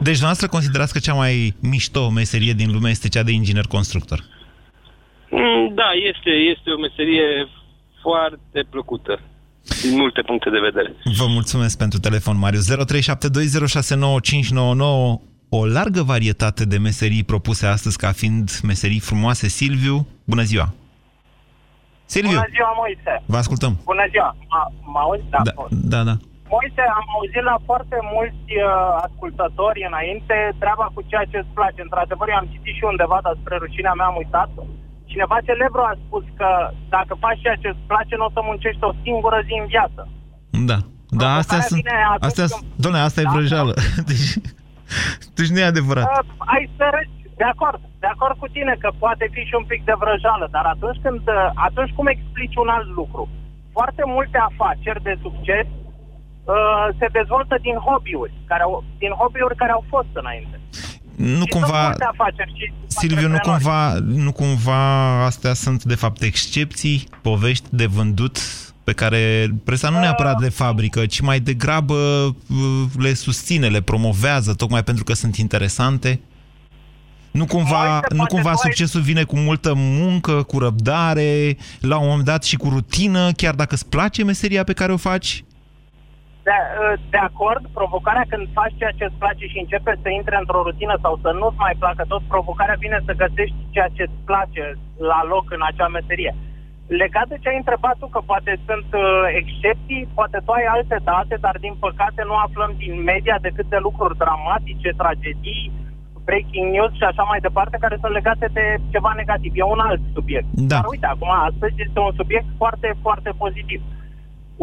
Deci, 0.02 0.20
noastră 0.20 0.46
considerați 0.48 0.92
că 0.92 0.98
cea 0.98 1.14
mai 1.14 1.54
mișto 1.60 2.10
meserie 2.10 2.52
din 2.52 2.72
lume 2.72 2.90
este 2.90 3.08
cea 3.08 3.22
de 3.22 3.32
inginer 3.32 3.64
constructor? 3.66 4.24
Mm, 5.30 5.74
Da, 5.74 5.90
este, 6.12 6.30
este 6.30 6.70
o 6.70 6.78
meserie 6.80 7.48
foarte 8.02 8.66
plăcută 8.70 9.20
din 9.82 9.96
multe 9.96 10.22
puncte 10.22 10.50
de 10.50 10.58
vedere. 10.58 10.94
Vă 11.16 11.26
mulțumesc 11.26 11.78
pentru 11.78 11.98
telefon, 11.98 12.38
Marius. 12.38 12.70
0372069599. 12.70 12.74
O 15.54 15.66
largă 15.66 16.02
varietate 16.02 16.64
de 16.64 16.78
meserii 16.78 17.24
propuse 17.24 17.66
astăzi 17.66 17.96
ca 17.98 18.12
fiind 18.12 18.50
meserii 18.62 18.98
frumoase. 19.00 19.48
Silviu, 19.48 20.06
bună 20.24 20.42
ziua! 20.42 20.74
Silviu, 22.04 22.30
Bună 22.30 22.46
ziua, 22.54 22.72
Moise! 22.76 23.22
vă 23.26 23.36
ascultăm. 23.36 23.80
Bună 23.84 24.06
ziua! 24.10 24.36
Ma- 24.36 24.72
Mă 24.92 24.98
auzi? 24.98 25.22
Da. 25.30 25.40
Da, 25.44 25.52
da, 25.70 26.02
da. 26.02 26.16
Moise, 26.54 26.82
am 26.98 27.06
auzit 27.16 27.44
la 27.50 27.56
foarte 27.68 27.98
mulți 28.14 28.48
uh, 28.56 28.68
ascultători 29.06 29.80
înainte 29.90 30.36
treaba 30.62 30.86
cu 30.94 31.00
ceea 31.10 31.26
ce 31.30 31.36
îți 31.40 31.56
place. 31.58 31.80
Într-adevăr, 31.86 32.26
eu 32.28 32.38
am 32.40 32.50
citit 32.54 32.74
și 32.78 32.88
undeva, 32.92 33.18
dar 33.24 33.34
spre 33.42 33.56
rușinea 33.64 33.94
mea 33.98 34.08
am 34.10 34.20
uitat. 34.22 34.50
Cineva 35.12 35.36
celebru 35.48 35.80
a 35.90 35.94
spus 36.04 36.24
că 36.40 36.50
dacă 36.96 37.12
faci 37.24 37.42
ceea 37.44 37.58
ce 37.62 37.68
îți 37.70 37.86
place, 37.90 38.12
nu 38.16 38.26
o 38.28 38.34
să 38.36 38.40
muncești 38.50 38.86
o 38.90 38.92
singură 39.04 39.38
zi 39.48 39.54
în 39.62 39.66
viață. 39.74 40.00
Da. 40.70 40.78
Da, 41.22 41.28
astea 41.40 41.58
care 41.58 41.68
sunt... 41.70 41.80
vine 41.82 41.96
atunci 42.14 42.28
Astea, 42.28 42.46
când- 42.50 42.64
doamne, 42.82 43.00
asta 43.00 43.20
e 43.20 43.28
Da, 43.28 43.34
vrăjeală. 43.36 43.72
Deci, 44.10 44.28
deci 45.36 45.52
nu 45.52 45.58
e 45.60 45.72
adevărat. 45.74 46.06
Uh, 46.10 46.24
ai 46.54 46.62
să 46.76 46.84
râzi. 46.94 47.20
De 47.40 47.46
acord, 47.54 47.80
de 48.04 48.08
acord 48.14 48.36
cu 48.42 48.48
tine 48.56 48.74
că 48.82 48.88
poate 49.04 49.24
fi 49.34 49.42
și 49.48 49.54
un 49.60 49.66
pic 49.72 49.80
de 49.90 49.94
vrăjală, 50.02 50.46
dar 50.56 50.64
atunci 50.74 50.98
când, 51.04 51.22
uh, 51.28 51.50
atunci 51.68 51.92
cum 51.96 52.06
explici 52.06 52.56
un 52.64 52.68
alt 52.76 52.88
lucru? 53.00 53.22
Foarte 53.76 54.02
multe 54.14 54.38
afaceri 54.50 55.02
de 55.08 55.14
succes 55.26 55.66
uh, 56.44 56.88
se 56.98 57.06
dezvoltă 57.12 57.58
din 57.60 57.76
hobby-uri, 57.86 58.32
care 58.44 58.62
au, 58.62 58.84
din 58.98 59.10
hobby-uri 59.10 59.56
care 59.56 59.72
au 59.72 59.84
fost 59.88 60.12
înainte. 60.12 60.60
Nu 61.16 61.26
Și 61.26 61.34
sunt 61.34 61.48
cumva... 61.48 61.82
multe 61.82 62.04
afaceri 62.04 62.52
și 62.58 62.72
Silviu, 62.86 63.28
nu 63.28 63.38
cumva, 63.38 63.94
nu 64.04 64.32
cumva 64.32 65.24
astea 65.24 65.52
sunt 65.52 65.84
de 65.84 65.94
fapt 65.94 66.22
excepții, 66.22 67.08
povești 67.22 67.66
de 67.70 67.86
vândut 67.86 68.38
pe 68.84 68.92
care 68.92 69.50
presa 69.64 69.88
nu 69.88 69.98
neapărat 69.98 70.40
le 70.40 70.48
fabrică, 70.48 71.06
ci 71.06 71.20
mai 71.20 71.40
degrabă 71.40 71.94
uh, 71.94 72.84
le 72.98 73.14
susține, 73.14 73.68
le 73.68 73.80
promovează, 73.80 74.54
tocmai 74.54 74.82
pentru 74.82 75.04
că 75.04 75.12
sunt 75.12 75.36
interesante? 75.36 76.20
Nu 77.30 77.46
cumva, 77.46 78.00
nu 78.08 78.24
cumva 78.24 78.54
succesul 78.54 79.00
vine 79.00 79.22
cu 79.22 79.36
multă 79.36 79.72
muncă, 79.76 80.42
cu 80.42 80.58
răbdare, 80.58 81.56
la 81.80 81.98
un 81.98 82.06
moment 82.08 82.24
dat 82.24 82.44
și 82.44 82.56
cu 82.56 82.68
rutină, 82.68 83.32
chiar 83.32 83.54
dacă 83.54 83.74
îți 83.74 83.88
place 83.88 84.24
meseria 84.24 84.64
pe 84.64 84.72
care 84.72 84.92
o 84.92 84.96
faci? 84.96 85.44
De, 86.46 86.56
uh, 86.60 86.94
de 87.14 87.20
acord, 87.28 87.62
provocarea 87.78 88.26
când 88.32 88.44
faci 88.58 88.78
ceea 88.80 88.94
ce 88.98 89.04
îți 89.06 89.20
place 89.22 89.44
și 89.52 89.58
începe 89.60 89.92
să 90.02 90.08
intre 90.08 90.36
într-o 90.38 90.64
rutină 90.66 90.94
sau 91.04 91.14
să 91.24 91.30
nu-ți 91.40 91.62
mai 91.64 91.74
placă 91.82 92.04
tot, 92.08 92.22
provocarea 92.34 92.82
vine 92.84 92.98
să 93.06 93.20
găsești 93.22 93.58
ceea 93.74 93.90
ce 93.96 94.02
îți 94.06 94.18
place 94.30 94.64
la 95.12 95.20
loc 95.32 95.46
în 95.56 95.62
acea 95.68 95.88
meserie. 95.96 96.32
Legat 97.02 97.26
de 97.32 97.36
ce 97.40 97.48
ai 97.48 97.62
întrebat 97.62 97.96
tu, 97.98 98.06
că 98.14 98.20
poate 98.30 98.52
sunt 98.68 98.88
uh, 98.92 99.04
excepții, 99.40 100.08
poate 100.18 100.38
tu 100.44 100.50
ai 100.58 100.66
alte 100.76 100.96
date, 101.10 101.34
dar 101.46 101.56
din 101.64 101.74
păcate 101.86 102.22
nu 102.30 102.36
aflăm 102.46 102.72
din 102.82 102.94
media 103.12 103.36
decât 103.46 103.66
de 103.74 103.78
lucruri 103.86 104.18
dramatice, 104.22 104.90
tragedii, 105.02 105.72
breaking 106.28 106.66
news 106.74 106.92
și 106.98 107.06
așa 107.10 107.24
mai 107.30 107.40
departe, 107.46 107.76
care 107.84 107.96
sunt 108.00 108.12
legate 108.12 108.46
de 108.58 108.64
ceva 108.92 109.12
negativ. 109.16 109.52
E 109.54 109.74
un 109.74 109.82
alt 109.88 110.02
subiect. 110.16 110.48
Da. 110.52 110.74
Dar 110.74 110.84
uite, 110.92 111.06
acum, 111.06 111.30
astăzi 111.48 111.74
este 111.86 111.98
un 112.08 112.12
subiect 112.20 112.48
foarte, 112.60 112.88
foarte 113.04 113.30
pozitiv. 113.42 113.80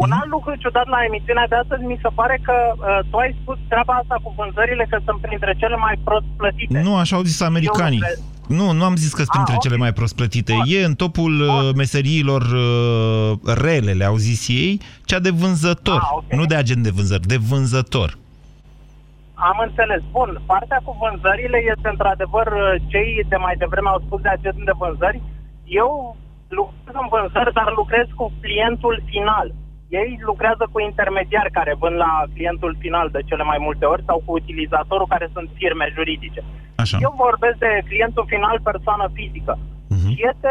Un 0.04 0.10
alt 0.18 0.30
lucru 0.36 0.52
ciudat 0.62 0.86
la 0.94 1.00
emisiunea 1.08 1.46
de 1.48 1.56
astăzi 1.62 1.82
mi 1.92 1.98
se 2.02 2.08
pare 2.14 2.36
că 2.46 2.54
uh, 2.72 2.98
tu 3.10 3.16
ai 3.16 3.36
spus 3.40 3.58
treaba 3.68 3.94
asta 4.02 4.16
cu 4.22 4.34
vânzările 4.38 4.86
că 4.90 4.98
sunt 5.06 5.20
printre 5.20 5.52
cele 5.60 5.76
mai 5.76 5.94
prost 6.04 6.24
plătite. 6.36 6.80
Nu, 6.86 6.96
așa 6.96 7.16
au 7.16 7.22
zis 7.22 7.40
americanii. 7.40 8.02
Eu 8.02 8.06
cred- 8.06 8.58
Nu, 8.58 8.66
nu 8.78 8.84
am 8.84 8.96
zis 8.96 9.10
că 9.12 9.22
sunt 9.22 9.28
printre 9.36 9.54
Ah, 9.54 9.60
cele 9.64 9.76
mai 9.76 9.92
prost 9.92 10.14
plătite. 10.20 10.52
E 10.64 10.84
în 10.90 10.94
topul 10.94 11.34
uh, 11.40 11.68
meseriilor 11.82 12.42
uh, 12.42 13.54
rele, 13.64 13.92
le-au 13.92 14.16
zis 14.16 14.48
ei, 14.48 14.80
cea 15.04 15.18
de 15.26 15.30
vânzător. 15.30 16.00
Ah, 16.02 16.08
ok. 16.12 16.32
Nu 16.38 16.44
de 16.44 16.54
agent 16.54 16.82
de 16.82 16.90
vânzări, 16.90 17.26
de 17.32 17.36
vânzător. 17.50 18.10
Am 19.50 19.58
înțeles. 19.68 20.02
Bun, 20.10 20.30
partea 20.46 20.80
cu 20.84 20.92
vânzările 21.02 21.58
este 21.72 21.88
într-adevăr, 21.94 22.46
uh, 22.46 22.74
cei 22.92 23.10
de 23.32 23.36
mai 23.36 23.54
devreme 23.62 23.88
au 23.88 24.02
spus 24.06 24.20
de 24.20 24.28
agent 24.28 24.58
de 24.68 24.74
vânzări. 24.82 25.22
Eu 25.64 26.16
lucrez 26.58 26.94
în 27.02 27.08
vânzări, 27.14 27.52
dar 27.58 27.68
lucrez 27.80 28.06
cu 28.20 28.32
clientul 28.40 29.02
final. 29.12 29.46
Ei 29.98 30.10
lucrează 30.30 30.64
cu 30.72 30.78
intermediari 30.80 31.56
care 31.58 31.72
vând 31.82 31.96
la 32.04 32.12
clientul 32.34 32.72
final 32.84 33.06
de 33.14 33.20
cele 33.28 33.44
mai 33.50 33.58
multe 33.66 33.84
ori 33.84 34.06
sau 34.08 34.22
cu 34.24 34.32
utilizatorul 34.40 35.12
care 35.14 35.26
sunt 35.34 35.48
firme 35.60 35.86
juridice. 35.96 36.40
Așa. 36.82 36.96
Eu 37.06 37.12
vorbesc 37.26 37.56
de 37.66 37.72
clientul 37.90 38.24
final 38.34 38.56
persoană 38.70 39.06
fizică. 39.18 39.54
Și 40.10 40.20
este, 40.30 40.50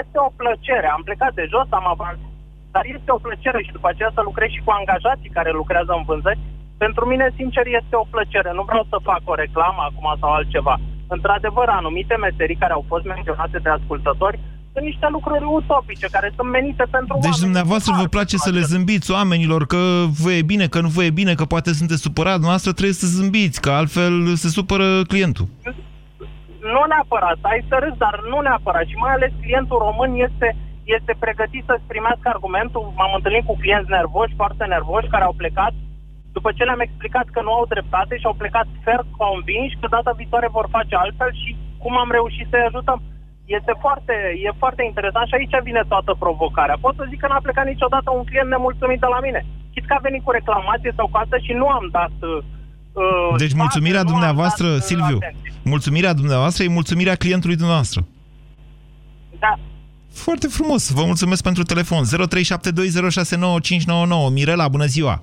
este 0.00 0.18
o 0.26 0.30
plăcere. 0.40 0.88
Am 0.96 1.02
plecat 1.08 1.32
de 1.38 1.44
jos, 1.52 1.66
am 1.70 1.86
avansat, 1.94 2.32
dar 2.74 2.84
este 2.96 3.10
o 3.16 3.22
plăcere 3.26 3.60
și 3.66 3.76
după 3.76 3.88
aceea 3.90 4.10
să 4.14 4.20
lucrez 4.28 4.48
și 4.52 4.64
cu 4.64 4.72
angajații 4.78 5.36
care 5.38 5.50
lucrează 5.60 5.92
în 5.96 6.04
vânzări. 6.08 6.44
Pentru 6.84 7.02
mine, 7.10 7.26
sincer, 7.40 7.64
este 7.80 7.94
o 8.02 8.10
plăcere. 8.14 8.50
Nu 8.58 8.62
vreau 8.70 8.84
să 8.90 9.06
fac 9.10 9.22
o 9.32 9.34
reclamă 9.44 9.82
acum 9.84 10.06
sau 10.20 10.30
altceva. 10.32 10.74
Într-adevăr, 11.14 11.68
anumite 11.68 12.14
meserii 12.16 12.62
care 12.62 12.72
au 12.72 12.84
fost 12.90 13.04
menționate 13.04 13.58
de 13.64 13.70
ascultători 13.78 14.38
sunt 14.78 14.90
niște 14.90 15.08
lucruri 15.16 15.44
utopice 15.60 16.06
care 16.16 16.28
sunt 16.36 16.48
menite 16.58 16.84
pentru 16.96 17.14
Deci 17.14 17.24
oameni. 17.24 17.46
dumneavoastră 17.48 17.90
vă 18.00 18.06
place 18.16 18.36
să 18.46 18.50
le 18.56 18.62
zâmbiți 18.72 19.08
oamenilor 19.18 19.62
că 19.72 19.80
vă 20.22 20.30
e 20.32 20.50
bine, 20.52 20.66
că 20.72 20.78
nu 20.80 20.90
vă 20.96 21.02
e 21.04 21.20
bine, 21.20 21.32
că 21.40 21.44
poate 21.54 21.70
sunteți 21.80 22.06
supărat, 22.08 22.40
noastră 22.48 22.70
trebuie 22.72 23.00
să 23.02 23.06
zâmbiți, 23.16 23.60
că 23.64 23.70
altfel 23.80 24.14
se 24.42 24.48
supără 24.56 24.86
clientul. 25.12 25.46
Nu 26.74 26.82
neapărat, 26.92 27.38
ai 27.50 27.60
să 27.68 27.76
râzi, 27.82 28.02
dar 28.04 28.14
nu 28.30 28.38
neapărat. 28.48 28.86
Și 28.90 28.96
mai 29.04 29.12
ales 29.16 29.32
clientul 29.44 29.78
român 29.86 30.10
este, 30.26 30.48
este 30.96 31.12
pregătit 31.24 31.62
să-ți 31.68 31.90
primească 31.92 32.26
argumentul. 32.34 32.82
M-am 32.98 33.12
întâlnit 33.18 33.44
cu 33.46 33.54
clienți 33.62 33.94
nervoși, 33.98 34.38
foarte 34.40 34.64
nervoși, 34.74 35.12
care 35.14 35.24
au 35.28 35.34
plecat 35.42 35.74
după 36.36 36.50
ce 36.56 36.62
le-am 36.64 36.86
explicat 36.86 37.26
că 37.34 37.40
nu 37.46 37.52
au 37.58 37.64
dreptate 37.74 38.14
și 38.16 38.28
au 38.30 38.36
plecat 38.42 38.66
fer 38.84 39.00
convinși 39.22 39.78
că 39.80 39.86
data 39.96 40.12
viitoare 40.20 40.48
vor 40.56 40.66
face 40.76 40.94
altfel 40.96 41.30
și 41.42 41.50
cum 41.82 41.94
am 42.02 42.10
reușit 42.18 42.46
să-i 42.50 42.68
ajutăm. 42.68 42.98
Este 43.56 43.72
foarte, 43.84 44.14
e 44.46 44.50
foarte 44.62 44.82
interesant 44.90 45.26
și 45.28 45.36
aici 45.38 45.56
vine 45.68 45.82
toată 45.92 46.12
provocarea. 46.24 46.76
Pot 46.84 46.94
să 46.98 47.04
zic 47.10 47.18
că 47.20 47.26
n-a 47.28 47.44
plecat 47.46 47.66
niciodată 47.72 48.08
un 48.18 48.24
client 48.28 48.48
nemulțumit 48.54 49.00
de 49.04 49.08
la 49.14 49.20
mine. 49.26 49.40
Chit 49.72 49.84
că 49.86 49.94
a 49.96 50.04
venit 50.08 50.22
cu 50.24 50.30
reclamație 50.38 50.92
sau 50.98 51.06
cu 51.12 51.16
asta 51.22 51.36
și 51.46 51.52
nu 51.60 51.66
am 51.78 51.84
dat... 51.98 52.14
Uh, 52.20 52.28
Deci 53.42 53.48
spate, 53.54 53.62
mulțumirea 53.64 54.02
nu 54.02 54.06
am 54.08 54.12
dumneavoastră, 54.12 54.66
dat, 54.66 54.76
uh, 54.76 54.82
Silviu, 54.90 55.18
atenție. 55.20 55.50
mulțumirea 55.72 56.12
dumneavoastră 56.20 56.60
e 56.64 56.68
mulțumirea 56.80 57.16
clientului 57.24 57.56
dumneavoastră. 57.62 58.00
Da. 59.44 59.52
Foarte 60.24 60.46
frumos. 60.56 60.82
Vă 60.98 61.04
mulțumesc 61.04 61.42
pentru 61.42 61.62
telefon. 61.62 62.02
0372069599. 62.04 62.08
Mirela, 64.36 64.68
bună 64.68 64.84
ziua! 64.96 65.14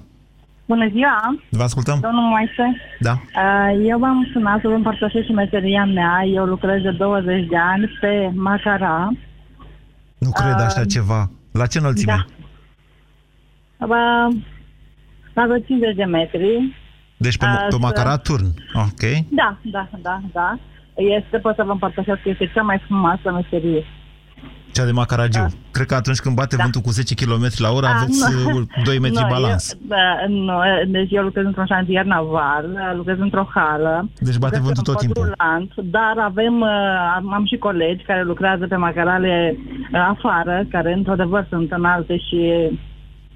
Bună 0.65 0.88
ziua! 0.89 1.36
Vă 1.49 1.63
ascultăm. 1.63 1.99
Domnul 2.01 2.21
Moise, 2.23 2.82
Da. 2.99 3.12
uh, 3.12 3.86
eu 3.88 3.99
v-am 3.99 4.30
sunat 4.34 4.62
să 4.62 4.67
vă 4.67 4.73
împărtășesc 4.73 5.25
și 5.25 5.32
meseria 5.32 5.86
mea. 5.86 6.23
Eu 6.34 6.45
lucrez 6.45 6.82
de 6.82 6.91
20 6.91 7.47
de 7.47 7.58
ani 7.58 7.91
pe 8.01 8.32
Macara. 8.36 9.10
Nu 10.17 10.32
cred 10.32 10.54
așa 10.60 10.80
Uh, 10.82 10.88
ceva. 10.89 11.30
La 11.51 11.65
ce 11.65 11.78
înălțime? 11.78 12.25
Da. 13.77 13.85
Bă, 13.85 13.96
la 15.33 15.44
vreo 15.46 15.58
50 15.58 15.96
de 15.96 16.04
metri. 16.04 16.75
Deci 17.17 17.37
pe, 17.37 17.46
Uh, 17.46 17.52
pe 17.65 17.71
să- 17.71 17.77
Macara 17.81 18.17
Turn. 18.17 18.46
Ok. 18.73 19.04
Da, 19.29 19.58
da, 19.62 19.87
da, 20.02 20.19
da. 20.33 20.58
Este, 20.94 21.37
pot 21.37 21.56
să 21.56 21.63
vă 21.63 21.71
împărtășesc 21.71 22.21
că 22.21 22.29
este 22.29 22.52
cea 22.54 22.62
mai 22.62 22.81
frumoasă 22.85 23.31
meserie. 23.31 23.83
Cea 24.76 24.86
de 24.86 24.92
Macaragiu. 24.92 25.40
Da. 25.40 25.48
Cred 25.71 25.88
că 25.88 25.96
atunci 25.96 26.19
când 26.19 26.36
bate 26.36 26.56
da. 26.56 26.63
vântul 26.63 26.82
cu 26.82 26.90
10 26.90 27.13
km 27.15 27.46
la 27.58 27.69
oră, 27.71 27.86
A, 27.86 27.90
aveți 27.96 28.19
nu. 28.34 28.58
uh, 28.58 28.67
2 28.84 29.00
metri 29.00 29.21
nu, 29.21 29.28
balans. 29.30 29.71
Eu, 29.71 29.80
da, 29.88 30.26
nu, 30.28 30.60
deci 30.88 31.12
eu 31.12 31.23
lucrez 31.23 31.46
într-un 31.46 31.65
șantier 31.65 32.06
naval, 32.06 32.65
lucrez 32.96 33.17
într-o 33.19 33.48
hală. 33.54 34.10
Deci 34.19 34.38
bate 34.38 34.58
lucrez 34.58 34.62
vântul 34.65 34.84
pe 34.84 34.90
un 34.90 34.96
tot 34.96 34.96
pod 34.96 35.04
timpul. 35.04 35.23
Rulant, 35.23 35.71
dar 35.76 36.15
avem, 36.23 36.62
uh, 36.62 37.13
am, 37.15 37.34
am 37.34 37.46
și 37.46 37.58
colegi 37.58 38.04
care 38.04 38.23
lucrează 38.23 38.67
pe 38.67 38.76
macarale 38.76 39.56
uh, 39.58 40.00
afară, 40.10 40.65
care 40.69 40.94
într-adevăr 40.94 41.46
sunt 41.50 41.71
înalte 41.71 42.17
și 42.17 42.42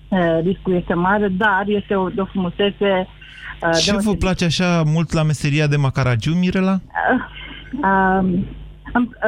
uh, 0.10 0.40
riscul 0.44 0.74
este 0.76 0.94
mare, 0.94 1.28
dar 1.28 1.64
este 1.68 1.96
o, 1.96 2.10
de 2.10 2.22
o 2.22 2.26
frumusețe 2.26 3.08
uh, 3.08 3.72
Ce 3.82 3.92
vă 3.92 3.92
deosebită. 3.92 4.26
place 4.26 4.46
așa 4.46 4.84
mult 4.86 5.12
la 5.14 5.24
meseria 5.24 5.68
de 5.68 5.76
Macaragiu, 5.76 6.34
Mirela? 6.34 6.74
Uh, 6.74 7.20
um, 7.74 7.84
am- 7.86 8.34
uh, 8.34 8.40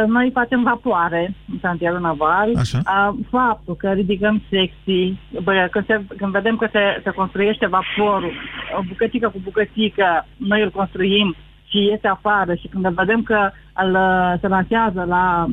noi 0.07 0.30
facem 0.34 0.64
vapoare 0.64 1.36
în 1.51 1.57
șantierul 1.59 1.99
naval. 1.99 2.55
Așa. 2.55 2.78
Uh, 2.78 3.16
faptul 3.30 3.76
că 3.76 3.89
ridicăm 3.89 4.41
secții, 4.49 5.20
bă, 5.43 5.68
că 5.72 5.82
se, 5.88 6.01
când 6.18 6.32
vedem 6.32 6.55
că 6.55 6.68
se, 6.72 6.80
se 7.03 7.09
construiește 7.09 7.68
vaporul, 7.68 8.32
o 8.80 8.82
bucățică 8.88 9.30
cu 9.30 9.39
bucățică, 9.43 10.26
noi 10.38 10.62
îl 10.62 10.72
construim 10.72 11.36
și 11.70 11.78
iese 11.78 12.07
afară 12.07 12.53
și 12.55 12.68
când 12.68 12.88
vedem 12.88 13.24
că 13.24 13.51
îl, 13.74 13.93
uh, 13.93 14.39
se 14.41 14.47
lansează 14.47 15.03
la 15.07 15.47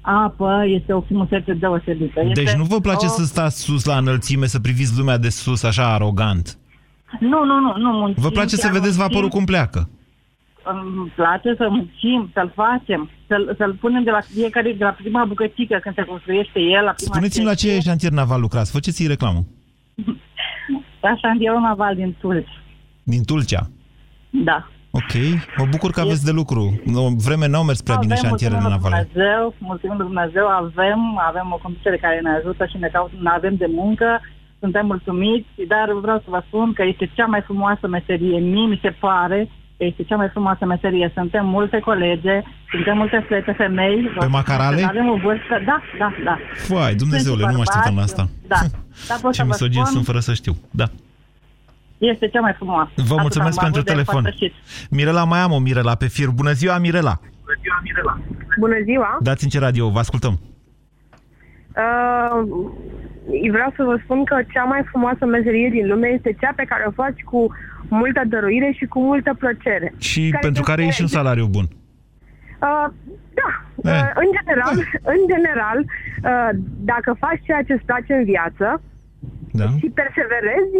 apă, 0.00 0.64
este 0.66 0.92
o 0.92 1.00
frumusețe 1.00 1.52
deosebită. 1.52 2.20
Este 2.20 2.42
Deci 2.42 2.52
nu 2.52 2.64
vă 2.64 2.80
place 2.80 3.06
o... 3.06 3.08
să 3.08 3.24
stați 3.24 3.60
sus 3.60 3.84
la 3.84 3.96
înălțime, 3.96 4.46
să 4.46 4.60
priviți 4.60 4.98
lumea 4.98 5.18
de 5.18 5.28
sus 5.28 5.62
așa 5.62 5.92
arogant? 5.92 6.58
Nu, 7.20 7.44
nu, 7.44 7.60
nu, 7.60 7.72
nu 7.76 7.90
muncim. 7.90 8.22
Vă 8.22 8.28
place 8.28 8.56
să 8.56 8.62
chiar 8.62 8.72
vedeți 8.72 8.96
muncim. 8.96 9.06
vaporul 9.06 9.28
cum 9.28 9.44
pleacă? 9.44 9.88
Îmi 10.70 11.12
place 11.14 11.54
să 11.56 11.66
muncim, 11.70 12.30
să-l 12.32 12.52
facem, 12.54 13.10
să-l, 13.26 13.54
să-l 13.58 13.74
punem 13.74 14.02
de 14.02 14.10
la 14.10 14.20
fiecare, 14.20 14.72
de 14.72 14.84
la 14.84 14.90
prima 14.90 15.24
bucățică 15.24 15.78
când 15.82 15.94
se 15.94 16.02
construiește 16.02 16.60
el, 16.60 16.84
la 16.84 16.92
prima 16.92 17.14
Spuneți-mi 17.14 17.44
la 17.44 17.54
ce 17.54 17.80
șantier 17.80 18.12
naval 18.12 18.40
lucrați, 18.40 18.72
faceți-i 18.72 19.06
reclamă. 19.06 19.40
La 21.04 21.16
șantierul 21.16 21.60
naval 21.60 21.94
din 21.94 22.16
Tulci. 22.20 22.60
Din 23.02 23.24
Tulcea. 23.24 23.70
Da. 24.30 24.68
Ok, 24.90 25.12
mă 25.56 25.66
bucur 25.70 25.90
că 25.90 26.00
aveți 26.00 26.24
de 26.24 26.30
lucru. 26.30 26.62
O 26.94 27.08
vreme 27.26 27.46
n-au 27.46 27.64
mers 27.64 27.80
prea 27.82 27.96
bine 27.96 28.12
avem, 28.12 28.28
șantierele 28.28 28.60
mulțumim 28.60 28.80
lui 28.80 28.90
navale. 28.90 29.08
Dumnezeu, 29.12 29.54
mulțumim 29.58 29.96
lui 29.96 30.06
Dumnezeu, 30.10 30.46
avem, 30.46 31.00
avem 31.30 31.46
o 31.52 31.58
conducere 31.62 31.96
care 31.96 32.20
ne 32.20 32.30
ajută 32.38 32.66
și 32.66 32.76
ne 32.78 32.88
caut, 32.88 33.10
ne 33.26 33.30
avem 33.30 33.54
de 33.56 33.68
muncă, 33.80 34.20
suntem 34.60 34.86
mulțumiți, 34.86 35.48
dar 35.72 35.86
vreau 36.04 36.18
să 36.18 36.28
vă 36.34 36.42
spun 36.46 36.72
că 36.72 36.82
este 36.84 37.10
cea 37.14 37.26
mai 37.26 37.40
frumoasă 37.40 37.86
meserie, 37.86 38.38
mie 38.38 38.66
mi 38.66 38.82
se 38.82 38.90
pare 38.90 39.38
că 39.44 39.50
este 39.88 40.02
cea 40.02 40.16
mai 40.16 40.28
frumoasă 40.28 40.64
meserie. 40.64 41.10
Suntem 41.14 41.46
multe 41.46 41.78
colege, 41.78 42.42
suntem 42.70 42.96
multe 42.96 43.24
fete 43.28 43.52
femei. 43.52 44.10
Pe 44.18 44.26
macarale? 44.26 44.82
Avem 44.82 45.08
o 45.08 45.16
vârstă, 45.16 45.54
da, 45.64 45.78
da, 45.98 46.08
da. 46.24 46.38
Fai, 46.54 46.94
Dumnezeule, 46.94 47.40
Sunt 47.42 47.50
nu 47.52 47.56
mă 47.56 47.64
așteptam 47.68 47.96
la 47.96 48.02
asta. 48.02 48.28
Da, 48.48 48.56
dar 49.08 49.18
pot 49.22 49.32
Ce 49.32 49.38
să 49.40 49.42
vă 49.44 49.48
misogin 49.52 49.80
spun, 49.80 49.92
sunt 49.92 50.04
fără 50.04 50.18
să 50.18 50.32
știu. 50.34 50.56
Da. 50.70 50.86
este 51.98 52.28
cea 52.28 52.40
mai 52.40 52.52
frumoasă. 52.56 52.90
Vă 52.96 53.02
Atât 53.02 53.20
mulțumesc 53.20 53.58
am 53.58 53.64
pentru 53.64 53.80
avut 53.80 53.84
de 53.84 53.92
telefon. 53.92 54.16
împărtășit. 54.16 54.54
Mirela, 54.90 55.24
mai 55.24 55.40
am 55.40 55.52
o 55.52 55.58
Mirela 55.58 55.94
pe 55.94 56.06
fir. 56.06 56.28
Bună 56.28 56.52
ziua, 56.52 56.78
Mirela! 56.78 57.20
Bună 58.58 58.74
ziua! 58.84 59.18
Dați-mi 59.20 59.50
ce 59.50 59.58
radio, 59.58 59.88
vă 59.88 59.98
ascultăm. 59.98 60.40
Uh, 61.76 63.50
vreau 63.50 63.72
să 63.76 63.82
vă 63.82 63.96
spun 64.04 64.24
că 64.24 64.36
cea 64.52 64.64
mai 64.64 64.82
frumoasă 64.90 65.24
meserie 65.26 65.68
din 65.70 65.86
lume 65.88 66.08
este 66.08 66.36
cea 66.40 66.52
pe 66.56 66.64
care 66.64 66.84
o 66.86 66.90
faci 66.90 67.20
cu 67.22 67.54
multă 67.88 68.22
dăruire 68.26 68.74
și 68.78 68.84
cu 68.86 69.00
multă 69.00 69.34
plăcere. 69.38 69.94
Și 69.98 70.34
pentru 70.40 70.62
care 70.62 70.84
e 70.84 70.90
și 70.90 71.00
un 71.00 71.06
salariu 71.06 71.46
bun. 71.46 71.68
Uh, 72.62 72.86
da, 73.40 73.50
uh, 73.76 74.10
în 74.14 74.28
general, 74.38 74.74
în 75.14 75.20
general, 75.32 75.78
uh, 75.78 76.50
dacă 76.92 77.16
faci 77.18 77.40
ceea 77.44 77.62
ce 77.62 77.72
îți 77.72 77.84
place 77.84 78.12
în 78.14 78.24
viață 78.24 78.82
Da? 79.52 79.64
și 79.78 79.86
perseverezi, 80.00 80.76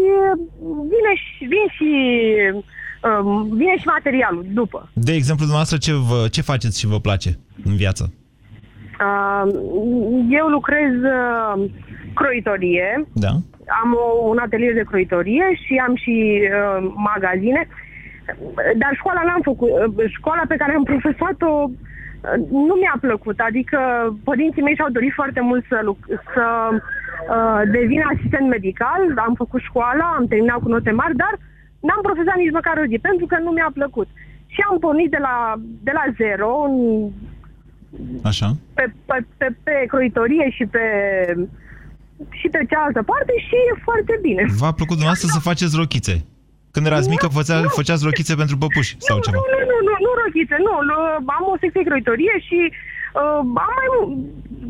vine 0.92 1.12
și, 1.22 1.44
vine 1.52 1.68
și, 1.76 1.90
uh, 3.08 3.46
vine 3.52 3.76
și 3.78 3.86
materialul 3.86 4.46
după. 4.52 4.90
De 4.92 5.12
exemplu, 5.12 5.44
dumneavoastră, 5.44 5.76
ce, 5.78 5.92
vă, 5.92 6.28
ce 6.30 6.42
faceți 6.42 6.78
și 6.78 6.86
vă 6.86 7.00
place 7.00 7.38
în 7.64 7.76
viață? 7.76 8.12
Uh, 9.00 9.52
eu 10.28 10.46
lucrez 10.46 10.92
uh, 10.92 11.70
croitorie, 12.14 13.04
Da? 13.12 13.32
am 13.82 13.88
o, 14.04 14.28
un 14.28 14.38
atelier 14.38 14.74
de 14.74 14.90
croitorie 14.90 15.46
și 15.64 15.82
am 15.86 15.94
și 15.94 16.40
uh, 16.42 16.92
magazine, 16.94 17.68
dar 18.76 18.92
școala 18.94 19.22
n-am 19.24 19.40
făcut. 19.42 19.68
Uh, 19.70 20.10
școala 20.18 20.42
pe 20.48 20.56
care 20.56 20.72
am 20.74 20.82
profesat-o 20.82 21.52
uh, 21.70 22.36
nu 22.50 22.74
mi-a 22.80 22.96
plăcut, 23.00 23.38
adică 23.40 23.78
părinții 24.24 24.62
mei 24.62 24.74
și-au 24.74 24.90
dorit 24.90 25.12
foarte 25.14 25.40
mult 25.40 25.64
să, 25.68 25.78
luc- 25.82 26.20
să 26.34 26.46
uh, 26.72 27.60
devin 27.70 28.02
asistent 28.12 28.48
medical, 28.48 29.02
am 29.16 29.34
făcut 29.34 29.60
școala, 29.60 30.14
am 30.16 30.26
terminat 30.26 30.58
cu 30.62 30.68
note 30.68 30.90
mari, 30.90 31.16
dar 31.16 31.34
n-am 31.80 32.02
profesat 32.02 32.36
nici 32.36 32.56
măcar 32.58 32.76
o 32.78 32.88
zi, 32.90 32.98
pentru 32.98 33.26
că 33.26 33.36
nu 33.38 33.50
mi-a 33.50 33.70
plăcut. 33.74 34.08
Și 34.46 34.60
am 34.70 34.78
pornit 34.78 35.10
de 35.10 35.18
la, 35.20 35.54
de 35.82 35.92
la 35.94 36.04
zero 36.16 36.50
în 36.68 36.74
Așa? 38.22 38.48
pe, 38.74 38.84
pe, 39.06 39.24
pe, 39.36 39.46
pe 39.62 39.84
croitorie 39.88 40.50
și 40.50 40.64
pe 40.66 40.84
și 42.40 42.46
pe 42.54 42.60
cealaltă 42.70 43.02
parte 43.02 43.32
și 43.46 43.56
e 43.70 43.84
foarte 43.88 44.14
bine. 44.26 44.42
V-a 44.60 44.72
plăcut 44.78 44.96
dumneavoastră 44.98 45.28
să 45.36 45.48
faceți 45.50 45.76
rochițe? 45.82 46.14
Când 46.72 46.86
erați 46.86 47.08
mică, 47.14 47.26
făcea, 47.38 47.56
făceați 47.78 48.06
rochițe 48.08 48.34
pentru 48.42 48.56
păpuși 48.62 48.92
sau 49.08 49.16
ceva? 49.24 49.36
Nu, 49.38 49.44
nu, 49.52 49.60
nu, 49.70 49.78
nu, 49.88 49.94
nu 50.06 50.10
rochițe, 50.22 50.56
nu, 50.66 50.74
nu, 50.88 50.96
am 51.38 51.44
o 51.54 51.60
secție 51.62 51.88
croitorie 51.88 52.34
și 52.48 52.58
uh, 52.70 53.36
am 53.40 53.46
mai 53.78 53.88
mult, 53.92 54.08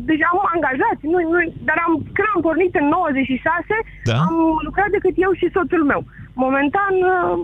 deja 0.09 0.27
am 0.31 0.39
angajați, 0.53 1.03
nu, 1.13 1.17
nu, 1.33 1.39
dar 1.67 1.77
am, 1.85 1.93
când 2.15 2.27
am 2.33 2.41
pornit 2.47 2.73
în 2.81 2.87
96, 2.87 3.75
Da? 4.09 4.17
am 4.27 4.35
lucrat 4.67 4.89
decât 4.97 5.15
eu 5.25 5.31
și 5.39 5.53
soțul 5.55 5.83
meu. 5.91 6.01
Momentan, 6.45 6.93
uh, 7.15 7.35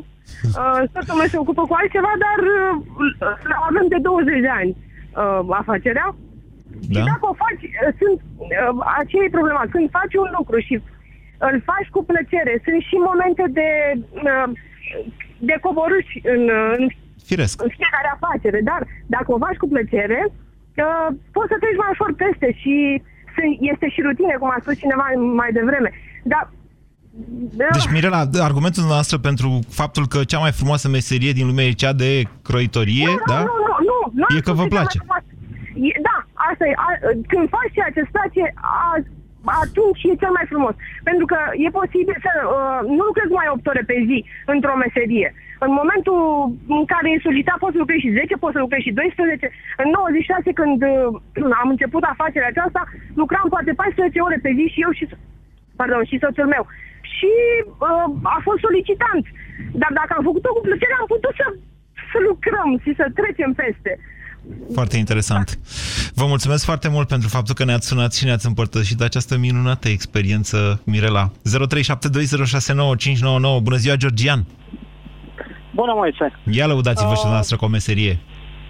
uh, 0.61 0.81
soțul 0.93 1.17
meu 1.19 1.29
se 1.33 1.41
ocupă 1.43 1.63
cu 1.69 1.75
altceva, 1.79 2.13
dar 2.25 2.39
uh, 2.49 2.73
avem 3.69 3.85
de 3.93 3.99
20 4.01 4.45
de 4.47 4.53
ani 4.61 4.71
uh, 5.21 5.39
afacerea. 5.61 6.07
Da? 6.93 6.99
Și 6.99 7.05
dacă 7.11 7.25
o 7.31 7.35
faci, 7.43 7.63
uh, 7.69 7.91
sunt, 7.99 8.17
uh, 8.37 8.77
aceea 9.01 9.23
e 9.25 9.37
problema, 9.37 9.63
când 9.73 9.85
faci 9.99 10.15
un 10.23 10.29
lucru 10.37 10.57
și 10.67 10.75
îl 11.49 11.55
faci 11.71 11.89
cu 11.95 12.01
plăcere, 12.11 12.53
sunt 12.65 12.81
și 12.89 12.95
momente 13.09 13.43
de, 13.59 13.69
uh, 14.29 14.47
de 15.49 15.55
coborâși 15.65 16.15
în, 16.33 16.41
uh, 16.59 16.71
în, 16.79 16.85
Firesc. 17.29 17.55
în 17.65 17.71
fiecare 17.77 18.09
afacere, 18.17 18.59
dar 18.69 18.81
dacă 19.15 19.27
o 19.33 19.41
faci 19.45 19.61
cu 19.63 19.67
plăcere, 19.73 20.19
uh, 20.29 21.07
poți 21.35 21.51
să 21.51 21.55
treci 21.63 21.81
mai 21.81 21.93
ușor 21.95 22.11
peste 22.23 22.47
și 22.61 22.75
sunt- 23.35 23.57
este 23.71 23.87
și 23.93 24.01
rutine, 24.07 24.35
cum 24.39 24.49
a 24.49 24.57
spus 24.63 24.75
cineva 24.83 25.05
mai 25.41 25.51
devreme. 25.59 25.89
Dar 26.33 26.43
uh, 26.51 26.55
Deci, 27.75 27.91
Mirela, 27.93 28.21
argumentul 28.49 28.83
noastră 28.83 29.17
pentru 29.17 29.59
faptul 29.69 30.07
că 30.07 30.19
cea 30.23 30.39
mai 30.45 30.51
frumoasă 30.51 30.87
meserie 30.89 31.31
din 31.31 31.45
lume 31.47 31.63
e 31.65 31.71
cea 31.71 31.93
de 31.93 32.11
croitorie, 32.41 33.07
nu, 33.07 33.21
da? 33.33 33.39
nu, 33.39 33.45
nu, 33.45 33.51
nu, 33.51 33.65
nu 33.66 33.66
am 33.66 33.66
E 34.37 34.45
că 34.47 34.51
spus 34.53 34.59
vă 34.59 34.65
cea 34.65 34.69
mai 34.69 34.75
place. 34.75 34.97
frumoasă. 35.01 35.29
E- 35.89 35.99
Da, 36.07 36.17
asta 36.49 36.63
e. 36.69 36.73
A, 36.85 36.89
când 37.31 37.45
faci 37.55 37.75
ceea 37.75 37.91
ce 37.95 38.01
îți 38.03 38.15
place, 38.17 38.43
a, 38.81 38.81
atunci 39.63 40.01
e 40.09 40.21
cel 40.23 40.33
mai 40.37 40.45
frumos. 40.51 40.75
Pentru 41.09 41.25
că 41.31 41.39
e 41.65 41.77
posibil 41.81 42.17
să 42.27 42.33
uh, 42.43 42.79
nu 42.97 43.03
lucrezi 43.09 43.37
mai 43.39 43.47
8 43.55 43.67
ore 43.71 43.83
pe 43.91 43.97
zi 44.09 44.17
într-o 44.53 44.75
meserie. 44.83 45.29
În 45.65 45.71
momentul 45.79 46.19
în 46.77 46.83
care 46.91 47.07
e 47.09 47.27
solicitat, 47.27 47.57
poți 47.59 47.75
să 47.75 47.81
lucrezi 47.83 48.05
și 48.05 48.15
10, 48.19 48.43
poți 48.43 48.55
să 48.55 48.63
lucrezi 48.65 48.85
și 48.87 48.97
12. 48.99 49.51
În 49.83 49.87
96, 49.89 50.59
când 50.59 50.79
uh, 50.83 51.59
am 51.61 51.67
început 51.73 52.03
afacerea 52.03 52.51
aceasta, 52.51 52.81
lucram 53.21 53.47
poate 53.53 53.71
14 53.73 54.19
ore 54.27 54.37
pe 54.41 54.51
zi 54.57 54.65
și 54.73 54.83
eu 54.85 54.91
și, 54.97 55.05
pardon, 55.79 56.03
și 56.09 56.21
soțul 56.23 56.47
meu. 56.55 56.63
Și 57.15 57.31
uh, 57.87 58.05
a 58.35 58.39
fost 58.47 58.59
solicitant. 58.67 59.25
Dar 59.81 59.91
dacă 59.99 60.11
am 60.17 60.23
făcut-o 60.29 60.51
cu 60.53 60.61
plăcere, 60.67 60.93
am 60.99 61.09
putut 61.15 61.33
să, 61.39 61.45
să 62.17 62.21
lucrăm 62.29 62.69
și 62.83 62.91
să 62.99 63.05
trecem 63.19 63.53
peste. 63.53 63.91
Foarte 64.73 64.97
interesant. 64.97 65.59
Vă 66.13 66.25
mulțumesc 66.25 66.65
foarte 66.65 66.89
mult 66.89 67.07
pentru 67.07 67.27
faptul 67.27 67.55
că 67.55 67.63
ne-ați 67.65 67.87
sunat 67.87 68.13
și 68.13 68.25
ne-ați 68.25 68.45
împărtășit 68.45 69.01
această 69.01 69.37
minunată 69.37 69.87
experiență, 69.89 70.81
Mirela. 70.85 71.31
0372069599. 71.31 71.33
Bună 73.61 73.75
ziua, 73.75 73.95
Georgian! 73.95 74.45
Bună, 75.75 75.93
Moise! 75.95 76.31
Ia 76.51 76.67
lăudați-vă 76.67 77.13
și 77.13 77.21
Uh, 77.25 77.31
noastră 77.31 77.55
cu 77.55 77.65
o 77.65 77.67
meserie 77.67 78.19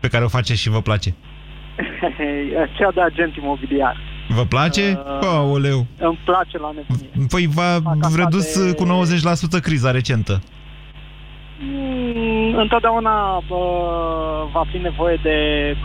pe 0.01 0.07
care 0.07 0.23
o 0.23 0.27
faceți 0.27 0.59
și 0.61 0.69
vă 0.69 0.81
place. 0.81 1.09
Cea 2.77 2.91
de 2.93 3.01
agent 3.01 3.35
imobiliar. 3.35 3.97
Vă 4.29 4.45
place? 4.45 4.99
Uh, 5.21 5.27
Aoleu! 5.27 5.85
Îmi 5.99 6.19
place 6.25 6.57
la 6.57 6.71
nebunie. 6.75 7.09
Păi 7.29 7.47
v-a 7.53 7.79
Fac 7.83 7.95
asta 8.01 8.23
redus 8.23 8.65
de- 8.65 8.73
cu 8.73 8.85
90% 9.59 9.61
criza 9.61 9.91
recentă. 9.91 10.41
Mm, 11.59 12.55
întotdeauna 12.57 13.43
bă, 13.47 13.61
va 14.53 14.63
fi 14.71 14.77
nevoie 14.77 15.19
de... 15.23 15.35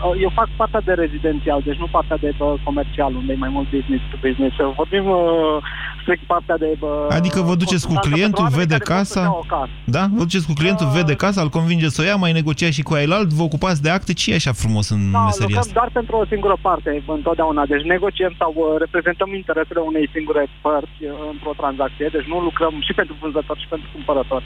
bă, 0.01 0.13
Eu 0.21 0.31
fac 0.33 0.47
partea 0.55 0.81
de 0.81 0.93
rezidențial, 0.93 1.61
deci 1.65 1.77
nu 1.77 1.87
partea 1.91 2.17
de 2.17 2.33
bă, 2.37 2.55
comercial, 2.63 3.15
unde 3.15 3.33
e 3.33 3.35
mai 3.45 3.49
mult 3.49 3.69
business 3.69 4.03
to 4.11 4.17
business. 4.27 4.55
Vorbim 4.75 5.05
uh, 5.09 5.57
strict 6.01 6.23
partea 6.33 6.57
de... 6.57 6.69
Bă, 6.79 7.07
Adică 7.19 7.39
vă 7.41 7.55
duceți 7.55 7.85
cu 7.87 7.93
consultanță 7.93 8.09
clientul, 8.09 8.43
pentru 8.43 8.59
oameni 8.59 8.61
vede 8.61 8.77
care 8.77 8.97
vor 8.97 9.05
să-și 9.05 9.13
casa, 9.13 9.21
ia 9.29 9.35
o 9.43 9.45
casă. 9.55 9.73
da? 9.95 10.03
Vă 10.17 10.23
duceți 10.27 10.47
cu 10.49 10.53
clientul, 10.59 10.87
vede 10.97 11.15
casa, 11.23 11.41
îl 11.41 11.51
convinge 11.59 11.87
să 11.95 11.99
o 12.01 12.05
ia, 12.09 12.15
mai 12.15 12.31
negociați 12.39 12.77
și 12.77 12.87
cu 12.89 12.93
ailalt, 12.99 13.29
vă 13.39 13.43
ocupați 13.49 13.81
de 13.85 13.89
acte, 13.97 14.11
ce 14.19 14.31
e 14.31 14.41
așa 14.41 14.53
frumos 14.63 14.85
în 14.95 15.01
Da, 15.11 15.23
meseria 15.23 15.45
lucrăm 15.45 15.65
asta? 15.65 15.79
doar 15.79 15.89
pentru 15.99 16.13
o 16.21 16.25
singură 16.31 16.57
parte, 16.67 16.89
întotdeauna. 17.19 17.63
Deci 17.73 17.83
negociem 17.93 18.33
sau 18.41 18.51
uh, 18.57 18.63
reprezentăm 18.83 19.29
interesele 19.41 19.81
unei 19.89 20.05
singure 20.15 20.43
părți 20.65 20.99
uh, 21.03 21.09
într-o 21.33 21.53
tranzacție. 21.61 22.07
Deci 22.15 22.27
nu 22.31 22.37
lucrăm 22.47 22.73
și 22.87 22.93
pentru 22.99 23.15
vânzător 23.21 23.57
și 23.61 23.67
pentru 23.73 23.87
cumpărător. 23.95 24.41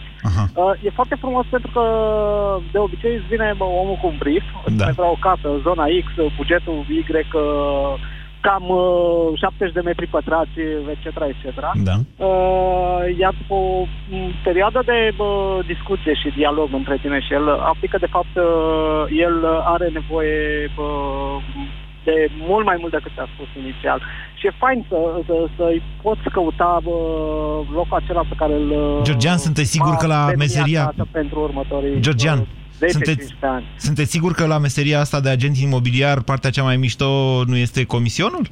Uh, 0.62 0.86
e 0.86 0.90
foarte 1.00 1.16
frumos 1.20 1.46
pentru 1.50 1.72
că 1.74 1.84
de 2.72 2.78
obicei 2.78 3.16
îți 3.16 3.28
vine 3.34 3.54
bă, 3.58 3.64
omul 3.64 3.98
cu 4.02 4.08
un 4.08 4.18
brief, 4.20 4.44
Da. 4.66 4.86
da. 4.86 4.92
vrea 4.92 5.12
o 5.12 5.24
casă, 5.28 5.48
zona 5.68 5.86
X, 6.06 6.08
bugetul 6.36 6.86
Y, 6.90 7.06
uh, 7.34 7.94
cam 8.42 8.64
uh, 8.70 9.40
70 9.40 9.74
de 9.74 9.82
metri 9.82 10.08
pătrați, 10.08 10.60
etc., 10.94 11.06
etc. 11.32 11.60
Da. 11.90 11.96
Uh, 12.26 13.18
iar 13.20 13.34
după 13.40 13.54
o 13.54 13.86
m, 14.10 14.32
perioadă 14.44 14.82
de 14.86 15.12
bă, 15.16 15.60
discuție 15.66 16.14
și 16.14 16.36
dialog 16.36 16.70
între 16.72 16.98
tine 17.02 17.20
și 17.20 17.34
el, 17.34 17.50
aplică 17.50 17.98
de 17.98 18.14
fapt 18.16 18.36
uh, 18.36 19.04
el 19.26 19.46
are 19.66 19.88
nevoie 19.94 20.72
bă, 20.76 20.90
de 22.10 22.16
mult 22.50 22.66
mai 22.70 22.78
mult 22.80 22.92
decât 22.98 23.12
ți-a 23.16 23.28
spus 23.34 23.50
inițial. 23.64 24.00
Și 24.40 24.48
e 24.48 24.62
fain 24.64 24.80
să, 24.90 24.98
să, 25.28 25.36
să-i 25.58 25.82
poți 26.04 26.26
căuta 26.36 26.72
bă, 26.86 26.96
locul 27.80 27.98
acela 28.02 28.24
pe 28.32 28.36
care 28.42 28.54
îl... 28.62 28.70
uh, 28.72 29.02
Georgian, 29.08 29.38
sunteți 29.38 29.70
sigur 29.76 29.94
va 29.96 30.02
că 30.02 30.08
la 30.08 30.22
deveni 30.26 30.44
meseria- 30.44 30.82
acasă 30.88 31.06
pentru 31.12 31.38
următorii 31.48 32.00
Georgian, 32.06 32.40
bă, 32.40 32.86
10-15 32.86 32.90
sunteți, 32.96 33.34
ani. 33.56 33.66
sunteți 33.78 34.12
sigur 34.12 34.32
că 34.40 34.46
la 34.54 34.58
meseria 34.58 35.00
asta 35.00 35.20
de 35.26 35.30
agent 35.30 35.56
imobiliar 35.58 36.22
partea 36.22 36.50
cea 36.50 36.64
mai 36.64 36.78
mișto 36.78 37.08
nu 37.46 37.56
este 37.56 37.84
comisionul? 37.86 38.46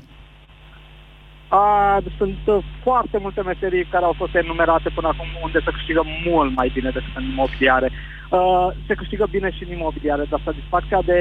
A, 1.47 2.01
sunt 2.17 2.37
uh, 2.45 2.57
foarte 2.83 3.17
multe 3.21 3.41
meserii 3.41 3.85
care 3.85 4.05
au 4.05 4.15
fost 4.17 4.35
enumerate 4.35 4.89
până 4.89 5.07
acum 5.07 5.27
unde 5.43 5.59
se 5.65 5.71
câștigă 5.71 6.03
mult 6.27 6.55
mai 6.55 6.71
bine 6.73 6.89
decât 6.89 7.15
în 7.15 7.23
imobiliare. 7.23 7.91
Uh, 8.29 8.67
se 8.87 8.93
câștigă 8.93 9.25
bine 9.35 9.49
și 9.51 9.63
în 9.63 9.71
imobiliare, 9.77 10.25
dar 10.29 10.41
satisfacția 10.43 11.01
de 11.11 11.19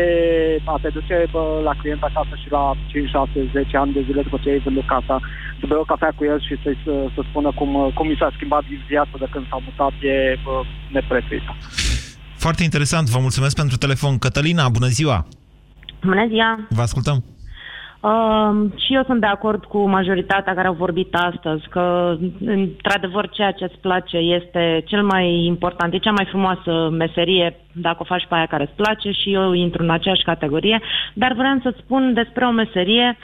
a 0.64 0.79
te 0.83 0.89
duce 0.89 1.16
bă, 1.31 1.61
la 1.64 1.75
client 1.81 2.03
acasă 2.03 2.35
și 2.43 2.51
la 2.51 2.75
5, 2.87 3.09
6, 3.09 3.31
10 3.53 3.77
ani 3.77 3.93
de 3.93 4.03
zile 4.07 4.22
după 4.22 4.39
ce 4.43 4.51
ai 4.51 4.59
vândut 4.59 4.87
casa, 4.87 5.20
să 5.61 5.64
bei 5.66 5.79
o 5.81 5.91
cafea 5.93 6.12
cu 6.16 6.25
el 6.25 6.41
și 6.41 6.55
să-i 6.62 6.79
să, 6.85 6.93
să 7.14 7.20
spună 7.29 7.53
cum, 7.55 7.75
uh, 7.75 7.93
cum 7.95 8.11
i 8.11 8.16
s-a 8.18 8.31
schimbat 8.35 8.64
viața 8.89 9.16
de 9.18 9.29
când 9.31 9.45
s-a 9.49 9.59
mutat, 9.64 9.95
e 10.03 10.39
bă, 10.45 10.62
neprețuită. 10.91 11.53
Foarte 12.45 12.62
interesant, 12.62 13.09
vă 13.09 13.18
mulțumesc 13.20 13.57
pentru 13.57 13.77
telefon. 13.77 14.18
Cătălina, 14.18 14.68
bună 14.68 14.87
ziua! 14.87 15.27
Bună 16.05 16.27
ziua! 16.27 16.66
Vă 16.68 16.83
ascultăm. 16.83 17.25
Uh, 18.05 18.70
și 18.76 18.94
eu 18.94 19.02
sunt 19.05 19.20
de 19.20 19.26
acord 19.26 19.64
cu 19.64 19.88
majoritatea 19.88 20.55
care 20.55 20.66
au 20.66 20.74
vorbit 20.74 21.14
astăzi 21.14 21.68
că, 21.68 22.16
într-adevăr, 22.44 23.28
ceea 23.28 23.50
ce 23.50 23.64
îți 23.64 23.78
place 23.80 24.16
este 24.16 24.82
cel 24.86 25.02
mai 25.02 25.44
important, 25.44 25.92
e 25.92 25.98
cea 25.98 26.11
mai 26.11 26.26
frumoasă 26.30 26.88
meserie 26.90 27.57
dacă 27.72 27.96
o 28.00 28.05
faci 28.05 28.26
pe 28.28 28.34
aia 28.34 28.46
care 28.46 28.62
îți 28.62 28.82
place 28.82 29.11
și 29.11 29.32
eu 29.32 29.52
intru 29.52 29.82
în 29.82 29.90
aceeași 29.90 30.24
categorie, 30.24 30.80
dar 31.14 31.32
vreau 31.32 31.59
să 31.62 31.74
spun 31.78 32.12
despre 32.14 32.44
o 32.44 32.50
meserie 32.50 33.16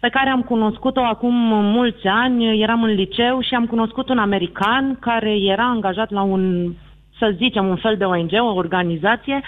pe 0.00 0.08
care 0.08 0.30
am 0.30 0.42
cunoscut-o 0.42 1.00
acum 1.00 1.34
mulți 1.62 2.06
ani, 2.06 2.60
eram 2.62 2.82
în 2.82 2.94
liceu 2.94 3.40
și 3.40 3.54
am 3.54 3.66
cunoscut 3.66 4.08
un 4.08 4.18
american 4.18 4.96
care 5.00 5.36
era 5.40 5.64
angajat 5.64 6.10
la 6.10 6.22
un 6.22 6.72
să 7.18 7.32
zicem, 7.36 7.66
un 7.66 7.76
fel 7.76 7.96
de 7.96 8.04
ONG, 8.04 8.30
o 8.32 8.54
organizație, 8.54 9.40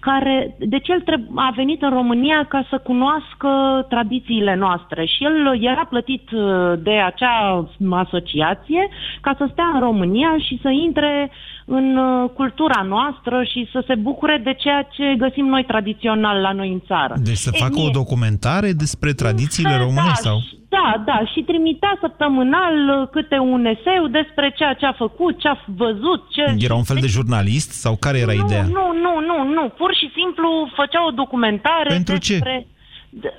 care, 0.00 0.56
deci 0.58 0.88
el 0.88 1.00
treb- 1.00 1.30
a 1.34 1.52
venit 1.56 1.82
în 1.82 1.90
România 1.90 2.46
ca 2.48 2.66
să 2.70 2.78
cunoască 2.78 3.50
tradițiile 3.88 4.54
noastre 4.54 5.04
și 5.04 5.24
el 5.24 5.58
era 5.62 5.84
plătit 5.84 6.30
uh, 6.30 6.72
de 6.78 6.90
acea 6.90 7.68
asociație 7.90 8.88
ca 9.20 9.34
să 9.38 9.48
stea 9.50 9.70
în 9.74 9.80
România 9.80 10.36
și 10.38 10.58
să 10.62 10.68
intre 10.68 11.30
în 11.70 11.96
uh, 11.96 12.30
cultura 12.34 12.80
noastră 12.82 13.36
și 13.52 13.68
să 13.72 13.84
se 13.86 13.94
bucure 13.94 14.40
de 14.44 14.54
ceea 14.54 14.82
ce 14.82 15.14
găsim 15.18 15.46
noi 15.46 15.64
tradițional 15.64 16.40
la 16.40 16.52
noi 16.52 16.70
în 16.72 16.80
țară. 16.86 17.14
Deci 17.22 17.36
să 17.46 17.50
E, 17.52 17.58
facă 17.58 17.78
o 17.78 17.82
mie- 17.82 17.98
documentare 18.00 18.72
despre 18.72 19.12
tradițiile 19.12 19.76
românești 19.84 20.26
sau... 20.28 20.36
da, 20.68 21.02
da, 21.06 21.18
și 21.32 21.40
trimitea 21.50 21.96
săptămânal 22.00 22.74
uh, 23.00 23.08
câte 23.10 23.38
un 23.38 23.64
eseu 23.64 24.06
despre 24.20 24.52
ceea 24.56 24.74
ce 24.74 24.86
a 24.86 24.92
făcut, 24.92 25.38
ce 25.40 25.48
a 25.48 25.56
văzut, 25.66 26.20
ce... 26.30 26.44
Era 26.58 26.74
un 26.74 26.88
fel 26.90 26.98
de 27.00 27.06
jurnalist 27.16 27.70
sau 27.70 27.96
care 28.00 28.18
era 28.18 28.32
ideea? 28.32 28.62
Nu, 28.78 28.86
nu, 29.04 29.12
nu, 29.30 29.36
nu, 29.56 29.64
pur 29.80 29.94
și 29.94 30.10
simplu 30.18 30.48
făcea 30.76 31.06
o 31.06 31.10
documentare 31.10 31.88
Pentru 31.88 32.16
ce? 32.16 32.32
despre... 32.32 32.66
D- 32.66 32.76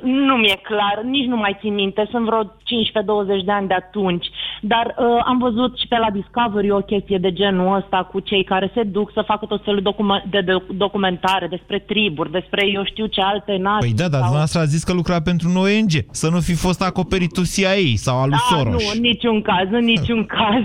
Nu 0.03 0.35
mi-e 0.35 0.59
clar, 0.63 1.01
nici 1.03 1.25
nu 1.27 1.35
mai 1.35 1.57
țin 1.59 1.73
minte, 1.73 2.07
sunt 2.11 2.25
vreo 2.25 2.43
15-20 2.43 3.43
de 3.45 3.51
ani 3.51 3.67
de 3.67 3.73
atunci, 3.73 4.25
dar 4.61 4.95
uh, 4.97 5.05
am 5.25 5.37
văzut 5.37 5.77
și 5.79 5.87
pe 5.87 5.97
la 5.97 6.09
Discovery 6.09 6.71
o 6.71 6.79
chestie 6.79 7.17
de 7.17 7.33
genul 7.33 7.75
ăsta 7.75 8.07
cu 8.11 8.19
cei 8.19 8.43
care 8.43 8.71
se 8.73 8.83
duc 8.83 9.11
să 9.13 9.21
facă 9.21 9.45
tot 9.45 9.63
felul 9.63 9.81
docu- 9.81 10.23
de 10.29 10.41
doc- 10.41 10.67
documentare 10.77 11.47
despre 11.47 11.79
triburi, 11.79 12.31
despre 12.31 12.67
eu 12.67 12.83
știu 12.85 13.05
ce 13.05 13.21
alte 13.21 13.55
nații. 13.61 13.87
Păi 13.89 13.97
da, 13.97 14.07
dar 14.09 14.19
dumneavoastră 14.19 14.59
a 14.59 14.63
zis 14.65 14.83
că 14.83 14.93
lucra 14.93 15.21
pentru 15.21 15.49
un 15.49 15.55
ONG. 15.55 15.91
Să 16.11 16.29
nu 16.29 16.39
fi 16.39 16.53
fost 16.55 16.81
acoperit 16.81 17.33
tu 17.33 17.41
CIA 17.55 17.75
sau 17.95 18.15
al 18.21 18.29
lui 18.29 18.37
Da, 18.49 18.55
Soros. 18.55 18.83
nu, 18.83 18.89
în 18.95 19.01
niciun 19.01 19.41
caz, 19.41 19.67
în 19.71 19.83
niciun 19.83 20.25
caz. 20.37 20.63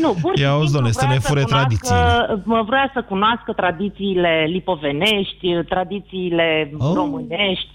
nu, 0.00 0.14
pur 0.22 0.32
și 0.36 0.42
Ia 0.42 0.50
auzi, 0.50 0.72
simplu 0.72 0.72
doamne, 0.72 0.90
să 0.90 1.04
vrea 1.04 1.12
ne 1.14 1.18
fure 1.28 1.42
cunoască- 1.42 1.68
tradițiile. 1.68 2.42
mă 2.44 2.62
Vrea 2.66 2.90
să 2.94 3.02
cunoască 3.02 3.52
tradițiile 3.52 4.46
lipovenești, 4.48 5.46
tradițiile 5.68 6.70
Oh. 6.78 6.90
românești 6.94 7.68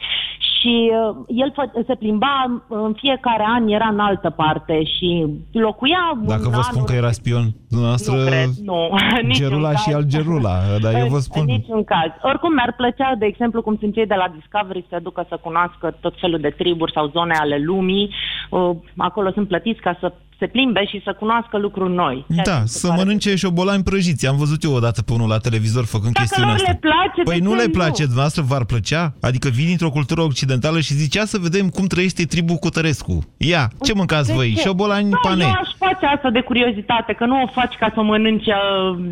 și 0.67 0.91
uh, 0.91 1.23
el 1.27 1.51
fă, 1.55 1.83
se 1.87 1.95
plimba 1.95 2.63
în 2.67 2.93
fiecare 2.93 3.45
an, 3.47 3.67
era 3.67 3.87
în 3.87 3.99
altă 3.99 4.29
parte 4.29 4.83
și 4.83 5.25
locuia 5.51 6.19
Dacă 6.25 6.43
în 6.43 6.51
vă 6.51 6.61
spun 6.61 6.83
că 6.83 6.93
era 6.93 7.11
spion, 7.11 7.45
dumneavoastră 7.69 8.15
Nu 8.15 8.25
cred, 8.25 8.49
nu. 8.63 8.79
Niciun 9.27 9.49
Gerula 9.49 9.71
și 9.75 9.89
caz. 9.89 9.93
al 9.93 10.03
Gerula, 10.03 10.55
dar 10.81 10.93
eu 10.93 11.07
vă 11.07 11.19
spun... 11.27 11.41
În 11.41 11.45
niciun 11.45 11.83
caz. 11.83 12.11
Oricum 12.21 12.53
mi-ar 12.53 12.73
plăcea, 12.77 13.15
de 13.19 13.25
exemplu, 13.25 13.61
cum 13.61 13.77
sunt 13.79 13.93
cei 13.93 14.05
de 14.05 14.15
la 14.15 14.27
Discovery, 14.37 14.85
să 14.89 14.99
ducă 15.03 15.25
să 15.29 15.39
cunoască 15.41 15.97
tot 15.99 16.13
felul 16.19 16.39
de 16.39 16.49
triburi 16.49 16.91
sau 16.91 17.07
zone 17.07 17.35
ale 17.35 17.57
lumii. 17.57 18.13
Uh, 18.49 18.69
Acolo 18.97 19.31
sunt 19.31 19.47
plătiți 19.47 19.81
ca 19.81 19.97
să 19.99 20.13
se 20.39 20.47
plimbe 20.47 20.85
și 20.85 21.01
să 21.03 21.15
cunoască 21.19 21.57
lucruri 21.57 21.93
noi. 21.93 22.25
Ceea 22.33 22.43
ce 22.43 22.49
Da, 22.51 22.59
mi 22.61 22.67
se 22.67 22.77
să 22.79 22.87
pare- 22.87 22.99
mănânce 22.99 23.35
șobolani 23.35 23.83
prăjiți. 23.83 24.27
Am 24.27 24.37
văzut 24.37 24.63
eu 24.63 24.73
odată 24.73 25.01
pe 25.01 25.13
unul 25.13 25.27
la 25.27 25.37
televizor 25.37 25.85
făcând 25.85 26.13
Dacă 26.13 26.19
chestiunea 26.25 26.51
lor 26.51 26.59
asta. 26.61 26.71
le 26.71 26.77
place, 26.87 27.21
păi 27.29 27.37
de 27.39 27.43
nu 27.43 27.49
ce 27.51 27.55
le 27.61 27.65
nu? 27.65 27.71
place, 27.77 28.01
dumneavoastră 28.03 28.41
v-ar 28.49 28.65
plăcea? 28.65 29.13
Adică 29.21 29.47
vii 29.57 29.65
dintr-o 29.65 29.89
cultură 29.97 30.21
occidentală 30.21 30.79
și 30.79 30.93
zici, 30.93 31.15
ia 31.15 31.25
să 31.25 31.37
vedem 31.47 31.65
cum 31.69 31.85
trăiește 31.85 32.23
tribul 32.23 32.55
Cutărescu. 32.55 33.15
Ia, 33.37 33.63
ce 33.85 33.93
mâncați 33.93 34.27
De 34.27 34.33
voi? 34.33 34.53
ce? 34.53 34.61
Șobolani 34.61 35.09
da, 35.09 35.17
pane. 35.21 35.43
eu 35.43 35.49
aș 35.63 35.69
face 35.85 36.05
asta 36.15 36.29
de 36.29 36.41
curiozitate, 36.41 37.13
că 37.13 37.25
nu 37.25 37.41
o 37.41 37.47
faci 37.47 37.75
ca 37.81 37.91
să 37.93 37.99
o 37.99 38.03
mănânci 38.03 38.45
uh, 38.45 38.57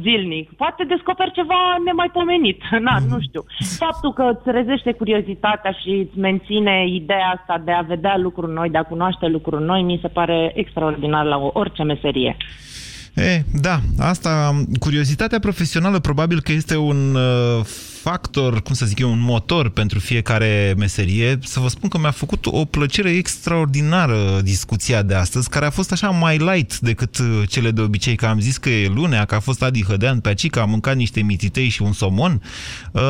zilnic. 0.01 0.45
Poate 0.61 0.83
descoperi 0.93 1.31
ceva 1.39 1.59
nemaipomenit. 1.85 2.59
Na, 2.87 2.95
Mhm. 2.99 3.09
nu 3.13 3.17
știu. 3.27 3.41
Faptul 3.83 4.13
că 4.13 4.23
îți 4.33 4.51
rezește 4.59 4.91
curiozitatea 4.91 5.71
și 5.81 5.89
îți 6.03 6.17
menține 6.19 6.75
ideea 7.01 7.27
asta 7.37 7.61
de 7.65 7.71
a 7.71 7.81
vedea 7.81 8.17
lucruri 8.17 8.53
noi, 8.53 8.69
de 8.69 8.77
a 8.77 8.83
cunoaște 8.93 9.25
lucruri 9.27 9.63
noi, 9.63 9.81
mi 9.81 9.99
se 10.01 10.07
pare 10.07 10.51
extraordinar 10.55 11.13
la 11.23 11.37
o- 11.37 11.51
orice 11.53 11.83
meserie. 11.83 12.37
E, 13.15 13.43
da, 13.53 13.79
asta, 13.99 14.63
curiozitatea 14.79 15.39
profesională 15.39 15.99
probabil 15.99 16.41
că 16.41 16.51
este 16.51 16.77
un 16.77 17.15
uh, 17.15 17.65
factor, 18.01 18.61
cum 18.61 18.73
să 18.73 18.85
zic 18.85 18.99
eu, 18.99 19.11
un 19.11 19.19
motor 19.19 19.69
pentru 19.69 19.99
fiecare 19.99 20.73
meserie. 20.77 21.37
Să 21.41 21.59
vă 21.59 21.67
spun 21.67 21.89
că 21.89 21.97
mi-a 21.97 22.11
făcut 22.11 22.45
o 22.45 22.65
plăcere 22.65 23.09
extraordinară 23.09 24.39
discuția 24.43 25.01
de 25.01 25.13
astăzi, 25.13 25.49
care 25.49 25.65
a 25.65 25.69
fost 25.69 25.91
așa 25.91 26.09
mai 26.09 26.37
light 26.37 26.79
decât 26.79 27.17
uh, 27.17 27.41
cele 27.49 27.71
de 27.71 27.81
obicei, 27.81 28.15
că 28.15 28.25
am 28.25 28.39
zis 28.39 28.57
că 28.57 28.69
e 28.69 28.87
lunea, 28.87 29.25
că 29.25 29.35
a 29.35 29.39
fost 29.39 29.63
Adi 29.63 29.83
Hădean 29.83 30.19
pe 30.19 30.27
aici, 30.27 30.49
că 30.49 30.59
am 30.59 30.69
mâncat 30.69 30.95
niște 30.95 31.21
mititei 31.21 31.69
și 31.69 31.81
un 31.81 31.93
somon. 31.93 32.41
Uh, 32.91 33.01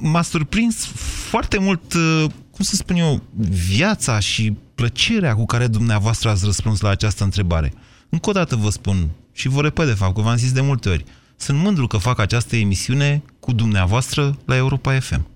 m-a 0.00 0.22
surprins 0.22 0.86
foarte 1.30 1.58
mult, 1.58 1.94
uh, 1.94 2.24
cum 2.52 2.64
să 2.64 2.76
spun 2.76 2.96
eu, 2.96 3.22
viața 3.50 4.18
și 4.18 4.56
plăcerea 4.74 5.34
cu 5.34 5.44
care 5.44 5.66
dumneavoastră 5.66 6.28
ați 6.30 6.44
răspuns 6.44 6.80
la 6.80 6.88
această 6.88 7.24
întrebare. 7.24 7.72
Încă 8.08 8.28
o 8.28 8.32
dată 8.32 8.56
vă 8.56 8.70
spun, 8.70 9.08
și 9.32 9.48
vă 9.48 9.60
repet 9.60 9.86
de 9.86 9.92
fapt, 9.92 10.14
că 10.14 10.20
v-am 10.20 10.36
zis 10.36 10.52
de 10.52 10.60
multe 10.60 10.88
ori, 10.88 11.04
sunt 11.36 11.58
mândru 11.58 11.86
că 11.86 11.96
fac 11.96 12.18
această 12.18 12.56
emisiune 12.56 13.22
cu 13.40 13.52
dumneavoastră 13.52 14.38
la 14.44 14.56
Europa 14.56 14.98
FM. 15.00 15.26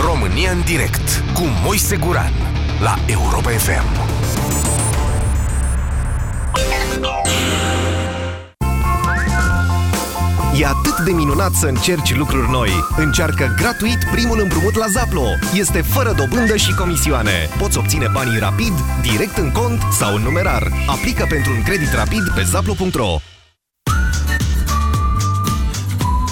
România 0.00 0.50
în 0.50 0.62
direct 0.64 1.22
cu 1.34 1.42
Moise 1.64 1.96
Guran 1.96 2.32
la 2.80 2.98
Europa 3.06 3.50
FM. 3.50 4.13
E 10.58 10.66
atât 10.66 10.98
de 11.04 11.12
minunat 11.12 11.52
să 11.52 11.66
încerci 11.66 12.16
lucruri 12.16 12.50
noi. 12.50 12.70
Încearcă 12.96 13.54
gratuit 13.56 13.98
primul 14.12 14.40
împrumut 14.40 14.74
la 14.74 14.86
Zaplo. 14.86 15.24
Este 15.54 15.82
fără 15.82 16.12
dobândă 16.16 16.56
și 16.56 16.74
comisioane. 16.74 17.48
Poți 17.58 17.78
obține 17.78 18.06
banii 18.12 18.38
rapid, 18.38 18.72
direct 19.02 19.36
în 19.36 19.52
cont 19.52 19.82
sau 19.92 20.14
în 20.14 20.22
numerar. 20.22 20.72
Aplică 20.86 21.26
pentru 21.28 21.52
un 21.52 21.62
credit 21.62 21.92
rapid 21.92 22.22
pe 22.34 22.42
zaplo.ro 22.42 23.16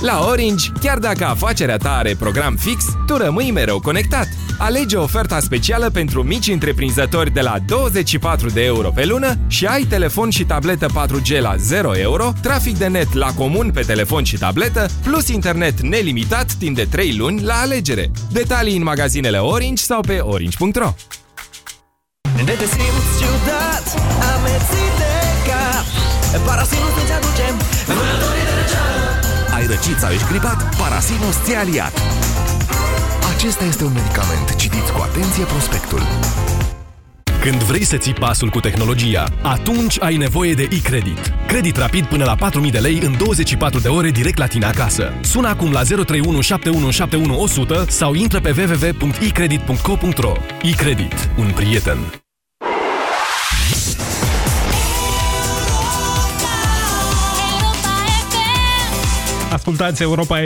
La 0.01 0.25
Orange, 0.27 0.71
chiar 0.81 0.99
dacă 0.99 1.25
afacerea 1.25 1.77
ta 1.77 1.91
are 1.91 2.15
program 2.19 2.57
fix, 2.57 2.85
tu 3.07 3.17
rămâi 3.17 3.51
mereu 3.51 3.81
conectat. 3.81 4.29
Alege 4.59 4.97
oferta 4.97 5.41
specială 5.41 5.91
pentru 5.91 6.23
mici 6.23 6.49
întreprinzători 6.49 7.31
de 7.31 7.41
la 7.41 7.57
24 7.67 8.49
de 8.49 8.65
euro 8.65 8.91
pe 8.91 9.05
lună 9.05 9.35
și 9.47 9.67
ai 9.67 9.83
telefon 9.83 10.31
și 10.31 10.45
tabletă 10.45 10.87
4G 10.87 11.41
la 11.41 11.57
0 11.57 11.99
euro, 11.99 12.33
trafic 12.43 12.79
de 12.79 12.87
net 12.87 13.13
la 13.13 13.33
comun 13.33 13.71
pe 13.71 13.81
telefon 13.81 14.25
și 14.25 14.39
tabletă, 14.39 14.87
plus 15.03 15.29
internet 15.29 15.81
nelimitat 15.81 16.53
timp 16.53 16.77
de 16.77 16.87
3 16.91 17.17
luni 17.17 17.43
la 17.43 17.55
alegere. 17.55 18.11
Detalii 18.33 18.77
în 18.77 18.83
magazinele 18.83 19.39
Orange 19.39 19.83
sau 19.83 20.01
pe 20.01 20.19
orange.ro 20.19 20.95
De 22.45 22.53
te 22.53 22.67
simți 22.67 23.11
ciudat, 23.21 23.85
amețit 24.35 24.93
de 24.99 25.15
cap 25.49 25.85
Parasinus 26.47 26.95
îți 27.03 27.13
aduce 27.13 27.47
vânătorii 27.87 28.45
de 28.49 28.55
răceală 28.61 29.03
Ai 29.55 29.67
răcit 29.67 29.99
sau 29.99 30.11
ești 30.11 30.29
gripat? 30.29 30.75
Parasinus 30.79 31.37
ți-a 31.45 31.59
aliat. 31.59 31.93
Acesta 33.43 33.65
este 33.65 33.85
un 33.85 33.93
medicament. 33.93 34.57
Citiți 34.57 34.93
cu 34.93 35.01
atenție 35.01 35.45
prospectul. 35.45 36.01
Când 37.41 37.63
vrei 37.63 37.85
să 37.85 37.97
ții 37.97 38.13
pasul 38.13 38.49
cu 38.49 38.61
tehnologia, 38.61 39.29
atunci 39.43 40.03
ai 40.03 40.17
nevoie 40.17 40.55
de 40.55 40.69
e-credit. 40.71 41.33
Credit 41.47 41.77
rapid 41.77 42.07
până 42.07 42.25
la 42.25 42.51
4.000 42.65 42.71
de 42.71 42.79
lei 42.79 43.01
în 43.03 43.17
24 43.17 43.81
de 43.81 43.89
ore 43.89 44.11
direct 44.11 44.39
la 44.39 44.47
tine 44.47 44.65
acasă. 44.65 45.13
Sună 45.21 45.49
acum 45.49 45.73
la 45.73 45.83
031 45.83 46.41
7171 46.41 47.41
100 47.41 47.85
sau 47.89 48.15
intră 48.15 48.41
pe 48.41 48.55
www.ecredit.co.ro. 48.57 50.33
E-credit. 50.63 51.31
Un 51.39 51.51
prieten. 51.55 51.99
Ascultați 59.53 60.03
Europa 60.03 60.43